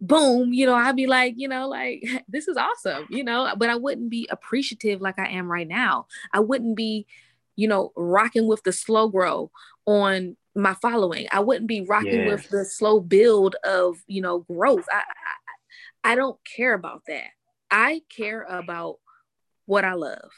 Boom 0.00 0.52
you 0.52 0.64
know 0.64 0.74
i'd 0.74 0.94
be 0.94 1.08
like 1.08 1.34
you 1.36 1.48
know 1.48 1.68
like 1.68 2.04
this 2.28 2.46
is 2.46 2.56
awesome 2.56 3.06
you 3.10 3.24
know? 3.24 3.52
But 3.56 3.68
i 3.68 3.74
wouldn't 3.74 4.10
be 4.10 4.28
appreciative 4.30 5.00
like 5.00 5.18
i 5.18 5.28
am 5.28 5.50
right 5.50 5.68
now. 5.68 6.06
I 6.32 6.40
wouldn't 6.40 6.76
be 6.76 7.06
you 7.58 7.66
know, 7.66 7.92
rocking 7.96 8.46
with 8.46 8.62
the 8.62 8.72
slow 8.72 9.08
grow 9.08 9.50
on 9.84 10.36
my 10.54 10.74
following. 10.74 11.26
I 11.32 11.40
wouldn't 11.40 11.66
be 11.66 11.80
rocking 11.80 12.20
yeah. 12.20 12.28
with 12.28 12.48
the 12.50 12.64
slow 12.64 13.00
build 13.00 13.56
of, 13.64 13.96
you 14.06 14.22
know, 14.22 14.38
growth. 14.48 14.86
I, 14.92 14.98
I 14.98 16.12
I 16.12 16.14
don't 16.14 16.38
care 16.44 16.72
about 16.72 17.02
that. 17.08 17.30
I 17.68 18.02
care 18.16 18.42
about 18.44 18.98
what 19.66 19.84
I 19.84 19.94
love 19.94 20.30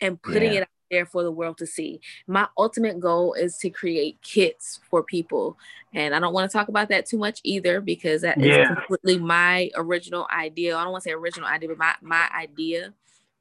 and 0.00 0.20
putting 0.20 0.52
yeah. 0.52 0.58
it 0.58 0.62
out 0.62 0.68
there 0.90 1.06
for 1.06 1.22
the 1.22 1.30
world 1.30 1.58
to 1.58 1.66
see. 1.66 2.00
My 2.26 2.48
ultimate 2.58 2.98
goal 2.98 3.34
is 3.34 3.56
to 3.58 3.70
create 3.70 4.20
kits 4.20 4.80
for 4.90 5.04
people. 5.04 5.56
And 5.94 6.12
I 6.12 6.18
don't 6.18 6.34
want 6.34 6.50
to 6.50 6.58
talk 6.58 6.66
about 6.66 6.88
that 6.88 7.06
too 7.06 7.18
much 7.18 7.38
either 7.44 7.80
because 7.80 8.22
that 8.22 8.40
yeah. 8.40 8.62
is 8.62 8.68
completely 8.68 9.18
my 9.18 9.70
original 9.76 10.26
idea. 10.36 10.76
I 10.76 10.82
don't 10.82 10.90
want 10.90 11.04
to 11.04 11.10
say 11.10 11.14
original 11.14 11.48
idea, 11.48 11.68
but 11.68 11.78
my, 11.78 11.94
my 12.02 12.28
idea 12.36 12.92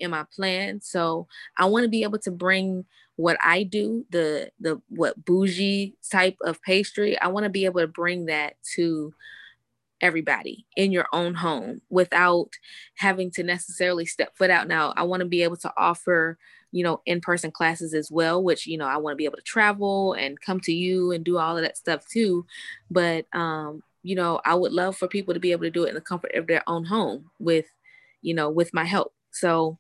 in 0.04 0.12
my 0.12 0.26
plan. 0.36 0.82
So 0.82 1.28
I 1.58 1.66
want 1.66 1.84
to 1.84 1.90
be 1.90 2.04
able 2.04 2.20
to 2.20 2.32
bring 2.32 2.86
what 3.16 3.38
I 3.44 3.64
do, 3.64 4.06
the 4.10 4.52
the 4.60 4.82
what 4.90 5.24
bougie 5.24 5.96
type 6.12 6.38
of 6.42 6.62
pastry, 6.62 7.20
I 7.20 7.28
want 7.28 7.44
to 7.44 7.50
be 7.50 7.66
able 7.66 7.82
to 7.82 7.88
bring 7.88 8.26
that 8.26 8.56
to 8.76 9.14
everybody 10.02 10.66
in 10.76 10.92
your 10.92 11.08
own 11.14 11.34
home 11.34 11.82
without 11.90 12.50
having 12.96 13.32
to 13.32 13.44
necessarily 13.44 14.06
step 14.06 14.36
foot 14.36 14.50
out. 14.50 14.68
Now, 14.68 14.94
I 14.98 15.04
want 15.04 15.22
to 15.22 15.28
be 15.28 15.44
able 15.44 15.58
to 15.58 15.72
offer, 15.78 16.38
you 16.72 16.84
know, 16.84 17.02
in-person 17.06 17.52
classes 17.52 17.94
as 17.94 18.12
well, 18.12 18.44
which, 18.44 18.68
you 18.68 18.78
know, 18.78 18.88
I 18.88 18.98
want 18.98 19.14
to 19.14 19.18
be 19.18 19.26
able 19.26 19.38
to 19.38 19.44
travel 19.44 20.14
and 20.14 20.42
come 20.42 20.60
to 20.62 20.74
you 20.74 21.12
and 21.12 21.24
do 21.24 21.38
all 21.38 21.56
of 21.56 21.64
that 21.64 21.78
stuff 21.78 22.06
too. 22.08 22.46
But 22.92 23.26
um, 23.34 23.84
you 24.04 24.16
know, 24.16 24.42
I 24.44 24.56
would 24.56 24.74
love 24.74 24.98
for 24.98 25.08
people 25.08 25.34
to 25.34 25.40
be 25.40 25.54
able 25.54 25.64
to 25.64 25.72
do 25.72 25.86
it 25.86 25.90
in 25.90 25.96
the 25.96 26.02
comfort 26.02 26.34
of 26.36 26.48
their 26.48 26.64
own 26.68 26.84
home 26.84 27.32
with, 27.40 27.66
you 28.22 28.34
know, 28.34 28.50
with 28.50 28.74
my 28.74 28.84
help. 28.84 29.14
So 29.32 29.78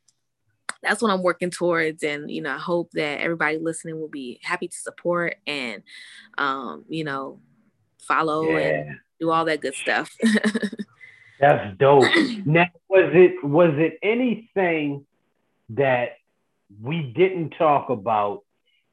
that's 0.83 1.01
what 1.01 1.11
I'm 1.11 1.23
working 1.23 1.49
towards. 1.49 2.03
And, 2.03 2.29
you 2.29 2.41
know, 2.41 2.53
I 2.53 2.57
hope 2.57 2.91
that 2.91 3.21
everybody 3.21 3.57
listening 3.57 3.99
will 3.99 4.09
be 4.09 4.39
happy 4.43 4.67
to 4.67 4.77
support 4.77 5.35
and, 5.47 5.83
um, 6.37 6.85
you 6.89 7.03
know, 7.03 7.39
follow 8.01 8.49
yeah. 8.49 8.57
and 8.57 8.99
do 9.19 9.31
all 9.31 9.45
that 9.45 9.61
good 9.61 9.75
stuff. 9.75 10.15
that's 11.39 11.77
dope. 11.77 12.05
Now, 12.45 12.67
was 12.89 13.11
it, 13.13 13.43
was 13.43 13.73
it 13.77 13.97
anything 14.03 15.05
that 15.69 16.17
we 16.81 17.13
didn't 17.15 17.51
talk 17.51 17.89
about 17.89 18.41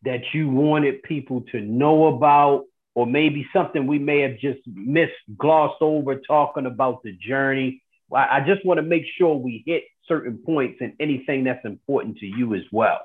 that 0.03 0.21
you 0.33 0.49
wanted 0.49 1.03
people 1.03 1.43
to 1.53 1.61
know 1.61 2.07
about 2.07 2.65
or 2.95 3.07
maybe 3.07 3.47
something 3.53 3.87
we 3.87 3.99
may 3.99 4.21
have 4.21 4.39
just 4.39 4.61
missed, 4.67 5.13
glossed 5.37 5.81
over 5.81 6.17
talking 6.17 6.67
about 6.67 7.03
the 7.03 7.13
journey. 7.13 7.83
I 8.15 8.41
just 8.47 8.65
want 8.65 8.79
to 8.79 8.83
make 8.83 9.05
sure 9.19 9.35
we 9.35 9.63
hit 9.67 9.85
certain 10.07 10.39
points 10.39 10.79
and 10.81 10.95
anything 10.99 11.45
that's 11.45 11.65
important 11.65 12.19
to 12.19 12.27
you 12.27 12.55
as 12.55 12.63
well. 12.73 13.01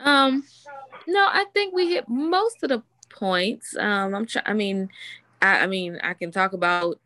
Um, 0.00 0.44
no, 1.06 1.20
I 1.20 1.44
think 1.52 1.74
we 1.74 1.88
hit 1.88 2.08
most 2.08 2.62
of 2.62 2.68
the 2.68 2.82
points. 3.10 3.76
Um, 3.76 4.14
I'm 4.14 4.26
trying. 4.26 4.44
I 4.46 4.54
mean, 4.54 4.88
I, 5.42 5.60
I 5.60 5.66
mean, 5.66 5.98
I 6.02 6.14
can 6.14 6.30
talk 6.30 6.52
about 6.52 7.00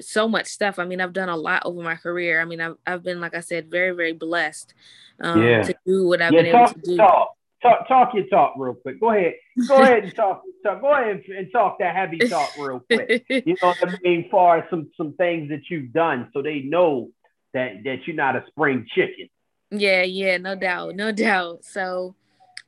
so 0.00 0.28
much 0.28 0.46
stuff. 0.46 0.78
I 0.78 0.84
mean, 0.84 1.00
I've 1.00 1.12
done 1.12 1.28
a 1.28 1.36
lot 1.36 1.62
over 1.64 1.82
my 1.82 1.96
career. 1.96 2.40
I 2.40 2.44
mean, 2.44 2.60
I've, 2.60 2.76
I've 2.86 3.02
been, 3.02 3.20
like 3.20 3.34
I 3.34 3.40
said, 3.40 3.70
very, 3.70 3.90
very 3.90 4.12
blessed 4.12 4.74
um, 5.20 5.42
yeah. 5.42 5.62
to 5.62 5.74
do 5.86 6.06
what 6.06 6.22
I've 6.22 6.32
yeah, 6.32 6.42
been 6.42 6.54
able 6.54 6.68
to 6.68 6.80
do. 6.80 6.96
Talk, 6.96 7.36
talk, 7.64 7.88
talk 7.88 8.14
your 8.14 8.26
talk 8.26 8.54
real 8.56 8.74
quick. 8.74 9.00
Go 9.00 9.10
ahead. 9.10 9.34
Go 9.66 9.82
ahead 9.82 10.04
and 10.04 10.14
talk, 10.16 10.42
talk. 10.62 10.80
Go 10.80 10.92
ahead 10.92 11.22
and 11.28 11.52
talk 11.52 11.78
that 11.80 11.96
heavy 11.96 12.18
talk 12.18 12.50
real 12.58 12.80
quick. 12.80 13.24
You 13.46 13.56
know 13.60 13.68
what 13.68 13.88
I 13.88 13.98
mean? 14.02 14.28
Far 14.30 14.66
some 14.70 14.90
some 14.96 15.14
things 15.14 15.48
that 15.50 15.62
you've 15.70 15.92
done, 15.92 16.30
so 16.32 16.42
they 16.42 16.60
know 16.60 17.10
that 17.52 17.82
that 17.84 18.06
you're 18.06 18.16
not 18.16 18.36
a 18.36 18.44
spring 18.48 18.86
chicken. 18.94 19.28
Yeah, 19.70 20.02
yeah, 20.02 20.36
no 20.36 20.54
doubt, 20.54 20.94
no 20.94 21.10
doubt. 21.10 21.64
So, 21.64 22.14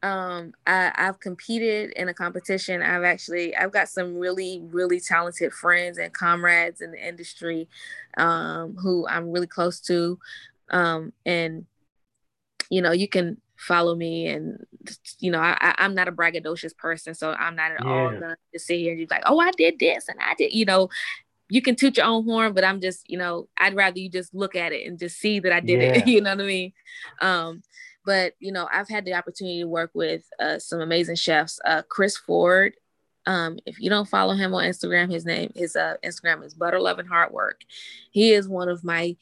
um, 0.02 0.52
I, 0.66 0.92
I've 0.94 1.20
competed 1.20 1.92
in 1.92 2.08
a 2.08 2.14
competition. 2.14 2.82
I've 2.82 3.04
actually 3.04 3.54
I've 3.54 3.72
got 3.72 3.88
some 3.88 4.16
really 4.16 4.62
really 4.64 5.00
talented 5.00 5.52
friends 5.52 5.98
and 5.98 6.12
comrades 6.12 6.80
in 6.80 6.92
the 6.92 7.06
industry, 7.06 7.68
um, 8.16 8.76
who 8.76 9.06
I'm 9.06 9.30
really 9.30 9.46
close 9.46 9.80
to, 9.82 10.18
um, 10.70 11.12
and 11.24 11.66
you 12.70 12.82
know 12.82 12.92
you 12.92 13.08
can 13.08 13.40
follow 13.58 13.94
me 13.94 14.26
and 14.26 14.58
you 15.18 15.30
know 15.30 15.40
I, 15.40 15.74
i'm 15.78 15.94
not 15.94 16.08
a 16.08 16.12
braggadocious 16.12 16.76
person 16.76 17.14
so 17.14 17.32
i'm 17.32 17.56
not 17.56 17.72
at 17.72 17.84
yeah. 17.84 17.90
all 17.90 18.10
gonna 18.10 18.36
just 18.52 18.66
sit 18.66 18.78
here 18.78 18.92
and 18.92 18.98
be 18.98 19.06
like 19.10 19.22
oh 19.26 19.40
i 19.40 19.50
did 19.52 19.78
this 19.78 20.08
and 20.08 20.18
i 20.20 20.34
did 20.34 20.52
you 20.52 20.66
know 20.66 20.90
you 21.48 21.62
can 21.62 21.76
toot 21.76 21.96
your 21.96 22.06
own 22.06 22.24
horn, 22.24 22.52
but 22.52 22.64
I'm 22.64 22.80
just, 22.80 23.08
you 23.08 23.18
know, 23.18 23.48
I'd 23.56 23.76
rather 23.76 23.98
you 23.98 24.10
just 24.10 24.34
look 24.34 24.56
at 24.56 24.72
it 24.72 24.86
and 24.86 24.98
just 24.98 25.18
see 25.18 25.38
that 25.40 25.52
I 25.52 25.60
did 25.60 25.80
yeah. 25.80 25.98
it. 25.98 26.06
You 26.16 26.20
know 26.20 26.30
what 26.30 26.42
I 26.42 26.46
mean? 26.46 26.72
Um, 27.20 27.62
but 28.04 28.34
you 28.38 28.52
know, 28.52 28.68
I've 28.72 28.88
had 28.88 29.04
the 29.04 29.14
opportunity 29.14 29.60
to 29.60 29.68
work 29.68 29.90
with 29.94 30.22
uh, 30.40 30.58
some 30.58 30.80
amazing 30.80 31.16
chefs. 31.16 31.60
Uh, 31.64 31.82
Chris 31.88 32.16
Ford. 32.16 32.74
Um, 33.26 33.58
if 33.66 33.80
you 33.80 33.90
don't 33.90 34.08
follow 34.08 34.34
him 34.34 34.54
on 34.54 34.62
Instagram, 34.62 35.10
his 35.10 35.24
name, 35.24 35.50
his 35.56 35.74
uh, 35.74 35.96
Instagram 36.04 36.44
is 36.44 36.54
Butter 36.54 36.78
Love 36.78 37.00
and 37.00 37.08
Hard 37.08 37.32
Work. 37.32 37.62
He 38.12 38.32
is 38.32 38.48
one 38.48 38.68
of 38.68 38.84
my 38.84 39.16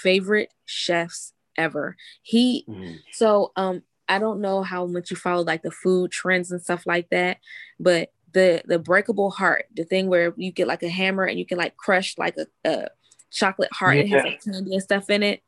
favorite 0.00 0.54
chefs 0.64 1.32
ever. 1.58 1.96
He 2.22 2.64
mm. 2.68 2.98
so 3.12 3.52
um 3.56 3.82
I 4.08 4.18
don't 4.18 4.40
know 4.40 4.62
how 4.62 4.86
much 4.86 5.10
you 5.10 5.16
follow 5.16 5.42
like 5.44 5.62
the 5.62 5.70
food 5.70 6.10
trends 6.10 6.50
and 6.50 6.62
stuff 6.62 6.86
like 6.86 7.10
that, 7.10 7.38
but 7.78 8.10
the 8.32 8.62
the 8.64 8.78
breakable 8.78 9.30
heart, 9.30 9.66
the 9.74 9.84
thing 9.84 10.08
where 10.08 10.32
you 10.36 10.50
get 10.50 10.68
like 10.68 10.82
a 10.82 10.88
hammer 10.88 11.24
and 11.24 11.38
you 11.38 11.46
can 11.46 11.58
like 11.58 11.76
crush 11.76 12.16
like 12.16 12.36
a, 12.36 12.46
a 12.68 12.88
chocolate 13.30 13.72
heart 13.72 13.96
yeah. 13.96 14.02
and 14.02 14.10
has 14.12 14.24
like 14.24 14.42
candy 14.42 14.74
and 14.74 14.82
stuff 14.82 15.10
in 15.10 15.22
it. 15.22 15.42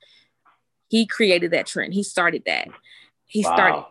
He 0.88 1.06
created 1.06 1.52
that 1.52 1.66
trend. 1.66 1.94
He 1.94 2.02
started 2.02 2.42
that. 2.46 2.68
He 3.26 3.44
wow. 3.44 3.54
started, 3.54 3.84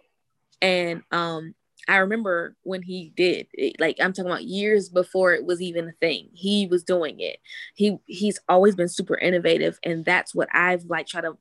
and 0.61 1.03
um, 1.11 1.55
I 1.87 1.97
remember 1.97 2.55
when 2.63 2.81
he 2.81 3.11
did 3.15 3.47
it, 3.53 3.79
like 3.79 3.97
I'm 3.99 4.13
talking 4.13 4.29
about 4.29 4.43
years 4.43 4.89
before 4.89 5.33
it 5.33 5.45
was 5.45 5.61
even 5.61 5.87
a 5.87 5.93
thing. 5.93 6.29
He 6.33 6.67
was 6.67 6.83
doing 6.83 7.19
it. 7.19 7.39
He 7.73 7.97
he's 8.05 8.39
always 8.49 8.75
been 8.75 8.89
super 8.89 9.17
innovative, 9.17 9.79
and 9.83 10.03
that's 10.03 10.35
what 10.35 10.49
I've 10.53 10.83
like 10.85 11.07
tried 11.07 11.21
to 11.21 11.37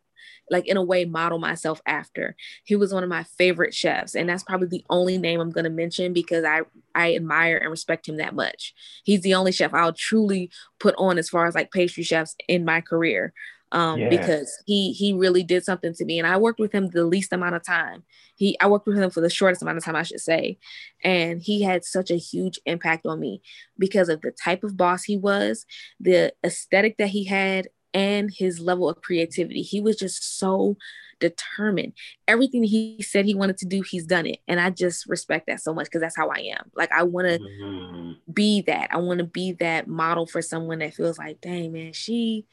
like 0.51 0.67
in 0.67 0.77
a 0.77 0.83
way 0.83 1.05
model 1.05 1.39
myself 1.39 1.81
after. 1.87 2.37
He 2.65 2.77
was 2.77 2.93
one 2.93 3.03
of 3.03 3.09
my 3.09 3.25
favorite 3.25 3.75
chefs 3.75 4.15
and 4.15 4.29
that's 4.29 4.43
probably 4.43 4.69
the 4.69 4.85
only 4.91 5.19
name 5.19 5.41
I'm 5.41 5.51
going 5.51 5.65
to 5.65 5.71
mention 5.71 6.13
because 6.13 6.45
I 6.45 6.63
I 6.95 7.15
admire 7.15 7.57
and 7.57 7.71
respect 7.71 8.09
him 8.09 8.17
that 8.17 8.35
much. 8.35 8.75
He's 9.05 9.23
the 9.23 9.35
only 9.35 9.53
chef 9.53 9.75
I'll 9.75 9.93
truly 9.93 10.51
put 10.81 10.95
on 10.99 11.19
as 11.19 11.29
far 11.29 11.47
as 11.47 11.55
like 11.55 11.71
pastry 11.71 12.03
chefs 12.03 12.35
in 12.49 12.65
my 12.65 12.81
career. 12.81 13.33
Um, 13.71 14.01
yeah. 14.01 14.09
because 14.09 14.51
he 14.65 14.93
he 14.93 15.13
really 15.13 15.43
did 15.43 15.63
something 15.63 15.93
to 15.93 16.05
me 16.07 16.19
and 16.19 16.27
I 16.27 16.39
worked 16.39 16.59
with 16.59 16.73
him 16.73 16.89
the 16.89 17.05
least 17.05 17.35
amount 17.35 17.55
of 17.55 17.63
time. 17.63 18.03
He 18.35 18.57
I 18.63 18.67
worked 18.67 18.87
with 18.87 18.97
him 18.97 19.11
for 19.11 19.21
the 19.21 19.29
shortest 19.29 19.61
amount 19.61 19.77
of 19.77 19.85
time 19.85 19.95
I 19.95 20.05
should 20.05 20.21
say. 20.21 20.59
And 21.05 21.43
he 21.43 21.61
had 21.63 21.85
such 21.85 22.11
a 22.11 22.17
huge 22.17 22.59
impact 22.65 23.05
on 23.05 23.21
me 23.21 23.43
because 23.79 24.09
of 24.09 24.23
the 24.23 24.31
type 24.31 24.65
of 24.65 24.79
boss 24.79 25.05
he 25.05 25.19
was, 25.19 25.67
the 26.01 26.33
aesthetic 26.43 26.97
that 26.97 27.09
he 27.09 27.25
had 27.25 27.69
and 27.95 28.31
his 28.33 28.61
level 28.61 28.89
of 28.89 29.03
creativity. 29.03 29.63
He 29.63 29.81
was 29.81 29.97
just 29.97 30.39
so 30.39 30.77
determined. 31.21 31.95
Everything 32.27 32.63
he 32.63 33.03
said 33.03 33.25
he 33.25 33.35
wanted 33.35 33.59
to 33.59 33.67
do, 33.67 33.83
he's 33.83 34.07
done 34.07 34.27
it. 34.27 34.39
And 34.47 34.61
I 34.61 34.71
just 34.71 35.07
respect 35.07 35.47
that 35.47 35.61
so 35.61 35.75
much 35.75 35.87
because 35.87 36.01
that's 36.01 36.17
how 36.17 36.29
I 36.29 36.55
am. 36.57 36.71
Like 36.75 36.93
I 36.93 37.03
want 37.03 37.29
to 37.29 37.39
mm-hmm. 37.39 38.13
be 38.33 38.63
that. 38.63 38.89
I 38.93 38.99
want 38.99 39.19
to 39.19 39.25
be 39.25 39.53
that 39.53 39.89
model 39.89 40.27
for 40.27 40.43
someone 40.43 40.79
that 40.81 40.95
feels 40.95 41.19
like, 41.19 41.41
dang 41.41 41.73
man, 41.73 41.93
she 41.93 42.47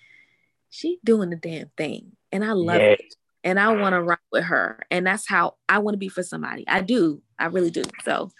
she 0.70 1.00
doing 1.04 1.30
the 1.30 1.36
damn 1.36 1.70
thing. 1.78 2.14
And 2.32 2.44
I 2.44 2.52
love 2.52 2.82
yeah. 2.82 2.90
it. 2.90 3.16
And 3.44 3.60
I 3.60 3.74
want 3.76 3.94
to 3.94 4.02
rock 4.02 4.22
with 4.32 4.46
her. 4.46 4.84
And 4.90 5.06
that's 5.06 5.28
how 5.30 5.56
I 5.70 5.78
want 5.78 5.94
to 5.94 6.00
be 6.00 6.10
for 6.10 6.24
somebody. 6.24 6.68
I 6.68 6.82
do. 6.82 7.22
I 7.38 7.46
really 7.46 7.70
do. 7.70 7.84
So 8.04 8.32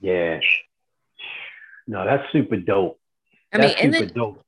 yeah. 0.00 0.40
No, 1.86 2.04
that's 2.04 2.24
super 2.32 2.56
dope. 2.56 2.98
I 3.52 3.58
that's 3.58 3.82
mean, 3.82 3.92
super 3.92 4.06
then, 4.06 4.14
dope. 4.14 4.44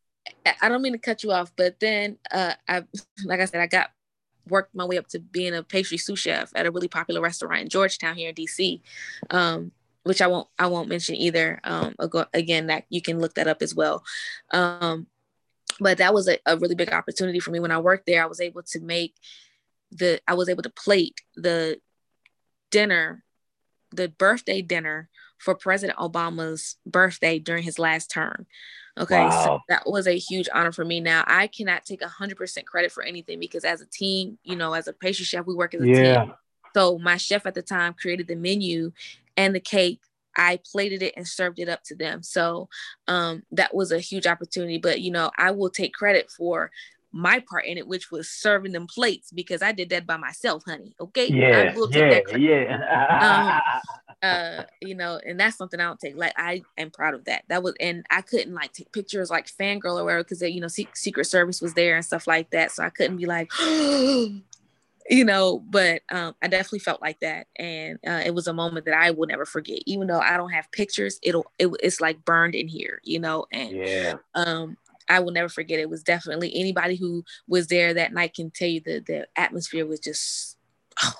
I 0.60 0.68
don't 0.68 0.82
mean 0.82 0.92
to 0.92 0.98
cut 0.98 1.22
you 1.22 1.32
off, 1.32 1.52
but 1.56 1.80
then 1.80 2.18
uh, 2.30 2.54
I, 2.68 2.84
like 3.24 3.40
I 3.40 3.44
said, 3.46 3.60
I 3.60 3.66
got 3.66 3.90
worked 4.48 4.74
my 4.74 4.84
way 4.84 4.98
up 4.98 5.08
to 5.08 5.18
being 5.18 5.54
a 5.54 5.62
pastry 5.62 5.98
sous 5.98 6.18
chef 6.18 6.52
at 6.54 6.66
a 6.66 6.70
really 6.70 6.88
popular 6.88 7.20
restaurant 7.20 7.62
in 7.62 7.68
Georgetown 7.68 8.16
here 8.16 8.28
in 8.28 8.34
DC, 8.34 8.80
um, 9.30 9.72
which 10.02 10.20
I 10.20 10.26
won't 10.26 10.48
I 10.58 10.66
won't 10.66 10.88
mention 10.88 11.14
either. 11.14 11.60
Um, 11.64 11.94
again, 12.32 12.66
that 12.66 12.84
you 12.90 13.00
can 13.00 13.20
look 13.20 13.34
that 13.34 13.48
up 13.48 13.62
as 13.62 13.74
well. 13.74 14.04
Um, 14.50 15.06
but 15.80 15.98
that 15.98 16.14
was 16.14 16.28
a, 16.28 16.38
a 16.46 16.56
really 16.56 16.74
big 16.74 16.92
opportunity 16.92 17.40
for 17.40 17.50
me 17.50 17.60
when 17.60 17.72
I 17.72 17.78
worked 17.78 18.06
there. 18.06 18.22
I 18.22 18.26
was 18.26 18.40
able 18.40 18.62
to 18.62 18.80
make 18.80 19.14
the 19.90 20.20
I 20.28 20.34
was 20.34 20.48
able 20.48 20.62
to 20.62 20.70
plate 20.70 21.20
the 21.36 21.80
dinner, 22.70 23.24
the 23.92 24.08
birthday 24.08 24.60
dinner 24.62 25.08
for 25.38 25.54
President 25.54 25.98
Obama's 25.98 26.76
birthday 26.86 27.38
during 27.38 27.62
his 27.62 27.78
last 27.78 28.10
term. 28.10 28.46
Okay, 28.98 29.18
wow. 29.18 29.44
so 29.44 29.60
that 29.68 29.82
was 29.86 30.06
a 30.06 30.16
huge 30.16 30.48
honor 30.54 30.70
for 30.70 30.84
me. 30.84 31.00
Now 31.00 31.24
I 31.26 31.48
cannot 31.48 31.84
take 31.84 32.00
a 32.00 32.08
hundred 32.08 32.36
percent 32.36 32.66
credit 32.66 32.92
for 32.92 33.02
anything 33.02 33.40
because 33.40 33.64
as 33.64 33.80
a 33.80 33.86
team, 33.86 34.38
you 34.44 34.54
know, 34.54 34.72
as 34.72 34.86
a 34.86 34.92
pastry 34.92 35.24
chef, 35.24 35.46
we 35.46 35.54
work 35.54 35.74
as 35.74 35.82
a 35.82 35.88
yeah. 35.88 36.24
team. 36.24 36.34
So 36.74 36.98
my 36.98 37.16
chef 37.16 37.46
at 37.46 37.54
the 37.54 37.62
time 37.62 37.94
created 37.94 38.28
the 38.28 38.36
menu 38.36 38.92
and 39.36 39.54
the 39.54 39.60
cake. 39.60 40.00
I 40.36 40.58
plated 40.72 41.02
it 41.02 41.14
and 41.16 41.26
served 41.26 41.60
it 41.60 41.68
up 41.68 41.82
to 41.84 41.94
them. 41.94 42.22
So 42.22 42.68
um, 43.06 43.44
that 43.52 43.74
was 43.74 43.92
a 43.92 44.00
huge 44.00 44.26
opportunity. 44.26 44.78
But 44.78 45.00
you 45.00 45.10
know, 45.10 45.30
I 45.36 45.52
will 45.52 45.70
take 45.70 45.92
credit 45.94 46.30
for 46.30 46.70
my 47.12 47.42
part 47.48 47.64
in 47.64 47.78
it, 47.78 47.86
which 47.86 48.10
was 48.10 48.28
serving 48.28 48.72
them 48.72 48.88
plates 48.88 49.30
because 49.32 49.62
I 49.62 49.70
did 49.70 49.90
that 49.90 50.06
by 50.06 50.16
myself, 50.16 50.64
honey. 50.66 50.96
Okay. 51.00 51.28
Yeah. 51.28 51.74
yeah. 51.92 52.20
Yeah. 52.36 53.60
um, 53.64 53.82
uh, 54.22 54.64
you 54.80 54.94
know, 54.94 55.20
and 55.24 55.38
that's 55.38 55.56
something 55.56 55.80
I 55.80 55.84
don't 55.84 56.00
take. 56.00 56.16
Like 56.16 56.34
I 56.36 56.62
am 56.78 56.90
proud 56.90 57.14
of 57.14 57.24
that. 57.24 57.44
That 57.48 57.62
was, 57.62 57.74
and 57.80 58.04
I 58.10 58.22
couldn't 58.22 58.54
like 58.54 58.72
take 58.72 58.92
pictures 58.92 59.30
like 59.30 59.46
fangirl 59.46 60.00
or 60.00 60.04
whatever 60.04 60.24
because 60.24 60.42
you 60.42 60.60
know, 60.60 60.68
Secret 60.68 61.24
Service 61.24 61.60
was 61.60 61.74
there 61.74 61.96
and 61.96 62.04
stuff 62.04 62.26
like 62.26 62.50
that. 62.50 62.72
So 62.72 62.84
I 62.84 62.90
couldn't 62.90 63.16
be 63.16 63.26
like, 63.26 63.50
you 63.60 65.24
know, 65.24 65.58
but 65.58 66.02
um, 66.10 66.34
I 66.42 66.48
definitely 66.48 66.80
felt 66.80 67.02
like 67.02 67.20
that, 67.20 67.46
and 67.56 67.98
uh, 68.06 68.22
it 68.24 68.34
was 68.34 68.46
a 68.46 68.52
moment 68.52 68.86
that 68.86 68.96
I 68.96 69.10
will 69.10 69.26
never 69.26 69.44
forget. 69.44 69.80
Even 69.86 70.06
though 70.06 70.20
I 70.20 70.36
don't 70.36 70.50
have 70.50 70.70
pictures, 70.72 71.18
it'll 71.22 71.50
it, 71.58 71.68
it's 71.82 72.00
like 72.00 72.24
burned 72.24 72.54
in 72.54 72.68
here, 72.68 73.00
you 73.04 73.20
know, 73.20 73.46
and 73.52 73.70
yeah. 73.70 74.14
Um, 74.34 74.76
I 75.08 75.20
will 75.20 75.32
never 75.32 75.48
forget. 75.48 75.80
It 75.80 75.90
was 75.90 76.02
definitely 76.02 76.54
anybody 76.54 76.96
who 76.96 77.24
was 77.46 77.66
there 77.66 77.94
that 77.94 78.12
night 78.12 78.34
can 78.34 78.50
tell 78.50 78.68
you 78.68 78.80
that 78.86 79.06
the 79.06 79.26
atmosphere 79.36 79.86
was 79.86 80.00
just 80.00 80.56
oh, 81.02 81.12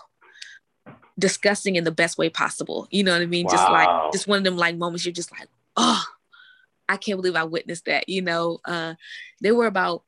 disgusting 1.19 1.77
in 1.77 1.85
the 1.85 1.93
best 1.93 2.19
way 2.19 2.29
possible. 2.29 2.89
You 2.91 3.05
know 3.05 3.13
what 3.13 3.23
I 3.23 3.27
mean? 3.27 3.47
Wow. 3.47 3.53
Just 3.53 3.71
like 3.71 4.13
just 4.13 4.27
one 4.27 4.39
of 4.39 4.45
them 4.45 4.57
like 4.57 4.77
moments 4.77 5.05
you're 5.05 5.13
just 5.13 5.33
like, 5.33 5.49
oh, 5.77 6.03
I 6.89 6.97
can't 6.97 7.19
believe 7.19 7.37
I 7.37 7.45
witnessed 7.45 7.87
that. 7.87 8.09
You 8.09 8.23
know, 8.23 8.59
uh, 8.65 8.95
there 9.41 9.55
were 9.55 9.67
about 9.67 10.05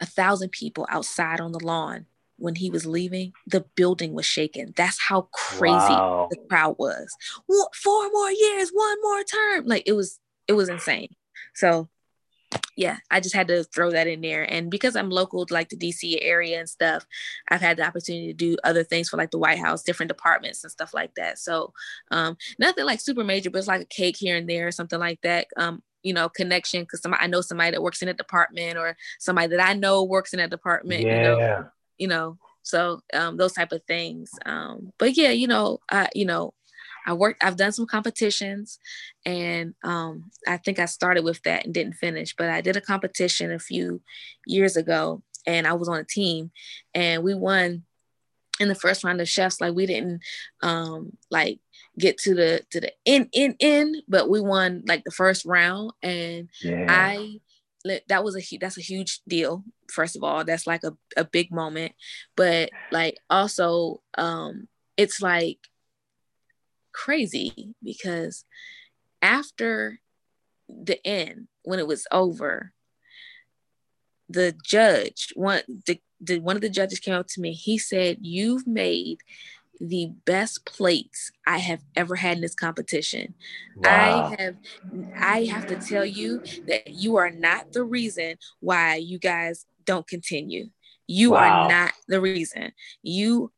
a 0.00 0.06
thousand 0.06 0.52
people 0.52 0.86
outside 0.90 1.40
on 1.40 1.52
the 1.52 1.64
lawn 1.64 2.06
when 2.36 2.54
he 2.54 2.70
was 2.70 2.86
leaving. 2.86 3.32
The 3.46 3.64
building 3.74 4.14
was 4.14 4.26
shaking. 4.26 4.72
That's 4.76 5.00
how 5.00 5.28
crazy 5.32 5.74
wow. 5.74 6.28
the 6.30 6.38
crowd 6.48 6.76
was. 6.78 7.14
Four 7.74 8.10
more 8.10 8.30
years, 8.30 8.70
one 8.70 8.96
more 9.02 9.22
term. 9.24 9.66
Like 9.66 9.84
it 9.86 9.92
was, 9.92 10.18
it 10.46 10.52
was 10.52 10.68
insane. 10.68 11.14
So 11.54 11.88
yeah, 12.76 12.98
I 13.10 13.20
just 13.20 13.34
had 13.34 13.48
to 13.48 13.64
throw 13.64 13.90
that 13.90 14.06
in 14.06 14.20
there. 14.20 14.42
And 14.42 14.70
because 14.70 14.96
I'm 14.96 15.10
local 15.10 15.44
to 15.46 15.54
like 15.54 15.68
the 15.68 15.76
DC 15.76 16.18
area 16.20 16.58
and 16.58 16.68
stuff, 16.68 17.04
I've 17.48 17.60
had 17.60 17.76
the 17.76 17.86
opportunity 17.86 18.28
to 18.28 18.32
do 18.32 18.56
other 18.64 18.84
things 18.84 19.08
for 19.08 19.16
like 19.16 19.30
the 19.30 19.38
White 19.38 19.58
House, 19.58 19.82
different 19.82 20.08
departments 20.08 20.64
and 20.64 20.70
stuff 20.70 20.94
like 20.94 21.14
that. 21.16 21.38
So 21.38 21.72
um, 22.10 22.36
nothing 22.58 22.84
like 22.84 23.00
super 23.00 23.24
major, 23.24 23.50
but 23.50 23.58
it's 23.58 23.68
like 23.68 23.82
a 23.82 23.86
cake 23.86 24.16
here 24.16 24.36
and 24.36 24.48
there 24.48 24.66
or 24.66 24.72
something 24.72 24.98
like 24.98 25.20
that. 25.22 25.48
Um, 25.56 25.82
you 26.02 26.14
know, 26.14 26.28
connection 26.28 26.82
because 26.82 27.02
I 27.04 27.26
know 27.26 27.42
somebody 27.42 27.72
that 27.72 27.82
works 27.82 28.00
in 28.00 28.08
a 28.08 28.14
department 28.14 28.78
or 28.78 28.96
somebody 29.18 29.48
that 29.48 29.60
I 29.60 29.74
know 29.74 30.04
works 30.04 30.32
in 30.32 30.40
a 30.40 30.48
department. 30.48 31.02
Yeah. 31.02 31.16
You 31.16 31.22
know, 31.22 31.68
you 31.98 32.08
know, 32.08 32.38
so 32.62 33.00
um, 33.12 33.36
those 33.36 33.52
type 33.52 33.72
of 33.72 33.82
things. 33.84 34.30
Um, 34.46 34.92
but 34.98 35.16
yeah, 35.16 35.30
you 35.30 35.46
know, 35.46 35.80
I, 35.90 36.08
you 36.14 36.24
know, 36.24 36.54
I 37.06 37.12
worked, 37.12 37.42
I've 37.42 37.56
done 37.56 37.72
some 37.72 37.86
competitions 37.86 38.78
and 39.24 39.74
um, 39.82 40.30
I 40.46 40.56
think 40.56 40.78
I 40.78 40.86
started 40.86 41.24
with 41.24 41.42
that 41.42 41.64
and 41.64 41.74
didn't 41.74 41.94
finish, 41.94 42.34
but 42.36 42.50
I 42.50 42.60
did 42.60 42.76
a 42.76 42.80
competition 42.80 43.52
a 43.52 43.58
few 43.58 44.02
years 44.46 44.76
ago 44.76 45.22
and 45.46 45.66
I 45.66 45.72
was 45.74 45.88
on 45.88 45.98
a 45.98 46.04
team 46.04 46.50
and 46.94 47.22
we 47.22 47.34
won 47.34 47.84
in 48.60 48.68
the 48.68 48.74
first 48.74 49.04
round 49.04 49.20
of 49.20 49.28
chefs. 49.28 49.60
Like 49.60 49.74
we 49.74 49.86
didn't 49.86 50.20
um, 50.62 51.16
like 51.30 51.60
get 51.98 52.18
to 52.18 52.34
the 52.34 52.62
to 52.70 52.80
the 52.80 52.92
in 53.04 53.28
in 53.32 53.56
in, 53.58 54.02
but 54.06 54.28
we 54.28 54.40
won 54.40 54.82
like 54.86 55.04
the 55.04 55.10
first 55.10 55.44
round 55.44 55.92
and 56.02 56.48
yeah. 56.62 56.86
I 56.88 57.40
that 58.08 58.22
was 58.22 58.36
a 58.36 58.58
that's 58.58 58.76
a 58.76 58.82
huge 58.82 59.20
deal 59.26 59.64
first 59.90 60.14
of 60.14 60.22
all 60.22 60.44
that's 60.44 60.66
like 60.66 60.84
a, 60.84 60.94
a 61.16 61.24
big 61.24 61.50
moment 61.50 61.92
but 62.36 62.68
like 62.92 63.16
also 63.30 64.02
um 64.18 64.68
it's 64.98 65.22
like 65.22 65.56
crazy 66.92 67.74
because 67.82 68.44
after 69.22 70.00
the 70.68 71.04
end, 71.06 71.48
when 71.62 71.78
it 71.78 71.86
was 71.86 72.06
over, 72.10 72.72
the 74.28 74.54
judge, 74.64 75.32
one 75.34 75.62
the, 75.86 76.00
the 76.20 76.38
one 76.38 76.56
of 76.56 76.62
the 76.62 76.70
judges 76.70 77.00
came 77.00 77.14
up 77.14 77.26
to 77.28 77.40
me. 77.40 77.52
He 77.52 77.78
said, 77.78 78.18
"You've 78.20 78.66
made 78.66 79.18
the 79.80 80.12
best 80.26 80.66
plates 80.66 81.32
I 81.46 81.58
have 81.58 81.82
ever 81.96 82.16
had 82.16 82.36
in 82.36 82.42
this 82.42 82.54
competition. 82.54 83.34
Wow. 83.76 83.90
I 83.90 84.42
have 84.42 84.56
I 85.16 85.44
have 85.44 85.66
to 85.68 85.76
tell 85.76 86.04
you 86.04 86.42
that 86.66 86.88
you 86.88 87.16
are 87.16 87.30
not 87.30 87.72
the 87.72 87.82
reason 87.82 88.36
why 88.60 88.96
you 88.96 89.18
guys 89.18 89.66
don't 89.84 90.06
continue. 90.06 90.68
You 91.06 91.32
wow. 91.32 91.38
are 91.38 91.68
not 91.68 91.92
the 92.08 92.20
reason. 92.20 92.72
You 93.02 93.52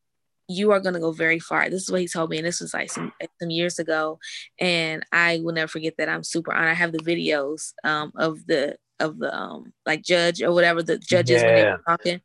you 0.53 0.71
are 0.71 0.79
going 0.79 0.93
to 0.93 0.99
go 0.99 1.11
very 1.11 1.39
far. 1.39 1.69
This 1.69 1.83
is 1.83 1.91
what 1.91 2.01
he 2.01 2.07
told 2.07 2.29
me. 2.29 2.37
And 2.37 2.45
this 2.45 2.61
was 2.61 2.73
like 2.73 2.91
some, 2.91 3.11
some 3.39 3.49
years 3.49 3.79
ago. 3.79 4.19
And 4.59 5.05
I 5.11 5.41
will 5.43 5.53
never 5.53 5.67
forget 5.67 5.95
that. 5.97 6.09
I'm 6.09 6.23
super 6.23 6.53
honored. 6.53 6.69
I 6.69 6.73
have 6.73 6.91
the 6.91 6.99
videos 6.99 7.73
um, 7.83 8.11
of 8.15 8.45
the, 8.45 8.77
of 8.99 9.17
the 9.17 9.35
um 9.35 9.73
like 9.85 10.03
judge 10.03 10.41
or 10.41 10.53
whatever 10.53 10.83
the 10.83 10.97
judges 10.97 11.41
yeah. 11.41 11.47
when 11.47 11.55
they 11.55 11.65
were 11.65 11.83
talking 11.85 12.21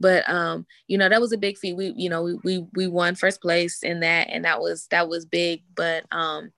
but 0.00 0.28
um 0.28 0.64
you 0.86 0.96
know 0.96 1.08
that 1.08 1.20
was 1.20 1.32
a 1.32 1.38
big 1.38 1.58
feat 1.58 1.76
we 1.76 1.92
you 1.96 2.08
know 2.08 2.22
we, 2.22 2.34
we 2.44 2.66
we 2.74 2.86
won 2.86 3.14
first 3.14 3.42
place 3.42 3.82
in 3.82 4.00
that 4.00 4.28
and 4.30 4.44
that 4.44 4.60
was 4.60 4.86
that 4.90 5.08
was 5.08 5.24
big 5.24 5.62
but 5.74 6.04
um 6.12 6.50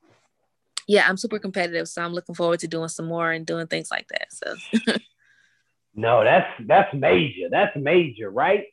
yeah 0.86 1.04
i'm 1.09 1.16
super 1.16 1.38
competitive 1.38 1.88
so 1.88 2.02
i'm 2.02 2.12
looking 2.12 2.34
forward 2.34 2.61
to 2.61 2.68
doing 2.68 2.88
some 2.88 3.06
more 3.06 3.32
and 3.32 3.46
doing 3.46 3.66
things 3.66 3.90
like 3.90 4.06
that 4.09 4.28
so 4.30 4.94
no 5.94 6.22
that's 6.24 6.48
that's 6.66 6.94
major 6.94 7.48
that's 7.50 7.76
major 7.76 8.30
right 8.30 8.66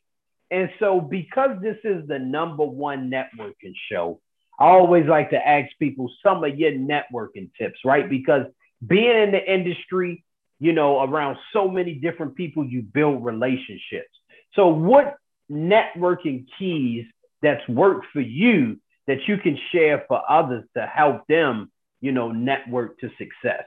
and 0.50 0.70
so, 0.78 1.00
because 1.00 1.58
this 1.60 1.78
is 1.84 2.06
the 2.06 2.18
number 2.18 2.64
one 2.64 3.10
networking 3.10 3.74
show, 3.90 4.20
I 4.58 4.66
always 4.66 5.06
like 5.06 5.30
to 5.30 5.48
ask 5.48 5.70
people 5.78 6.10
some 6.22 6.44
of 6.44 6.58
your 6.58 6.72
networking 6.72 7.50
tips, 7.58 7.80
right? 7.84 8.08
Because 8.08 8.46
being 8.86 9.16
in 9.16 9.32
the 9.32 9.52
industry, 9.52 10.24
you 10.58 10.72
know, 10.72 11.02
around 11.02 11.36
so 11.52 11.68
many 11.68 11.94
different 11.94 12.36
people, 12.36 12.64
you 12.64 12.82
build 12.82 13.24
relationships. 13.24 14.08
So, 14.54 14.68
what 14.68 15.16
networking 15.50 16.46
keys 16.58 17.06
that's 17.42 17.66
worked 17.68 18.06
for 18.12 18.20
you 18.20 18.78
that 19.06 19.26
you 19.26 19.36
can 19.38 19.58
share 19.72 20.04
for 20.08 20.22
others 20.28 20.64
to 20.76 20.86
help 20.86 21.26
them, 21.26 21.70
you 22.00 22.12
know, 22.12 22.30
network 22.30 22.98
to 23.00 23.10
success? 23.18 23.64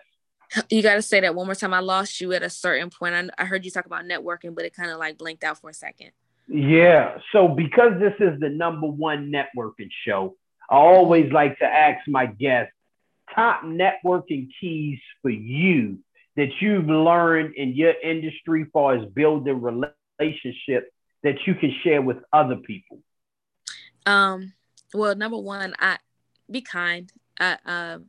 You 0.70 0.82
got 0.82 0.96
to 0.96 1.02
say 1.02 1.20
that 1.20 1.36
one 1.36 1.46
more 1.46 1.56
time. 1.56 1.74
I 1.76 1.80
lost 1.80 2.20
you 2.20 2.34
at 2.34 2.42
a 2.42 2.50
certain 2.50 2.90
point. 2.90 3.32
I, 3.38 3.46
heard 3.46 3.66
you 3.66 3.72
talk 3.72 3.86
about 3.86 4.06
networking, 4.06 4.56
but 4.56 4.66
it 4.66 4.74
kind 4.74 4.90
of 4.90 4.98
like 4.98 5.18
blinked 5.18 5.44
out 5.44 5.60
for 5.60 5.70
a 5.70 5.74
second. 5.74 6.12
Yeah. 6.50 7.20
So 7.32 7.48
because 7.48 8.00
this 8.00 8.16
is 8.20 8.40
the 8.40 8.50
number 8.50 8.88
one 8.88 9.32
networking 9.32 9.90
show, 10.06 10.36
I 10.70 10.76
always 10.76 11.32
like 11.32 11.60
to 11.60 11.66
ask 11.66 12.08
my 12.08 12.26
guests 12.26 12.74
top 13.34 13.64
networking 13.64 14.50
keys 14.60 15.00
for 15.22 15.30
you 15.30 16.00
that 16.36 16.50
you've 16.60 16.88
learned 16.88 17.54
in 17.56 17.76
your 17.76 17.94
industry 18.04 18.66
far 18.74 18.96
as 18.96 19.06
building 19.12 19.62
relationships 19.62 20.88
that 21.24 21.36
you 21.46 21.54
can 21.54 21.74
share 21.84 22.02
with 22.02 22.18
other 22.34 22.56
people. 22.56 23.00
Um, 24.06 24.54
well, 24.94 25.16
number 25.16 25.38
one, 25.38 25.76
I 25.80 25.98
be 26.50 26.62
kind. 26.62 27.12
I, 27.40 27.58
uh, 27.66 28.00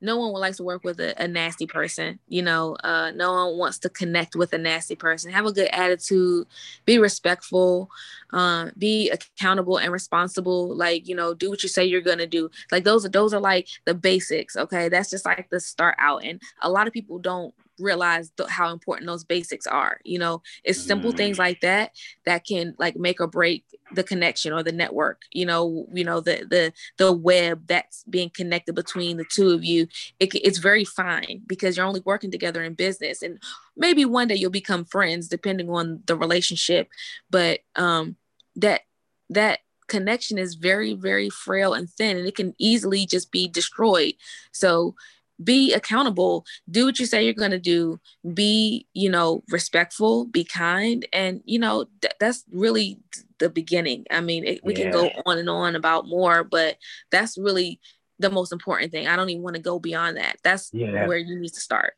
no 0.00 0.16
one 0.16 0.32
would 0.32 0.38
like 0.38 0.56
to 0.56 0.62
work 0.62 0.84
with 0.84 1.00
a, 1.00 1.20
a 1.22 1.26
nasty 1.26 1.66
person 1.66 2.18
you 2.28 2.42
know 2.42 2.76
uh, 2.84 3.10
no 3.14 3.32
one 3.32 3.58
wants 3.58 3.78
to 3.78 3.88
connect 3.88 4.36
with 4.36 4.52
a 4.52 4.58
nasty 4.58 4.94
person. 4.94 5.32
Have 5.32 5.46
a 5.46 5.52
good 5.52 5.68
attitude 5.72 6.46
be 6.84 6.98
respectful 6.98 7.90
uh, 8.32 8.70
be 8.76 9.10
accountable 9.10 9.78
and 9.78 9.92
responsible 9.92 10.74
like 10.74 11.08
you 11.08 11.14
know 11.14 11.34
do 11.34 11.50
what 11.50 11.62
you 11.62 11.68
say 11.68 11.84
you're 11.84 12.00
gonna 12.00 12.26
do. 12.26 12.50
Like 12.70 12.84
those 12.84 13.04
are 13.04 13.08
those 13.08 13.34
are 13.34 13.40
like 13.40 13.68
the 13.84 13.94
basics 13.94 14.56
okay? 14.56 14.88
That's 14.88 15.10
just 15.10 15.24
like 15.24 15.48
the 15.50 15.60
start 15.60 15.96
out 15.98 16.24
and 16.24 16.40
a 16.62 16.70
lot 16.70 16.86
of 16.86 16.92
people 16.92 17.18
don't 17.18 17.54
realize 17.78 18.30
th- 18.36 18.48
how 18.48 18.72
important 18.72 19.06
those 19.06 19.24
basics 19.24 19.66
are 19.66 20.00
you 20.04 20.18
know? 20.18 20.42
It's 20.64 20.80
simple 20.80 21.12
mm. 21.12 21.16
things 21.16 21.38
like 21.38 21.60
that 21.60 21.92
that 22.24 22.44
can 22.44 22.74
like 22.78 22.96
make 22.96 23.20
or 23.20 23.26
break 23.26 23.64
the 23.92 24.04
connection 24.04 24.52
or 24.52 24.62
the 24.62 24.72
network 24.72 25.22
you 25.32 25.46
know? 25.46 25.86
You 25.92 26.04
know 26.04 26.20
the 26.20 26.46
the 26.48 26.72
the 26.96 27.12
web 27.12 27.66
that's 27.66 28.04
being 28.04 28.30
connected 28.30 28.74
between 28.74 29.16
the 29.16 29.24
two 29.24 29.50
of 29.50 29.64
you 29.64 29.88
it, 30.20 30.34
it's 30.34 30.58
very 30.58 30.84
fine 30.84 31.42
because 31.46 31.76
you're 31.76 31.86
only 31.86 32.02
working 32.04 32.30
together 32.30 32.62
in 32.62 32.74
business 32.74 33.22
and 33.22 33.38
maybe 33.76 34.04
one 34.04 34.28
day 34.28 34.34
you'll 34.34 34.50
become 34.50 34.84
friends 34.84 35.28
depending 35.28 35.70
on 35.70 36.02
the 36.06 36.16
relationship 36.16 36.88
but 37.30 37.60
um 37.76 38.16
that 38.56 38.82
that 39.30 39.60
connection 39.88 40.38
is 40.38 40.54
very 40.54 40.94
very 40.94 41.30
frail 41.30 41.74
and 41.74 41.90
thin 41.90 42.16
and 42.16 42.26
it 42.26 42.36
can 42.36 42.54
easily 42.58 43.06
just 43.06 43.32
be 43.32 43.48
destroyed. 43.48 44.14
So 44.52 44.94
be 45.42 45.72
accountable. 45.72 46.44
Do 46.70 46.86
what 46.86 46.98
you 46.98 47.06
say 47.06 47.24
you're 47.24 47.34
going 47.34 47.52
to 47.52 47.58
do. 47.58 48.00
Be 48.34 48.86
you 48.94 49.10
know 49.10 49.42
respectful 49.50 50.26
be 50.26 50.44
kind 50.44 51.06
and 51.12 51.42
you 51.44 51.58
know 51.58 51.86
th- 52.00 52.14
that's 52.18 52.44
really 52.50 52.98
the 53.38 53.48
beginning. 53.48 54.04
I 54.10 54.20
mean 54.20 54.44
it, 54.44 54.64
we 54.64 54.74
yeah. 54.74 54.84
can 54.84 54.92
go 54.92 55.10
on 55.26 55.38
and 55.38 55.48
on 55.48 55.76
about 55.76 56.06
more 56.06 56.44
but 56.44 56.76
that's 57.10 57.38
really 57.38 57.80
the 58.18 58.30
most 58.30 58.52
important 58.52 58.90
thing. 58.90 59.06
I 59.06 59.16
don't 59.16 59.30
even 59.30 59.42
want 59.42 59.56
to 59.56 59.62
go 59.62 59.78
beyond 59.78 60.16
that. 60.16 60.36
That's 60.42 60.70
yeah. 60.72 61.06
where 61.06 61.18
you 61.18 61.38
need 61.38 61.54
to 61.54 61.60
start. 61.60 61.94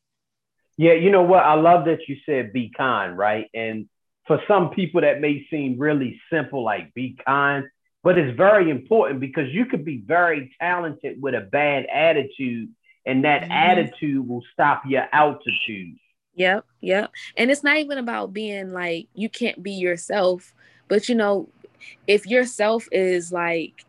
Yeah 0.76 0.94
you 0.94 1.10
know 1.10 1.22
what? 1.22 1.44
I 1.44 1.54
love 1.54 1.86
that 1.86 2.08
you 2.08 2.16
said 2.26 2.52
be 2.52 2.70
kind 2.76 3.16
right? 3.16 3.48
And 3.54 3.88
for 4.26 4.40
some 4.46 4.70
people 4.70 5.00
that 5.00 5.20
may 5.20 5.46
seem 5.50 5.78
really 5.78 6.20
simple 6.30 6.62
like 6.62 6.92
be 6.94 7.16
kind 7.26 7.64
but 8.02 8.16
it's 8.16 8.34
very 8.34 8.70
important 8.70 9.20
because 9.20 9.52
you 9.52 9.66
could 9.66 9.84
be 9.84 10.02
very 10.06 10.54
talented 10.58 11.20
with 11.20 11.34
a 11.34 11.40
bad 11.40 11.84
attitude 11.84 12.70
and 13.06 13.24
that 13.24 13.42
mm-hmm. 13.42 13.52
attitude 13.52 14.28
will 14.28 14.44
stop 14.52 14.82
your 14.86 15.06
altitude. 15.12 15.96
Yep, 16.34 16.64
yep. 16.80 17.10
And 17.36 17.50
it's 17.50 17.64
not 17.64 17.78
even 17.78 17.98
about 17.98 18.32
being 18.32 18.72
like 18.72 19.08
you 19.14 19.28
can't 19.28 19.62
be 19.62 19.72
yourself, 19.72 20.54
but 20.88 21.08
you 21.08 21.14
know, 21.14 21.48
if 22.06 22.26
yourself 22.26 22.86
is 22.92 23.32
like 23.32 23.84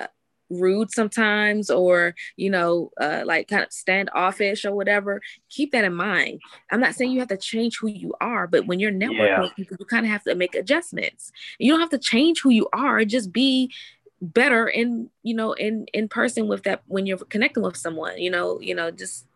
uh, 0.00 0.06
rude 0.50 0.90
sometimes 0.90 1.70
or 1.70 2.14
you 2.36 2.50
know 2.50 2.90
uh, 3.00 3.22
like 3.24 3.48
kind 3.48 3.62
of 3.62 3.72
standoffish 3.72 4.64
or 4.64 4.74
whatever 4.74 5.20
keep 5.48 5.72
that 5.72 5.84
in 5.84 5.94
mind 5.94 6.40
i'm 6.70 6.80
not 6.80 6.94
saying 6.94 7.12
you 7.12 7.20
have 7.20 7.28
to 7.28 7.36
change 7.36 7.78
who 7.78 7.88
you 7.88 8.12
are 8.20 8.46
but 8.46 8.66
when 8.66 8.80
you're 8.80 8.92
networking 8.92 9.50
yeah. 9.56 9.64
you 9.68 9.86
kind 9.88 10.04
of 10.04 10.10
have 10.10 10.24
to 10.24 10.34
make 10.34 10.54
adjustments 10.54 11.30
you 11.58 11.70
don't 11.70 11.80
have 11.80 11.90
to 11.90 11.98
change 11.98 12.40
who 12.40 12.50
you 12.50 12.68
are 12.72 13.04
just 13.04 13.32
be 13.32 13.72
better 14.32 14.68
in 14.68 15.10
you 15.22 15.34
know 15.34 15.52
in 15.52 15.86
in 15.92 16.08
person 16.08 16.48
with 16.48 16.62
that 16.64 16.82
when 16.86 17.06
you're 17.06 17.18
connecting 17.18 17.62
with 17.62 17.76
someone 17.76 18.18
you 18.18 18.30
know 18.30 18.60
you 18.60 18.74
know 18.74 18.90
just 18.90 19.26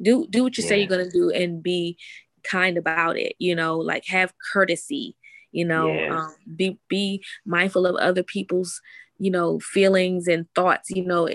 do 0.00 0.26
do 0.30 0.42
what 0.42 0.56
you 0.56 0.64
yeah. 0.64 0.68
say 0.68 0.78
you're 0.78 0.88
gonna 0.88 1.10
do 1.10 1.30
and 1.30 1.62
be 1.62 1.96
kind 2.42 2.76
about 2.76 3.16
it 3.16 3.34
you 3.38 3.54
know 3.54 3.78
like 3.78 4.06
have 4.06 4.32
courtesy 4.52 5.16
you 5.52 5.64
know 5.64 5.90
um, 6.10 6.34
be 6.56 6.78
be 6.88 7.22
mindful 7.44 7.86
of 7.86 7.96
other 7.96 8.22
people's 8.22 8.80
you 9.18 9.30
know 9.30 9.58
feelings 9.60 10.26
and 10.26 10.46
thoughts 10.54 10.90
you 10.90 11.04
know 11.04 11.28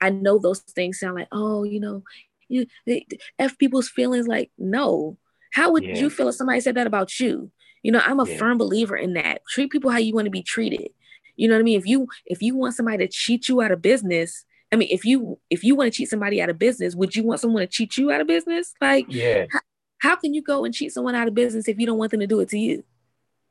i 0.00 0.10
know 0.10 0.38
those 0.38 0.60
things 0.60 0.98
sound 0.98 1.14
like 1.14 1.28
oh 1.32 1.64
you 1.64 1.80
know 1.80 2.02
you 2.48 2.66
f 3.38 3.58
people's 3.58 3.88
feelings 3.88 4.26
like 4.26 4.50
no 4.58 5.16
how 5.52 5.72
would 5.72 5.84
yeah. 5.84 5.96
you 5.96 6.08
feel 6.08 6.28
if 6.28 6.34
somebody 6.34 6.60
said 6.60 6.74
that 6.74 6.86
about 6.86 7.20
you 7.20 7.50
you 7.82 7.92
know 7.92 8.00
i'm 8.04 8.20
a 8.20 8.28
yeah. 8.28 8.36
firm 8.38 8.56
believer 8.56 8.96
in 8.96 9.14
that 9.14 9.42
treat 9.48 9.70
people 9.70 9.90
how 9.90 9.98
you 9.98 10.14
want 10.14 10.24
to 10.24 10.30
be 10.30 10.42
treated 10.42 10.88
you 11.36 11.48
know 11.48 11.54
what 11.54 11.60
I 11.60 11.64
mean? 11.64 11.78
If 11.78 11.86
you 11.86 12.08
if 12.24 12.42
you 12.42 12.56
want 12.56 12.74
somebody 12.74 13.06
to 13.06 13.12
cheat 13.12 13.48
you 13.48 13.60
out 13.60 13.70
of 13.70 13.82
business, 13.82 14.44
I 14.72 14.76
mean, 14.76 14.88
if 14.90 15.04
you 15.04 15.38
if 15.50 15.62
you 15.62 15.76
want 15.76 15.92
to 15.92 15.96
cheat 15.96 16.08
somebody 16.08 16.40
out 16.40 16.50
of 16.50 16.58
business, 16.58 16.94
would 16.94 17.14
you 17.14 17.22
want 17.22 17.40
someone 17.40 17.60
to 17.60 17.66
cheat 17.66 17.96
you 17.96 18.10
out 18.10 18.20
of 18.20 18.26
business? 18.26 18.74
Like, 18.80 19.06
yeah. 19.08 19.46
How, 19.50 19.60
how 19.98 20.16
can 20.16 20.34
you 20.34 20.42
go 20.42 20.64
and 20.64 20.74
cheat 20.74 20.92
someone 20.92 21.14
out 21.14 21.28
of 21.28 21.34
business 21.34 21.68
if 21.68 21.78
you 21.78 21.86
don't 21.86 21.98
want 21.98 22.10
them 22.10 22.20
to 22.20 22.26
do 22.26 22.40
it 22.40 22.48
to 22.50 22.58
you? 22.58 22.84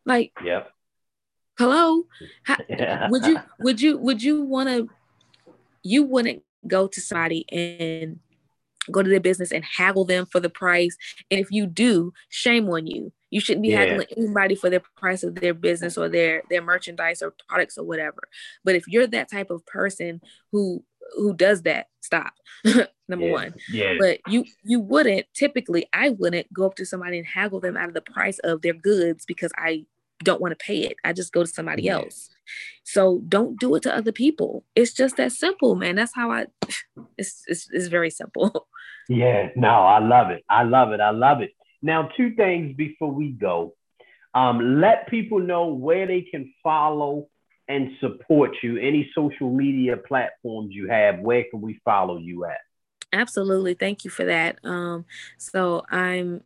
Like, 0.05 0.33
yep. 0.43 0.71
Hello, 1.57 2.03
how, 2.43 2.57
yeah. 2.69 3.07
would 3.09 3.25
you 3.25 3.39
would 3.59 3.81
you 3.81 3.97
would 3.97 4.21
you 4.21 4.41
want 4.41 4.69
to? 4.69 4.89
You 5.83 6.03
wouldn't 6.03 6.43
go 6.67 6.87
to 6.87 6.99
somebody 6.99 7.45
and 7.49 8.19
go 8.91 9.01
to 9.01 9.09
their 9.09 9.19
business 9.19 9.51
and 9.51 9.63
haggle 9.63 10.05
them 10.05 10.25
for 10.25 10.39
the 10.39 10.49
price. 10.49 10.97
And 11.31 11.39
if 11.39 11.51
you 11.51 11.65
do, 11.65 12.13
shame 12.29 12.67
on 12.69 12.87
you 12.87 13.11
You 13.35 13.41
shouldn't 13.41 13.63
be 13.63 13.71
yeah. 13.71 13.79
haggling 13.79 14.07
anybody 14.15 14.55
for 14.55 14.69
the 14.69 14.81
price 14.95 15.21
of 15.21 15.35
their 15.35 15.53
business 15.53 15.97
or 15.97 16.07
their 16.07 16.43
their 16.49 16.61
merchandise 16.61 17.21
or 17.21 17.33
products 17.49 17.77
or 17.77 17.83
whatever. 17.83 18.29
But 18.63 18.75
if 18.75 18.87
you're 18.87 19.07
that 19.07 19.29
type 19.29 19.49
of 19.49 19.65
person 19.65 20.21
who 20.53 20.85
who 21.17 21.33
does 21.33 21.63
that, 21.63 21.87
stop. 21.99 22.31
Number 23.09 23.25
yeah. 23.25 23.33
one. 23.33 23.55
Yeah. 23.69 23.95
But 23.99 24.19
you 24.29 24.45
you 24.63 24.79
wouldn't 24.79 25.25
typically 25.33 25.85
I 25.91 26.11
wouldn't 26.11 26.53
go 26.53 26.65
up 26.65 26.75
to 26.75 26.85
somebody 26.85 27.17
and 27.17 27.27
haggle 27.27 27.59
them 27.59 27.75
out 27.75 27.89
of 27.89 27.93
the 27.93 27.99
price 27.99 28.39
of 28.39 28.61
their 28.61 28.71
goods 28.71 29.25
because 29.25 29.51
I 29.57 29.85
don't 30.23 30.39
want 30.39 30.57
to 30.57 30.65
pay 30.65 30.83
it. 30.83 30.95
I 31.03 31.11
just 31.11 31.33
go 31.33 31.43
to 31.43 31.49
somebody 31.49 31.83
yeah. 31.83 31.95
else. 31.95 32.29
So 32.85 33.21
don't 33.27 33.59
do 33.59 33.75
it 33.75 33.83
to 33.83 33.93
other 33.93 34.13
people. 34.13 34.63
It's 34.75 34.93
just 34.93 35.17
that 35.17 35.33
simple, 35.33 35.75
man. 35.75 35.95
That's 35.95 36.15
how 36.15 36.31
I 36.31 36.45
it's 37.17 37.43
it's, 37.47 37.67
it's 37.69 37.87
very 37.87 38.11
simple. 38.11 38.69
Yeah, 39.07 39.49
no, 39.55 39.67
I 39.67 39.99
love 39.99 40.31
it. 40.31 40.43
I 40.49 40.63
love 40.63 40.91
it. 40.91 40.99
I 40.99 41.11
love 41.11 41.41
it. 41.41 41.51
Now, 41.81 42.09
two 42.17 42.35
things 42.35 42.75
before 42.75 43.11
we 43.11 43.31
go. 43.31 43.75
Um, 44.33 44.81
let 44.81 45.07
people 45.07 45.39
know 45.39 45.67
where 45.67 46.07
they 46.07 46.21
can 46.21 46.53
follow 46.61 47.29
and 47.67 47.91
support 47.99 48.51
you. 48.61 48.77
Any 48.77 49.09
social 49.15 49.49
media 49.49 49.95
platforms 49.97 50.73
you 50.73 50.89
have, 50.89 51.19
where 51.19 51.45
can 51.49 51.61
we 51.61 51.79
follow 51.85 52.17
you 52.17 52.45
at? 52.45 52.59
Absolutely. 53.13 53.75
Thank 53.75 54.03
you 54.03 54.11
for 54.11 54.25
that. 54.25 54.59
Um, 54.63 55.05
so 55.37 55.83
I'm 55.89 56.41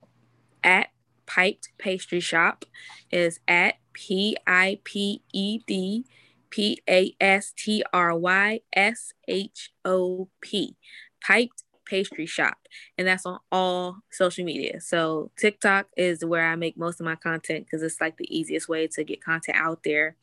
at 0.63 0.89
Piped 1.25 1.69
Pastry 1.77 2.19
Shop 2.19 2.65
is 3.11 3.39
at 3.47 3.75
P 3.93 4.35
I 4.47 4.79
P 4.83 5.21
E 5.33 5.59
D 5.65 6.05
P 6.49 6.81
A 6.89 7.15
S 7.19 7.53
T 7.55 7.83
R 7.93 8.17
Y 8.17 8.61
S 8.73 9.13
H 9.27 9.71
O 9.85 10.29
P. 10.41 10.75
Piped 11.21 11.63
Pastry 11.89 12.25
Shop. 12.25 12.57
And 12.97 13.07
that's 13.07 13.25
on 13.25 13.39
all 13.51 13.97
social 14.11 14.45
media. 14.45 14.79
So 14.79 15.31
TikTok 15.37 15.87
is 15.97 16.23
where 16.23 16.45
I 16.45 16.55
make 16.55 16.77
most 16.77 16.99
of 16.99 17.05
my 17.05 17.15
content 17.15 17.65
because 17.65 17.81
it's 17.81 17.99
like 17.99 18.17
the 18.17 18.37
easiest 18.37 18.69
way 18.69 18.87
to 18.87 19.03
get 19.03 19.23
content 19.23 19.57
out 19.59 19.83
there. 19.83 20.15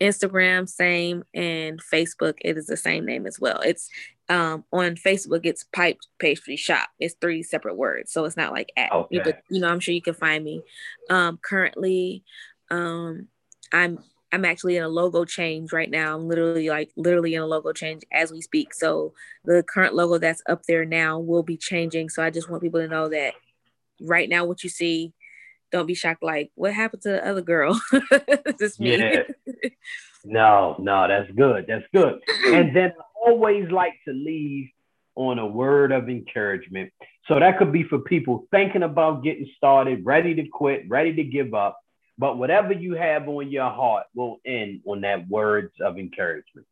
Instagram, 0.00 0.68
same, 0.68 1.22
and 1.32 1.80
Facebook, 1.80 2.34
it 2.40 2.58
is 2.58 2.66
the 2.66 2.76
same 2.76 3.06
name 3.06 3.24
as 3.26 3.38
well. 3.38 3.60
It's 3.64 3.88
um, 4.28 4.64
on 4.72 4.96
Facebook, 4.96 5.42
it's 5.44 5.64
Piped 5.72 6.08
Pastry 6.18 6.56
Shop. 6.56 6.88
It's 6.98 7.14
three 7.20 7.42
separate 7.42 7.76
words, 7.76 8.12
so 8.12 8.24
it's 8.24 8.36
not 8.36 8.52
like 8.52 8.72
at. 8.76 8.90
Okay. 8.90 9.20
But 9.22 9.42
you 9.48 9.60
know, 9.60 9.68
I'm 9.68 9.78
sure 9.78 9.94
you 9.94 10.02
can 10.02 10.14
find 10.14 10.42
me. 10.42 10.62
Um, 11.08 11.38
currently, 11.40 12.24
um, 12.70 13.28
I'm 13.72 13.98
I'm 14.32 14.44
actually 14.46 14.76
in 14.78 14.82
a 14.82 14.88
logo 14.88 15.24
change 15.24 15.72
right 15.72 15.90
now. 15.90 16.16
I'm 16.16 16.26
literally 16.26 16.70
like 16.70 16.90
literally 16.96 17.34
in 17.34 17.42
a 17.42 17.46
logo 17.46 17.72
change 17.72 18.02
as 18.12 18.32
we 18.32 18.40
speak. 18.40 18.72
So 18.72 19.12
the 19.44 19.62
current 19.62 19.94
logo 19.94 20.18
that's 20.18 20.42
up 20.48 20.62
there 20.66 20.86
now 20.86 21.18
will 21.18 21.42
be 21.42 21.58
changing. 21.58 22.08
So 22.08 22.22
I 22.22 22.30
just 22.30 22.48
want 22.48 22.62
people 22.62 22.80
to 22.80 22.88
know 22.88 23.08
that 23.10 23.34
right 24.00 24.28
now, 24.28 24.46
what 24.46 24.64
you 24.64 24.70
see 24.70 25.12
don't 25.72 25.86
be 25.86 25.94
shocked 25.94 26.22
like 26.22 26.50
what 26.54 26.72
happened 26.72 27.02
to 27.02 27.08
the 27.08 27.26
other 27.26 27.40
girl 27.40 27.80
this 28.58 28.78
me 28.78 28.98
yeah. 28.98 29.22
no 30.24 30.76
no 30.78 31.08
that's 31.08 31.30
good 31.32 31.64
that's 31.66 31.84
good 31.92 32.20
and 32.46 32.76
then 32.76 32.92
always 33.26 33.68
like 33.70 33.94
to 34.06 34.12
leave 34.12 34.68
on 35.14 35.38
a 35.38 35.46
word 35.46 35.90
of 35.90 36.08
encouragement 36.08 36.92
so 37.26 37.40
that 37.40 37.58
could 37.58 37.72
be 37.72 37.82
for 37.82 37.98
people 38.00 38.46
thinking 38.50 38.82
about 38.82 39.24
getting 39.24 39.48
started 39.56 40.04
ready 40.04 40.34
to 40.34 40.46
quit 40.46 40.88
ready 40.88 41.14
to 41.14 41.24
give 41.24 41.54
up 41.54 41.78
but 42.18 42.38
whatever 42.38 42.72
you 42.72 42.94
have 42.94 43.28
on 43.28 43.50
your 43.50 43.70
heart 43.70 44.06
will 44.14 44.40
end 44.44 44.80
on 44.84 45.00
that 45.02 45.28
words 45.28 45.72
of 45.80 45.98
encouragement. 45.98 46.66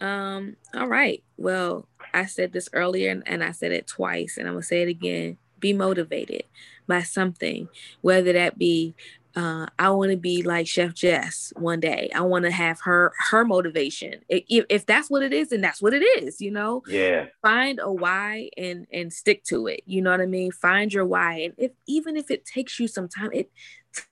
Um 0.00 0.56
all 0.74 0.88
right. 0.88 1.22
Well 1.36 1.88
i 2.14 2.26
said 2.26 2.52
this 2.52 2.68
earlier 2.72 3.10
and, 3.10 3.22
and 3.26 3.42
i 3.42 3.50
said 3.50 3.72
it 3.72 3.86
twice 3.86 4.36
and 4.38 4.46
i'm 4.46 4.54
gonna 4.54 4.62
say 4.62 4.82
it 4.82 4.88
again. 4.88 5.38
Be 5.58 5.72
motivated 5.72 6.44
by 6.86 7.02
something, 7.02 7.68
whether 8.02 8.32
that 8.34 8.58
be 8.58 8.94
uh, 9.36 9.66
I 9.78 9.90
want 9.90 10.10
to 10.12 10.16
be 10.16 10.42
like 10.42 10.66
Chef 10.66 10.94
Jess 10.94 11.52
one 11.56 11.78
day. 11.78 12.10
I 12.14 12.22
want 12.22 12.46
to 12.46 12.50
have 12.50 12.80
her 12.80 13.12
her 13.30 13.44
motivation. 13.44 14.14
If, 14.30 14.64
if 14.70 14.86
that's 14.86 15.10
what 15.10 15.22
it 15.22 15.34
is, 15.34 15.50
then 15.50 15.60
that's 15.60 15.82
what 15.82 15.92
it 15.92 16.02
is. 16.02 16.40
You 16.40 16.50
know. 16.50 16.82
Yeah. 16.88 17.26
Find 17.42 17.78
a 17.78 17.92
why 17.92 18.48
and 18.56 18.86
and 18.90 19.12
stick 19.12 19.44
to 19.44 19.66
it. 19.66 19.82
You 19.84 20.00
know 20.00 20.10
what 20.10 20.22
I 20.22 20.26
mean. 20.26 20.52
Find 20.52 20.90
your 20.92 21.04
why, 21.04 21.34
and 21.40 21.54
if 21.58 21.72
even 21.86 22.16
if 22.16 22.30
it 22.30 22.46
takes 22.46 22.80
you 22.80 22.88
some 22.88 23.08
time, 23.08 23.30
it 23.34 23.50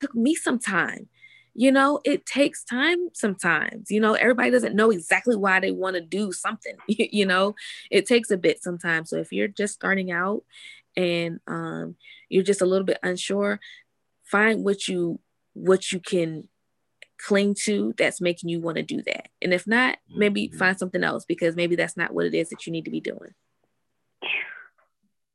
took 0.01 0.15
me 0.15 0.35
some 0.35 0.59
time. 0.59 1.09
You 1.55 1.73
know, 1.73 2.01
it 2.05 2.27
takes 2.27 2.63
time 2.63 3.09
sometimes. 3.15 3.91
You 3.91 4.01
know, 4.01 4.15
everybody 4.15 4.51
doesn't 4.51 4.77
know 4.77 4.91
exactly 4.91 5.37
why 5.37 5.59
they 5.61 5.71
want 5.71 5.95
to 5.95 6.03
do 6.03 6.33
something. 6.33 6.75
you 6.87 7.25
know, 7.25 7.55
it 7.91 8.07
takes 8.07 8.31
a 8.31 8.37
bit 8.37 8.63
sometimes. 8.63 9.11
So 9.11 9.17
if 9.19 9.33
you're 9.33 9.49
just 9.49 9.73
starting 9.73 10.11
out 10.11 10.43
and 10.97 11.41
um, 11.47 11.95
you're 12.29 12.43
just 12.43 12.61
a 12.61 12.67
little 12.67 12.85
bit 12.85 12.99
unsure, 13.03 13.61
find 14.25 14.65
what 14.65 14.89
you 14.89 15.21
what 15.55 15.93
you 15.93 16.01
can 16.01 16.49
cling 17.19 17.55
to 17.65 17.95
that's 17.97 18.21
making 18.21 18.51
you 18.51 18.61
want 18.61 18.77
to 18.77 18.83
do 18.83 19.03
that. 19.03 19.29
And 19.41 19.55
if 19.55 19.67
not, 19.67 19.99
maybe 20.09 20.49
mm-hmm. 20.49 20.59
find 20.59 20.79
something 20.79 21.03
else 21.03 21.25
because 21.25 21.57
maybe 21.57 21.77
that's 21.77 21.97
not 21.97 22.13
what 22.13 22.27
it 22.27 22.35
is 22.35 22.51
that 22.51 22.67
you 22.67 22.73
need 22.73 22.85
to 22.87 22.91
be 22.91 23.01
doing. 23.01 23.35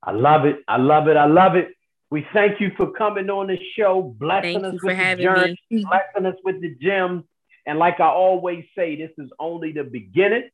I 0.03 0.11
love 0.11 0.45
it. 0.45 0.57
I 0.67 0.77
love 0.77 1.07
it. 1.07 1.17
I 1.17 1.25
love 1.25 1.55
it. 1.55 1.69
We 2.11 2.25
thank 2.33 2.59
you 2.59 2.71
for 2.75 2.91
coming 2.91 3.29
on 3.29 3.47
the 3.47 3.59
show, 3.77 4.01
blessing 4.01 4.61
thank 4.61 4.73
us 4.73 4.83
with 4.83 4.97
the 4.97 5.23
journey, 5.23 5.59
me. 5.69 5.85
blessing 5.89 6.25
us 6.25 6.37
with 6.43 6.59
the 6.61 6.75
gems. 6.81 7.23
And 7.65 7.77
like 7.77 7.99
I 7.99 8.07
always 8.07 8.65
say, 8.75 8.95
this 8.95 9.11
is 9.17 9.31
only 9.39 9.73
the 9.73 9.83
beginning. 9.83 10.49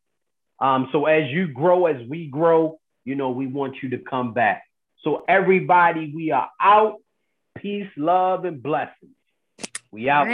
Um, 0.60 0.90
so 0.92 1.06
as 1.06 1.30
you 1.32 1.48
grow, 1.48 1.86
as 1.86 2.06
we 2.08 2.28
grow, 2.28 2.80
you 3.06 3.16
know, 3.16 3.30
we 3.30 3.48
want 3.48 3.76
you 3.82 3.90
to 3.92 4.00
come 4.00 4.34
back. 4.34 4.64
So, 5.04 5.24
everybody, 5.28 6.12
we 6.14 6.32
are 6.32 6.50
out. 6.60 6.98
Peace, 7.58 7.90
love, 7.98 8.46
and 8.46 8.62
blessings. 8.62 9.16
We 9.92 10.10
out. 10.10 10.28